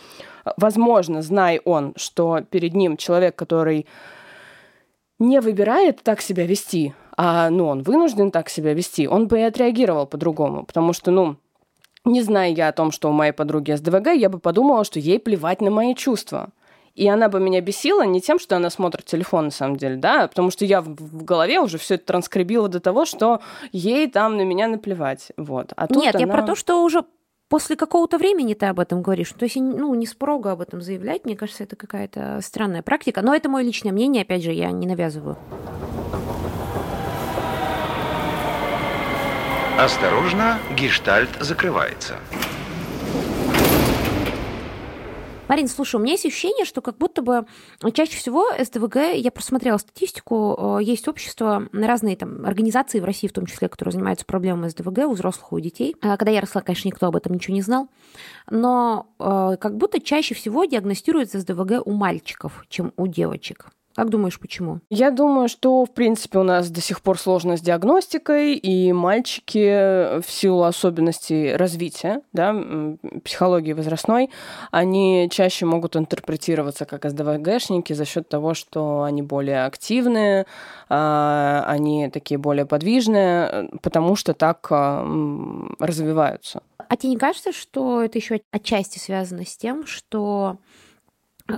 [0.58, 3.86] Возможно, знай он, что перед ним человек, который
[5.20, 9.44] не выбирает так себя вести, а ну, он вынужден так себя вести, он бы и
[9.44, 11.38] отреагировал по-другому, потому что, ну,
[12.06, 15.20] не зная я о том, что у моей подруги СДВГ, я бы подумала, что ей
[15.20, 16.50] плевать на мои чувства.
[16.98, 20.28] И она бы меня бесила не тем, что она смотрит телефон, на самом деле, да,
[20.28, 23.40] потому что я в голове уже все это транскрибила до того, что
[23.72, 25.32] ей там на меня наплевать.
[25.38, 25.74] Вот.
[25.76, 26.26] А Нет, она...
[26.26, 27.06] я про то, что уже
[27.50, 29.32] после какого-то времени ты об этом говоришь.
[29.38, 33.22] То есть, ну, не с порога об этом заявлять, мне кажется, это какая-то странная практика.
[33.22, 35.38] Но это мое личное мнение, опять же, я не навязываю.
[39.78, 42.16] Осторожно, гештальт закрывается.
[45.48, 47.46] Марин, слушай, у меня есть ощущение, что как будто бы
[47.94, 53.34] чаще всего СДВГ, я просмотрела статистику, э, есть общество, разные там организации в России в
[53.34, 55.96] том числе, которые занимаются проблемами СДВГ у взрослых, у детей.
[56.02, 57.88] А когда я росла, конечно, никто об этом ничего не знал,
[58.50, 63.70] но э, как будто чаще всего диагностируется СДВГ у мальчиков, чем у девочек.
[63.98, 64.80] Как думаешь, почему?
[64.92, 70.20] Я думаю, что, в принципе, у нас до сих пор сложно с диагностикой, и мальчики
[70.22, 72.56] в силу особенностей развития, да,
[73.24, 74.30] психологии возрастной,
[74.70, 80.46] они чаще могут интерпретироваться как СДВГшники за счет того, что они более активные,
[80.90, 85.04] а, они такие более подвижные, потому что так а,
[85.80, 86.62] развиваются.
[86.88, 90.58] А тебе не кажется, что это еще отчасти связано с тем, что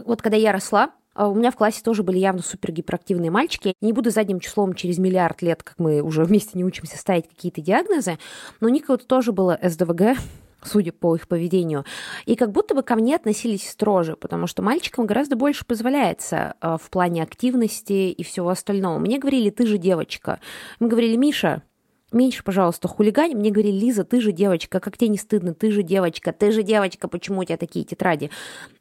[0.05, 0.91] вот когда я росла,
[1.27, 3.73] у меня в классе тоже были явно супер гиперактивные мальчики.
[3.81, 7.61] Не буду задним числом через миллиард лет, как мы уже вместе не учимся ставить какие-то
[7.61, 8.17] диагнозы,
[8.59, 10.17] но у них вот тоже было СДВГ,
[10.63, 11.85] судя по их поведению.
[12.25, 16.77] И как будто бы ко мне относились строже, потому что мальчикам гораздо больше позволяется а,
[16.77, 18.99] в плане активности и всего остального.
[18.99, 20.39] Мне говорили, ты же девочка.
[20.79, 21.63] Мы говорили, Миша,
[22.11, 23.35] меньше, пожалуйста, хулигань.
[23.35, 26.63] Мне говорили, Лиза, ты же девочка, как тебе не стыдно, ты же девочка, ты же
[26.63, 28.31] девочка, почему у тебя такие тетради?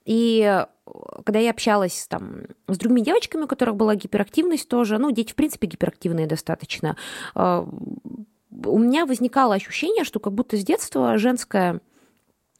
[0.04, 0.66] И э,
[1.24, 5.34] когда я общалась там, с другими девочками, у которых была гиперактивность тоже, ну, дети, в
[5.34, 6.96] принципе, гиперактивные достаточно,
[7.34, 7.66] э,
[8.64, 11.80] у меня возникало ощущение, что как будто с детства женская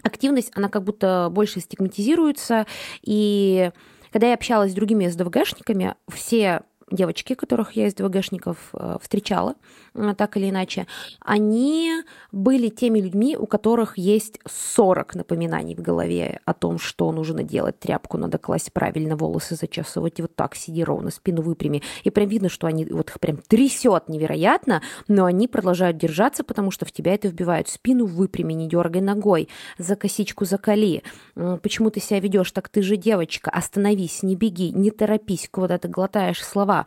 [0.02, 2.66] активность, она как будто больше стигматизируется.
[3.02, 3.70] И
[4.12, 9.54] когда я общалась с другими СДВГшниками, все девочки, которых я из ДВГшников э, встречала,
[9.94, 10.86] э, так или иначе,
[11.20, 17.42] они были теми людьми, у которых есть 40 напоминаний в голове о том, что нужно
[17.42, 17.78] делать.
[17.78, 21.82] Тряпку надо класть правильно, волосы зачесывать, и вот так сиди ровно, спину выпрями.
[22.04, 26.70] И прям видно, что они вот их прям трясет невероятно, но они продолжают держаться, потому
[26.70, 27.68] что в тебя это вбивают.
[27.68, 31.02] Спину выпрями, не дергай ногой, за косичку закали.
[31.34, 32.68] Почему ты себя ведешь так?
[32.68, 36.77] Ты же девочка, остановись, не беги, не торопись, куда ты глотаешь слова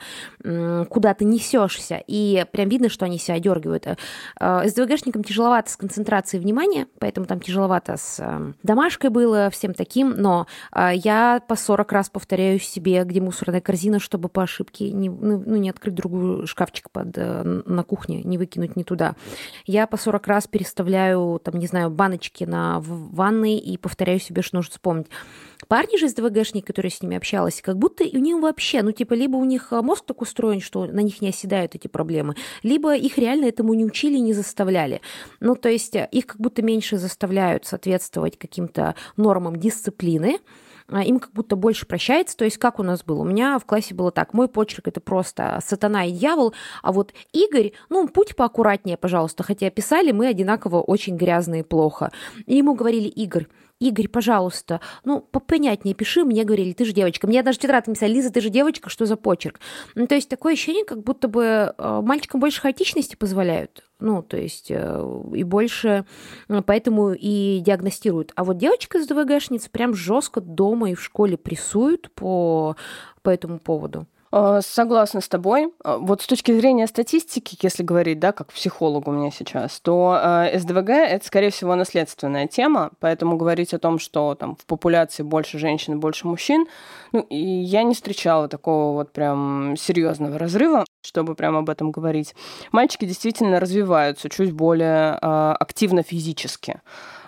[0.41, 3.87] куда ты несешься, и прям видно, что они себя дергивают.
[4.39, 10.11] Э, СДВГшникам тяжеловато с концентрацией внимания, поэтому там тяжеловато с эм, домашкой было, всем таким,
[10.11, 15.09] но э, я по 40 раз повторяю себе, где мусорная корзина, чтобы по ошибке не,
[15.09, 19.15] ну, ну, не открыть другую шкафчик под, э, на кухне, не выкинуть не туда.
[19.65, 24.57] Я по 40 раз переставляю, там, не знаю, баночки на ванной и повторяю себе, что
[24.57, 25.07] нужно вспомнить.
[25.68, 29.14] Парни же из ДВГшники, которые с ними общалась, как будто у них вообще, ну, типа,
[29.14, 32.95] либо у них а, мозг так устроен, что на них не оседают эти проблемы, либо
[32.95, 35.01] их реально этому не учили, не заставляли.
[35.39, 40.39] Ну, то есть э, их как будто меньше заставляют соответствовать каким-то нормам дисциплины,
[40.91, 42.36] а, им как будто больше прощается.
[42.38, 43.22] То есть как у нас было?
[43.22, 44.34] У меня в классе было так.
[44.34, 46.53] Мой почерк это просто сатана и дьявол,
[46.84, 49.43] а вот Игорь, ну, путь поаккуратнее, пожалуйста.
[49.43, 52.12] Хотя писали мы одинаково очень грязно и плохо.
[52.45, 53.47] И ему говорили, Игорь,
[53.82, 56.23] Игорь, пожалуйста, ну, попонятнее пиши.
[56.23, 57.25] Мне говорили, ты же девочка.
[57.25, 59.59] Мне даже вчера написали, Лиза, ты же девочка, что за почерк?
[59.95, 63.84] Ну, то есть такое ощущение, как будто бы э, мальчикам больше хаотичности позволяют.
[63.99, 66.05] Ну, то есть э, и больше,
[66.47, 68.34] э, поэтому и диагностируют.
[68.36, 72.75] А вот девочка из ДВГшниц прям жестко дома и в школе прессуют по,
[73.23, 74.05] по этому поводу.
[74.32, 75.73] Э, согласна с тобой.
[75.84, 80.17] Э, вот с точки зрения статистики, если говорить, да, как психолог у меня сейчас, то
[80.21, 85.23] э, СДВГ– это, скорее всего, наследственная тема, поэтому говорить о том, что там в популяции
[85.23, 86.65] больше женщин больше мужчин,
[87.11, 92.34] ну, и я не встречала такого вот прям серьезного разрыва, чтобы прям об этом говорить.
[92.71, 96.82] Мальчики действительно развиваются чуть более активно физически.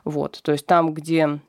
[0.05, 1.39] Вот, то есть там, где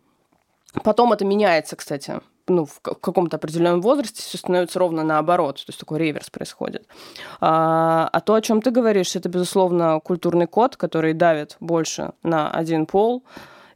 [0.82, 5.80] Потом это меняется, кстати, ну, в каком-то определенном возрасте все становится ровно наоборот, то есть
[5.80, 6.86] такой реверс происходит.
[7.40, 12.50] А, а то, о чем ты говоришь, это, безусловно, культурный код, который давит больше на
[12.50, 13.24] один пол,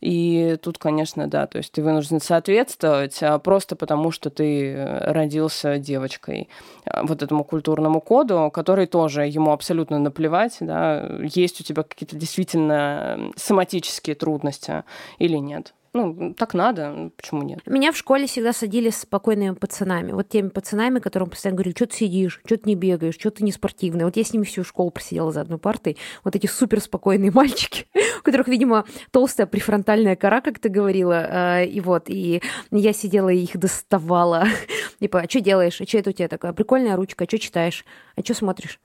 [0.01, 5.79] и тут, конечно, да, то есть ты вынужден соответствовать а просто потому, что ты родился
[5.79, 6.49] девочкой
[6.85, 12.17] а, вот этому культурному коду, который тоже ему абсолютно наплевать, да, есть у тебя какие-то
[12.17, 14.85] действительно соматические трудности
[15.19, 15.75] или нет.
[15.93, 17.61] Ну, так надо, почему нет?
[17.67, 20.13] Меня в школе всегда садили с спокойными пацанами.
[20.13, 23.43] Вот теми пацанами, которым постоянно говорили, что ты сидишь, что ты не бегаешь, что ты
[23.43, 24.05] не спортивный.
[24.05, 25.97] Вот я с ними всю школу просидела за одной партой.
[26.25, 27.87] Вот эти супер спокойные мальчики,
[28.21, 31.27] у которых, видимо, толстая префронтальная кора, как ты говорила.
[31.29, 34.47] А, и вот, и я сидела и их доставала.
[35.01, 35.81] Типа, а что делаешь?
[35.81, 36.53] А что это у тебя такая?
[36.53, 37.85] Прикольная ручка, а что читаешь?
[38.17, 38.81] А что смотришь?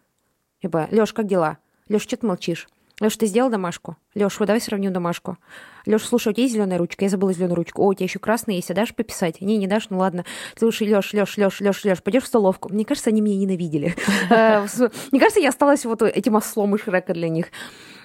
[0.61, 1.57] Типа, Лёш, как дела?
[1.89, 2.67] Лёш, что ты молчишь?
[3.03, 3.97] Леш, ты сделал домашку?
[4.15, 5.37] Леш, вот давай сравним домашку.
[5.85, 7.03] Леш, слушай, у тебя есть зеленая ручка?
[7.03, 7.81] Я забыла зеленую ручку.
[7.81, 9.41] О, у тебя еще красная есть, а дашь пописать?
[9.41, 9.89] Не, не дашь?
[9.89, 10.23] Ну ладно.
[10.57, 12.69] Слушай, Леш, Леш, Леш, Леш, Леш, пойдешь в столовку?
[12.71, 13.93] Мне кажется, они меня ненавидели.
[14.29, 14.65] Э,
[15.11, 17.47] мне кажется, я осталась вот этим ослом и Шрека для них.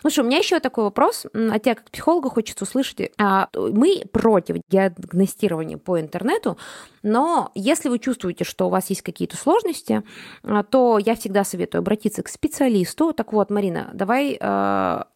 [0.01, 3.11] Слушай, у меня еще такой вопрос, а тебя как психолога хочется услышать.
[3.19, 6.59] А, мы против диагностирования по интернету,
[7.03, 10.03] но если вы чувствуете, что у вас есть какие-то сложности,
[10.43, 13.13] а, то я всегда советую обратиться к специалисту.
[13.13, 15.07] Так вот, Марина, давай а,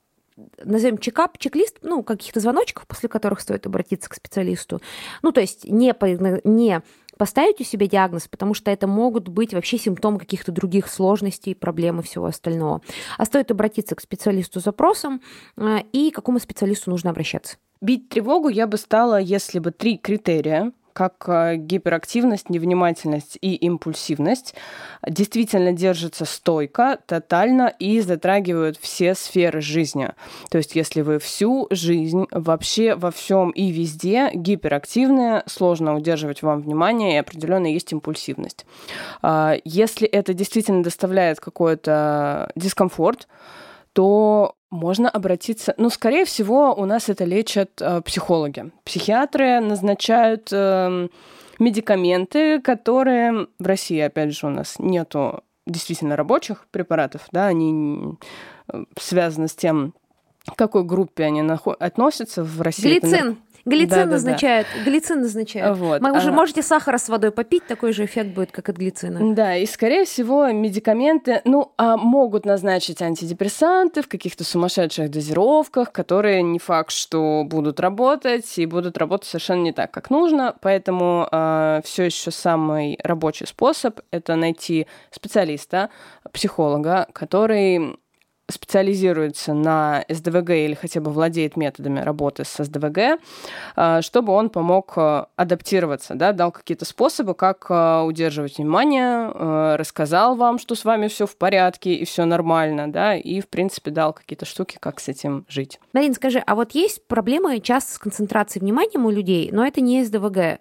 [0.62, 4.80] назовем чекап, чек-лист, ну, каких-то звоночков, после которых стоит обратиться к специалисту.
[5.22, 5.94] Ну, то есть не,
[6.44, 6.82] не
[7.18, 12.00] поставить у себя диагноз, потому что это могут быть вообще симптомы каких-то других сложностей, проблем
[12.00, 12.80] и всего остального.
[13.18, 15.20] А стоит обратиться к специалисту с запросом
[15.56, 17.56] э, и к какому специалисту нужно обращаться.
[17.80, 24.54] Бить тревогу я бы стала, если бы три критерия как э, гиперактивность, невнимательность и импульсивность
[25.06, 30.10] действительно держатся стойко, тотально и затрагивают все сферы жизни.
[30.50, 36.60] То есть если вы всю жизнь вообще во всем и везде гиперактивные, сложно удерживать вам
[36.60, 38.66] внимание и определенно есть импульсивность.
[39.22, 43.28] А, если это действительно доставляет какой-то дискомфорт,
[43.92, 48.70] то можно обратиться, ну, скорее всего, у нас это лечат э, психологи.
[48.84, 51.08] Психиатры назначают э,
[51.58, 58.14] медикаменты, которые в России, опять же, у нас нету действительно рабочих препаратов, да, они
[58.68, 59.94] э, связаны с тем,
[60.46, 61.42] к какой группе они
[61.78, 62.98] относятся в России.
[62.98, 63.38] Глицин.
[63.64, 64.10] Глицин Да-да-да.
[64.12, 65.76] назначает, глицин назначает.
[65.76, 68.76] Вот, Мы уже а- можете сахара с водой попить, такой же эффект будет, как от
[68.76, 69.34] глицина.
[69.34, 76.42] Да, и, скорее всего, медикаменты, ну, а могут назначить антидепрессанты в каких-то сумасшедших дозировках, которые
[76.42, 80.54] не факт, что будут работать, и будут работать совершенно не так, как нужно.
[80.60, 81.28] Поэтому
[81.84, 85.90] все еще самый рабочий способ— это найти специалиста,
[86.32, 87.96] психолога, который
[88.52, 93.20] специализируется на СДВГ или хотя бы владеет методами работы с СДВГ,
[93.76, 99.76] а, чтобы он помог а, адаптироваться, да, дал какие-то способы, как а, удерживать внимание, а,
[99.76, 103.90] рассказал вам, что с вами все в порядке и все нормально, да, и, в принципе,
[103.90, 105.80] дал какие-то штуки, как с этим жить.
[105.92, 110.04] Марин, скажи, а вот есть проблемы часто с концентрацией внимания у людей, но это не
[110.04, 110.60] СДВГ,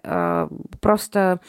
[0.80, 1.46] просто э,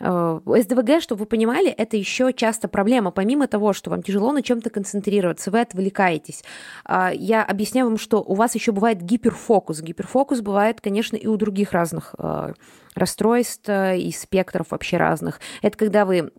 [0.00, 3.10] СДВГ, чтобы вы понимали, это еще часто проблема.
[3.10, 6.42] Помимо того, что вам тяжело на чем-то концентрироваться, вы отвлекаетесь.
[6.84, 9.82] А, Я объясняю вам, что у вас еще бывает гиперфокус.
[9.82, 12.54] Гиперфокус бывает, конечно, и у других разных э,
[12.94, 15.40] расстройств э, и спектров вообще разных.
[15.62, 16.32] Это когда вы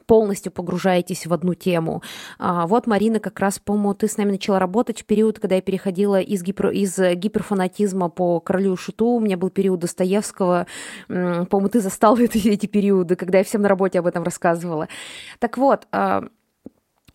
[0.00, 2.02] полностью погружаетесь в одну тему.
[2.38, 5.62] А, вот, Марина, как раз, по-моему, ты с нами начала работать в период, когда я
[5.62, 9.06] переходила из, гипер, из гиперфанатизма по королю шуту.
[9.06, 10.66] У меня был период Достоевского.
[11.08, 14.88] По-моему, ты застал эти, эти периоды, когда я всем на работе об этом рассказывала.
[15.38, 16.24] Так вот, а,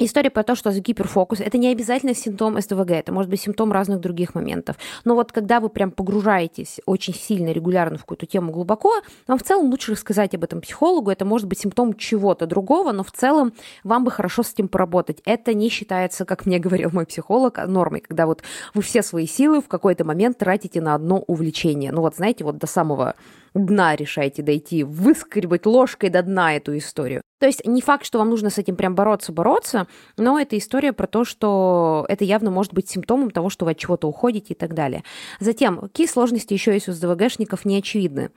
[0.01, 3.99] История про то, что гиперфокус, это не обязательно симптом СДВГ, это может быть симптом разных
[3.99, 4.77] других моментов.
[5.03, 8.93] Но вот когда вы прям погружаетесь очень сильно, регулярно в какую-то тему глубоко,
[9.27, 13.03] вам в целом лучше рассказать об этом психологу, это может быть симптом чего-то другого, но
[13.03, 13.51] в целом
[13.83, 15.21] вам бы хорошо с этим поработать.
[15.25, 18.41] Это не считается, как мне говорил мой психолог, нормой, когда вот
[18.73, 21.91] вы все свои силы в какой-то момент тратите на одно увлечение.
[21.91, 23.15] Ну вот знаете, вот до самого
[23.53, 27.21] дна решаете дойти, выскребать ложкой до дна эту историю.
[27.39, 31.07] То есть не факт, что вам нужно с этим прям бороться-бороться, но это история про
[31.07, 34.73] то, что это явно может быть симптомом того, что вы от чего-то уходите и так
[34.73, 35.03] далее.
[35.39, 38.31] Затем, какие сложности еще есть у СДВГшников, не очевидны.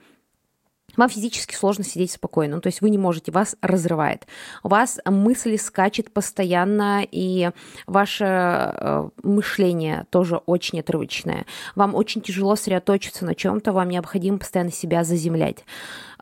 [0.97, 4.27] Вам физически сложно сидеть спокойно, ну, то есть вы не можете, вас разрывает.
[4.63, 7.51] У вас мысли скачет постоянно, и
[7.87, 11.45] ваше э, мышление тоже очень отрывочное.
[11.75, 15.65] Вам очень тяжело сосредоточиться на чем-то, вам необходимо постоянно себя заземлять.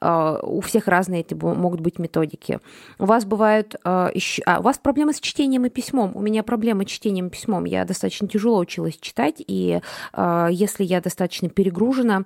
[0.02, 2.60] Э, у всех разные эти могут быть методики.
[3.00, 4.42] У вас бывают э, еще...
[4.46, 6.12] А, у вас проблемы с чтением и письмом.
[6.16, 7.66] У меня проблемы с чтением и письмом.
[7.66, 9.82] Я достаточно тяжело училась читать, и
[10.14, 12.24] э, если я достаточно перегружена,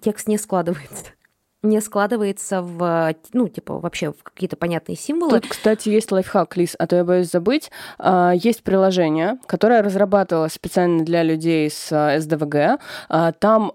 [0.00, 1.06] текст не складывается
[1.62, 5.40] не складывается в, ну, типа, вообще в какие-то понятные символы.
[5.40, 7.70] Тут, кстати, есть лайфхак, Лиз, а то я боюсь забыть.
[7.98, 12.80] А, Есть приложение, которое разрабатывалось специально для людей с а, СДВГ.
[13.08, 13.72] А, Там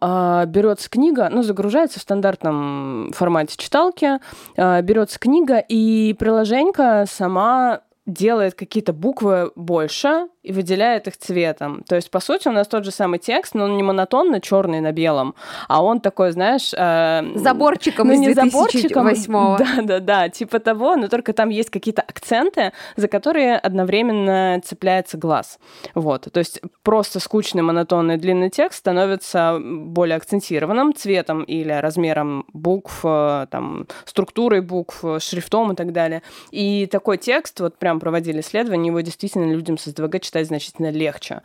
[0.52, 4.20] берется книга, ну, загружается в стандартном формате читалки,
[4.58, 11.84] берется книга, и приложенька сама делает какие-то буквы больше и выделяет их цветом.
[11.88, 14.80] То есть, по сути, у нас тот же самый текст, но он не монотонно черный
[14.80, 15.34] на белом,
[15.68, 16.72] а он такой, знаешь...
[16.76, 21.50] э, Заборчиком ну, из не заборчиком, 2008 да, да, да, типа того, но только там
[21.50, 25.58] есть какие-то акценты, за которые одновременно цепляется глаз.
[25.96, 33.02] Вот, то есть просто скучный, монотонный, длинный текст становится более акцентированным цветом или размером букв,
[33.04, 36.22] э, там, структурой букв, шрифтом и так далее.
[36.52, 41.42] И такой текст, вот прям проводили исследования, его действительно людям с СДВГ читать значительно легче.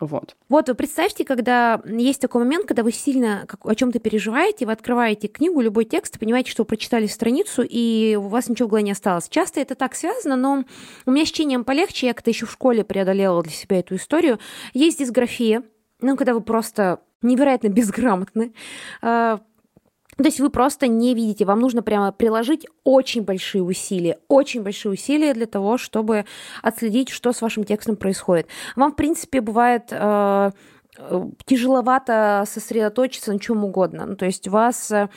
[0.00, 0.34] Вот.
[0.48, 5.28] Вот вы представьте, когда есть такой момент, когда вы сильно о чем-то переживаете, вы открываете
[5.28, 8.92] книгу, любой текст, понимаете, что вы прочитали страницу, и у вас ничего в голове не
[8.92, 9.28] осталось.
[9.28, 10.64] Часто это так связано, но
[11.04, 14.38] у меня с чтением полегче, я как-то еще в школе преодолела для себя эту историю.
[14.72, 15.64] Есть дисграфия,
[16.00, 18.54] ну, когда вы просто невероятно безграмотны,
[19.02, 19.40] А,
[20.16, 24.92] то есть вы просто не видите, вам нужно прямо приложить очень большие усилия, очень большие
[24.92, 26.24] усилия для того, чтобы
[26.62, 28.48] отследить, что с вашим текстом происходит.
[28.76, 30.50] Вам, в принципе, бывает э,
[31.46, 34.06] тяжеловато сосредоточиться на чем угодно.
[34.06, 35.08] Ну, то есть у вас э,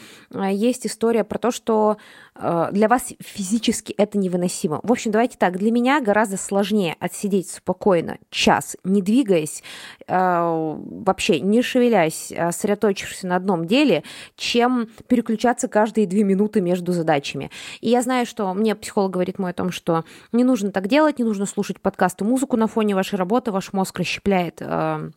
[0.52, 1.98] есть история про то, что
[2.36, 4.80] э, для вас физически это невыносимо.
[4.84, 9.64] В общем, давайте так, для меня гораздо сложнее отсидеть спокойно час, не двигаясь,
[10.08, 14.04] э, вообще не шевелясь, а сосредоточившись на одном деле,
[14.36, 17.50] чем переключаться каждые две минуты между задачами.
[17.82, 21.20] И я знаю, что мне психолог говорит мой о том, что не нужно так делать,
[21.20, 25.10] не нужно слушать подкасты, музыку на фоне вашей работы, ваш мозг расщепляет э,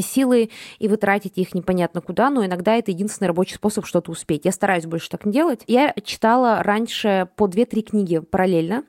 [0.00, 4.44] силы, и вы тратите их непонятно куда, но иногда это единственный рабочий способ что-то успеть.
[4.44, 5.62] Я стараюсь больше так не делать.
[5.66, 8.84] Я читала раньше по 2-3 книги параллельно,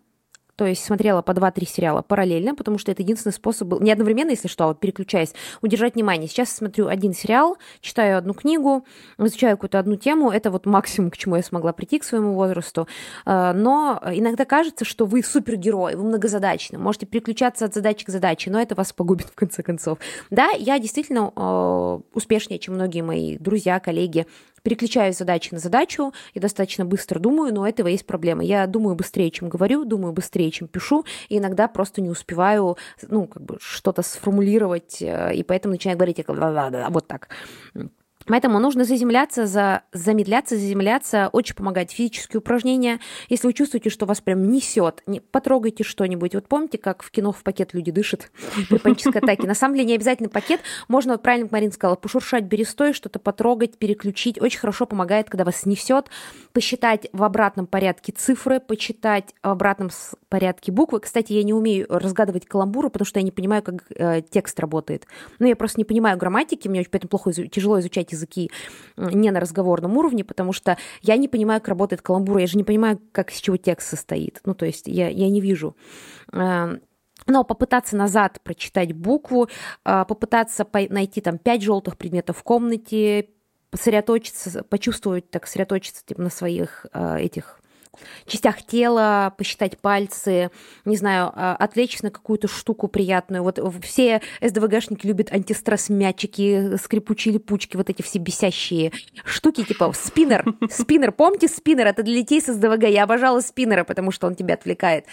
[0.58, 4.32] то есть смотрела по 2-3 сериала параллельно, потому что это единственный способ был, не одновременно,
[4.32, 6.28] если что, а вот переключаясь, удержать внимание.
[6.28, 8.84] Сейчас смотрю один сериал, читаю одну книгу,
[9.20, 12.88] изучаю какую-то одну тему, это вот максимум, к чему я смогла прийти к своему возрасту,
[13.26, 18.50] э, но иногда кажется, что вы супергерой, вы многозадачны, можете переключаться от задачи к задаче,
[18.50, 20.00] но это вас погубит в конце концов.
[20.32, 24.26] Да, я действительно э, успешнее, чем многие мои друзья, коллеги,
[24.68, 28.44] переключаю задачи на задачу, я достаточно быстро думаю, но этого есть проблема.
[28.44, 33.28] Я думаю быстрее, чем говорю, думаю быстрее, чем пишу, и иногда просто не успеваю, ну,
[33.28, 36.20] как бы что-то сформулировать, э, и поэтому начинаю говорить
[36.90, 37.30] вот так.
[38.28, 43.00] Поэтому нужно заземляться, за, замедляться, заземляться, очень помогать физические упражнения.
[43.30, 46.36] Если вы чувствуете, что вас прям несет, не, потрогайте что-нибудь.
[46.36, 48.32] Вот помните, как в кино в пакет люди дышат
[48.70, 49.48] при панической атаке?
[49.48, 50.62] На самом деле не обязательно пакет.
[50.88, 54.42] Можно, правильно Марин сказала, пошуршать берестой, что-то потрогать, переключить.
[54.42, 56.08] Очень хорошо помогает, когда вас несет.
[56.52, 59.90] Посчитать в обратном порядке цифры, почитать в обратном
[60.30, 61.00] порядке буквы.
[61.00, 65.06] Кстати, я не умею разгадывать каламбуры, потому что я не понимаю, как э, текст работает.
[65.40, 68.52] Ну, я просто не понимаю грамматики, мне очень поэтому плохо, тяжело изучать языки
[68.98, 72.64] не на разговорном уровне, потому что я не понимаю, как работает каламбур, я же не
[72.64, 74.42] понимаю, как из чего текст состоит.
[74.46, 75.76] Ну, то есть я, я не вижу.
[76.34, 76.82] Эм,
[77.26, 79.50] но попытаться назад прочитать букву,
[79.86, 83.30] э, попытаться найти там пять желтых предметов в комнате,
[83.74, 87.60] сосредоточиться, почувствовать, так сосредоточиться типа, на своих э, этих
[88.26, 90.52] частях тела, посчитать пальцы,
[90.86, 93.44] не знаю, а, отвлечься на какую-то штуку приятную.
[93.44, 98.92] Вот все СДВГшники любят антистресс-мячики, скрипучие липучки, вот эти все бесящие
[99.26, 100.46] штуки, типа спиннер.
[100.70, 101.88] Спиннер, помните спиннер?
[101.88, 102.84] Это для детей с СДВГ.
[102.84, 105.06] Я обожала спиннера, потому что он тебя отвлекает.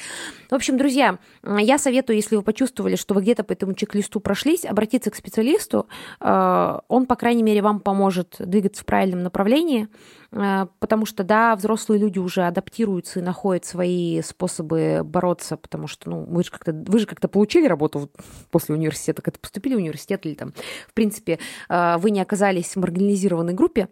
[0.50, 4.64] В общем, друзья, я советую, если вы почувствовали, что вы где-то по этому чек-листу прошлись,
[4.64, 5.88] обратиться к специалисту.
[6.20, 9.88] А, он, по крайней мере, вам поможет двигаться в правильном направлении.
[10.34, 16.10] Э, потому что, да, взрослые люди уже адаптируются и находят свои способы бороться, потому что,
[16.10, 18.10] ну, вы же как-то, вы же как-то получили работу
[18.50, 20.52] после университета, как-то поступили в университет или там,
[20.88, 21.38] в принципе,
[21.68, 23.88] э, вы не оказались в маргинализированной группе,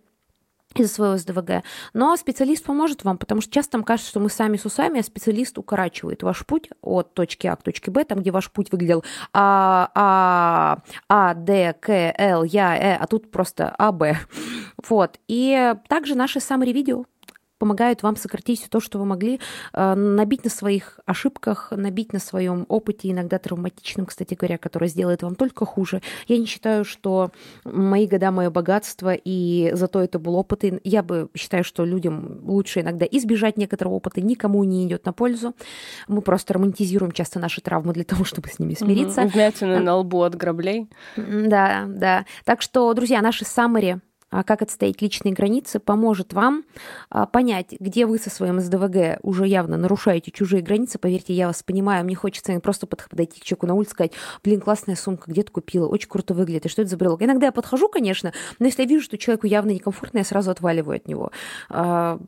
[0.81, 1.63] из-за своего СДВГ.
[1.93, 5.03] Но специалист поможет вам, потому что часто нам кажется, что мы сами с усами, а
[5.03, 9.05] специалист укорачивает ваш путь от точки А к точке Б, там, где ваш путь выглядел
[9.33, 10.79] А, А,
[11.09, 14.19] А, Д, К, Л, Я, Э, а тут просто А, Б.
[14.89, 15.19] Вот.
[15.29, 17.05] И также наши саммари-видео
[17.63, 19.39] помогают вам сократить все то, что вы могли,
[19.73, 25.23] э, набить на своих ошибках, набить на своем опыте, иногда травматичном, кстати говоря, который сделает
[25.23, 26.03] вам только хуже.
[26.27, 27.31] Я не считаю, что
[27.65, 30.65] мои года, мое богатство, и зато это был опыт.
[30.65, 35.13] И я бы считаю, что людям лучше иногда избежать некоторого опыта, никому не идет на
[35.13, 35.55] пользу.
[36.09, 39.23] Мы просто романтизируем часто наши травмы для того, чтобы с ними смириться.
[39.23, 39.31] Угу,
[39.85, 40.89] на лбу от граблей.
[41.17, 42.25] Да, да.
[42.45, 44.01] Так что, друзья, наши саммари
[44.33, 46.65] как отстоять личные границы, поможет вам
[47.11, 50.99] а, понять, где вы со своим СДВГ уже явно нарушаете чужие границы.
[50.99, 54.61] Поверьте, я вас понимаю, мне хочется просто подойти к человеку на улице и сказать, блин,
[54.61, 57.23] классная сумка, где ты купила, очень круто выглядит, и что это за брелок?
[57.23, 60.97] Иногда я подхожу, конечно, но если я вижу, что человеку явно некомфортно, я сразу отваливаю
[60.97, 61.31] от него.
[61.69, 62.19] А,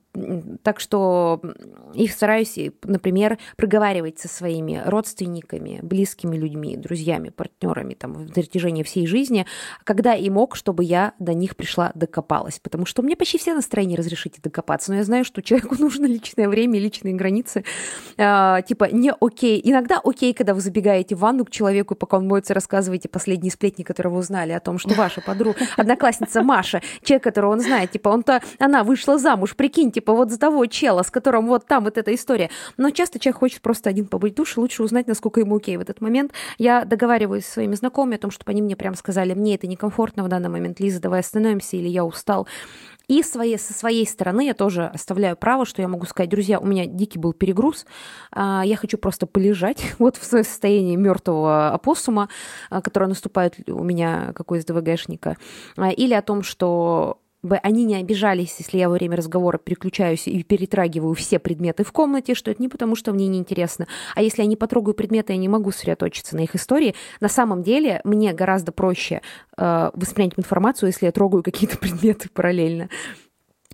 [0.63, 1.41] так что
[1.95, 9.07] их стараюсь, например, проговаривать со своими родственниками, близкими людьми, друзьями, партнерами там, в протяжении всей
[9.07, 9.47] жизни,
[9.85, 13.97] когда и мог, чтобы я до них пришла докопалась, потому что мне почти все настроения
[13.97, 17.65] разрешите докопаться, но я знаю, что человеку нужно личное время, личные границы.
[18.17, 19.61] А, типа, не окей.
[19.63, 23.83] Иногда окей, когда вы забегаете в ванну к человеку, пока он моется, рассказываете последние сплетни,
[23.83, 28.09] которые вы узнали о том, что ваша подруга, одноклассница Маша, человек, которого он знает, типа,
[28.09, 31.99] он-то, она вышла замуж, прикинь, типа, вот за того чела, с которым вот там вот
[31.99, 32.51] эта история.
[32.77, 35.81] Но часто человек хочет просто один побыть в душе, лучше узнать, насколько ему окей в
[35.81, 36.33] этот момент.
[36.59, 40.25] Я договариваюсь со своими знакомыми о том, чтобы они мне прям сказали, мне это некомфортно
[40.25, 42.49] в данный момент, Лиза, давай остановимся, или я устал.
[43.07, 46.67] И своей, со своей стороны я тоже оставляю право, что я могу сказать, друзья, у
[46.67, 47.85] меня дикий был перегруз,
[48.33, 52.31] а, я хочу просто полежать вот в состоянии мертвого опоссума,
[52.71, 55.37] а, которое наступает у меня как у СДВГшника,
[55.77, 60.27] а, или о том, что бы они не обижались, если я во время разговора переключаюсь
[60.27, 64.43] и перетрагиваю все предметы в комнате, что это не потому, что мне неинтересно, а если
[64.43, 66.95] я не потрогаю предметы, я не могу сосредоточиться на их истории.
[67.21, 69.21] На самом деле мне гораздо проще
[69.57, 72.89] э, воспринять информацию, если я трогаю какие-то предметы параллельно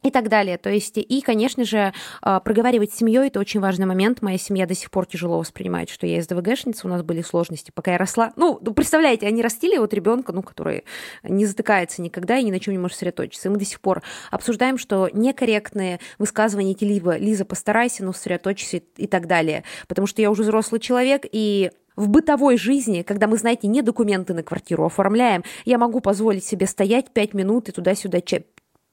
[0.03, 0.59] и так далее.
[0.59, 4.23] То есть, и, конечно же, а, проговаривать с семьей это очень важный момент.
[4.23, 7.93] Моя семья до сих пор тяжело воспринимает, что я СДВГшница, у нас были сложности, пока
[7.93, 8.33] я росла.
[8.37, 10.85] Ну, ну, представляете, они растили вот ребенка, ну, который
[11.23, 13.49] не затыкается никогда и ни на чем не может сосредоточиться.
[13.49, 19.07] И мы до сих пор обсуждаем, что некорректные высказывания либо «Лиза, постарайся, ну, сосредоточься» и
[19.07, 19.65] так далее.
[19.87, 24.33] Потому что я уже взрослый человек, и в бытовой жизни, когда мы, знаете, не документы
[24.33, 28.21] на квартиру оформляем, я могу позволить себе стоять пять минут и туда-сюда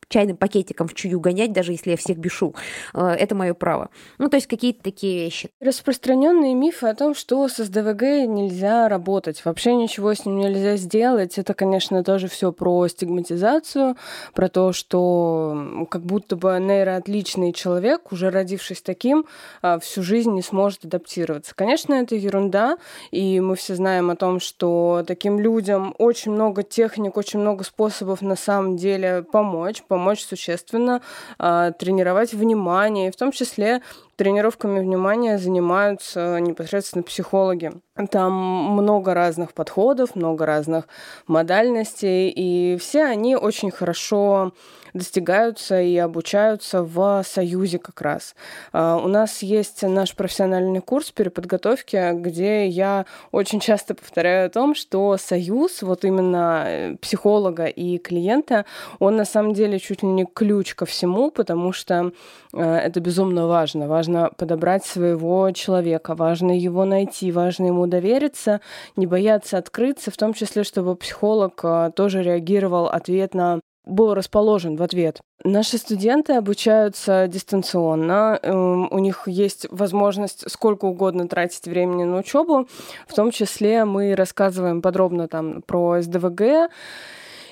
[0.10, 2.56] чайным пакетиком в чую гонять, даже если я всех бешу.
[2.94, 3.90] Э, это мое право.
[4.18, 5.50] Ну, то есть какие-то такие вещи.
[5.60, 11.38] Распространенные мифы о том, что с СДВГ нельзя работать, вообще ничего с ним нельзя сделать,
[11.38, 13.98] это, конечно, тоже все про стигматизацию,
[14.34, 19.26] про то, что как будто бы нейроотличный человек, уже родившись таким,
[19.62, 21.54] а, всю жизнь не сможет адаптироваться.
[21.56, 22.78] Конечно, это ерунда,
[23.12, 28.22] и мы все знаем о том, что таким людям очень много техник, очень много способов
[28.22, 31.02] на самом деле помочь, помочь существенно,
[31.38, 33.82] а, тренировать внимание, в том числе
[34.16, 37.72] тренировками внимания занимаются непосредственно психологи.
[38.10, 40.88] Там много разных подходов, много разных
[41.28, 44.54] модальностей, и все они очень хорошо
[44.98, 48.36] достигаются и обучаются в Союзе как раз.
[48.74, 54.76] А, у нас есть наш профессиональный курс переподготовки, где я очень часто повторяю о том,
[54.76, 58.66] что Союз, вот именно э, психолога и клиента,
[59.00, 62.12] он на самом деле чуть ли не ключ ко всему, потому что
[62.54, 63.88] э, это безумно важно.
[63.88, 68.62] Важно подобрать своего человека, важно его найти, важно ему довериться,
[68.96, 74.84] не бояться открыться, в том числе, чтобы психолог э, тоже реагировал ответно был расположен в
[74.84, 75.22] ответ.
[75.44, 82.68] Наши студенты обучаются дистанционно, эм, у них есть возможность сколько угодно тратить времени на учебу,
[83.08, 86.70] в том числе мы рассказываем подробно там про СДВГ,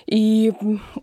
[0.05, 0.53] и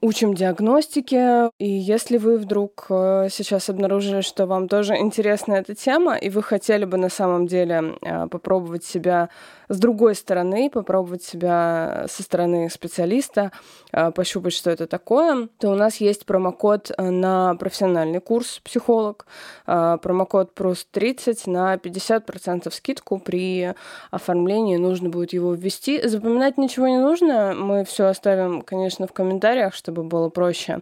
[0.00, 1.50] учим диагностике.
[1.58, 6.42] И если вы вдруг э, сейчас обнаружили, что вам тоже интересна эта тема, и вы
[6.42, 9.28] хотели бы на самом деле э, попробовать себя
[9.72, 13.52] с другой стороны, попробовать себя со стороны специалиста,
[13.92, 19.26] э, пощупать, что это такое, то у нас есть промокод на профессиональный курс психолог,
[19.64, 23.74] промокод ПРУС 30 на 50% скидку при
[24.10, 24.76] оформлении.
[24.76, 26.06] Нужно будет его ввести.
[26.06, 30.80] Запоминать ничего не нужно, мы все оставим, конечно, в комментариях, чтобы было проще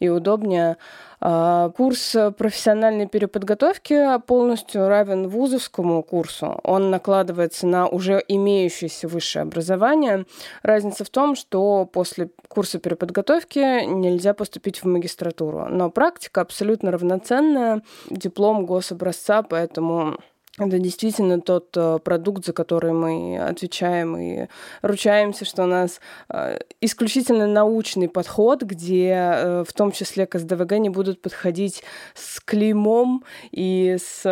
[0.00, 0.76] и удобнее.
[1.20, 6.60] А, курс профессиональной переподготовки полностью равен вузовскому курсу.
[6.64, 10.26] Он накладывается на уже имеющееся высшее образование.
[10.62, 15.66] Разница в том, что после курса переподготовки нельзя поступить в магистратуру.
[15.68, 17.82] Но практика абсолютно равноценная.
[18.10, 20.18] Диплом гособразца, поэтому
[20.58, 24.46] это действительно тот э, продукт, за который мы отвечаем и
[24.82, 30.78] ручаемся, что у нас э, исключительно научный подход, где э, в том числе к СДВГ
[30.78, 31.82] не будут подходить
[32.14, 34.22] с клеймом и с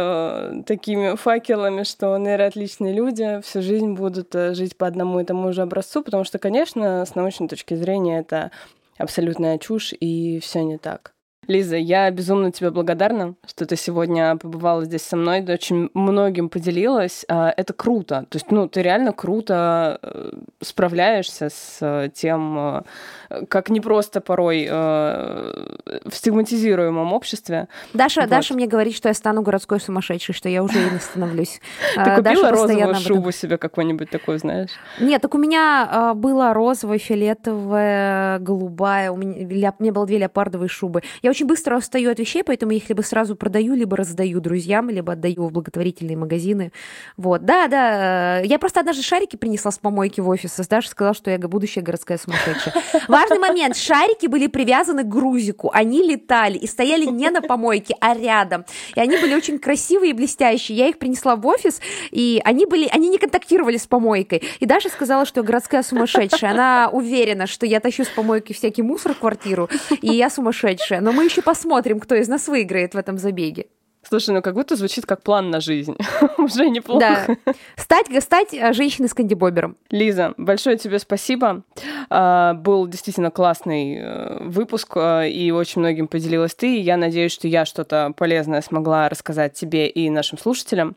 [0.66, 6.02] такими факелами, что нейроотличные люди всю жизнь будут жить по одному и тому же образцу,
[6.02, 8.52] потому что, конечно, с научной точки зрения это
[8.96, 11.14] абсолютная чушь и все не так.
[11.48, 16.48] Лиза, я безумно тебе благодарна, что ты сегодня побывала здесь со мной, ты очень многим
[16.48, 17.24] поделилась.
[17.28, 18.27] А, это круто.
[18.28, 22.85] То есть, ну, ты реально круто э, справляешься с э, тем,
[23.28, 27.66] э, как не просто порой в стигматизируемом обществе.
[27.93, 28.31] Даша, вот.
[28.31, 31.60] Даша мне говорит, что я стану городской сумасшедшей, что я уже и не становлюсь.
[31.94, 34.70] Ты купила Даша розовую шубу себе какую-нибудь такую, знаешь?
[35.01, 39.10] Нет, так у меня была розовая, фиолетовая, голубая.
[39.10, 41.02] У меня, меня было две леопардовые шубы.
[41.23, 44.90] Я очень быстро устаю от вещей, поэтому я их либо сразу продаю, либо раздаю друзьям,
[44.90, 46.72] либо отдаю в благотворительные магазины.
[47.16, 48.40] Вот, да, да.
[48.40, 51.82] Я просто однажды шарики принесла с помойки в офис, и Даша сказала, что я будущая
[51.82, 52.74] городская сумасшедшая.
[53.09, 53.76] Важный момент.
[53.76, 55.70] Шарики были привязаны к грузику.
[55.72, 58.64] Они летали и стояли не на помойке, а рядом.
[58.94, 60.76] И они были очень красивые и блестящие.
[60.76, 61.80] Я их принесла в офис,
[62.10, 64.42] и они были, они не контактировали с помойкой.
[64.60, 66.52] И Даша сказала, что я городская сумасшедшая.
[66.52, 69.70] Она уверена, что я тащу с помойки всякий мусор в квартиру,
[70.02, 71.00] и я сумасшедшая.
[71.00, 73.66] Но мы мы еще посмотрим, кто из нас выиграет в этом забеге.
[74.02, 75.96] Слушай, ну как будто звучит как план на жизнь.
[76.36, 76.98] Уже неплохо.
[77.46, 77.54] Да.
[77.76, 79.76] Стать, стать э, женщиной с кандибобером.
[79.90, 81.62] Лиза, большое тебе спасибо.
[82.10, 86.80] А, был действительно классный э, выпуск, э, и очень многим поделилась ты.
[86.80, 90.96] Я надеюсь, что я что-то полезное смогла рассказать тебе и нашим слушателям.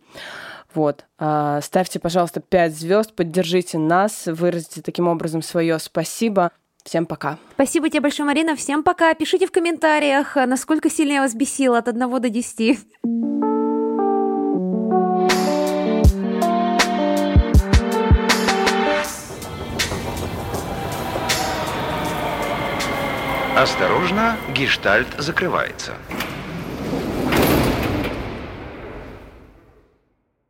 [0.74, 1.06] Вот.
[1.20, 6.52] А, ставьте, пожалуйста, 5 звезд, поддержите нас, выразите таким образом свое спасибо.
[6.86, 7.40] Всем пока.
[7.56, 8.56] Спасибо тебе большое, Марина.
[8.56, 9.14] Всем пока.
[9.16, 12.78] Пишите в комментариях, насколько сильно я вас бесила от 1 до 10.
[23.58, 25.94] Осторожно, гештальт закрывается.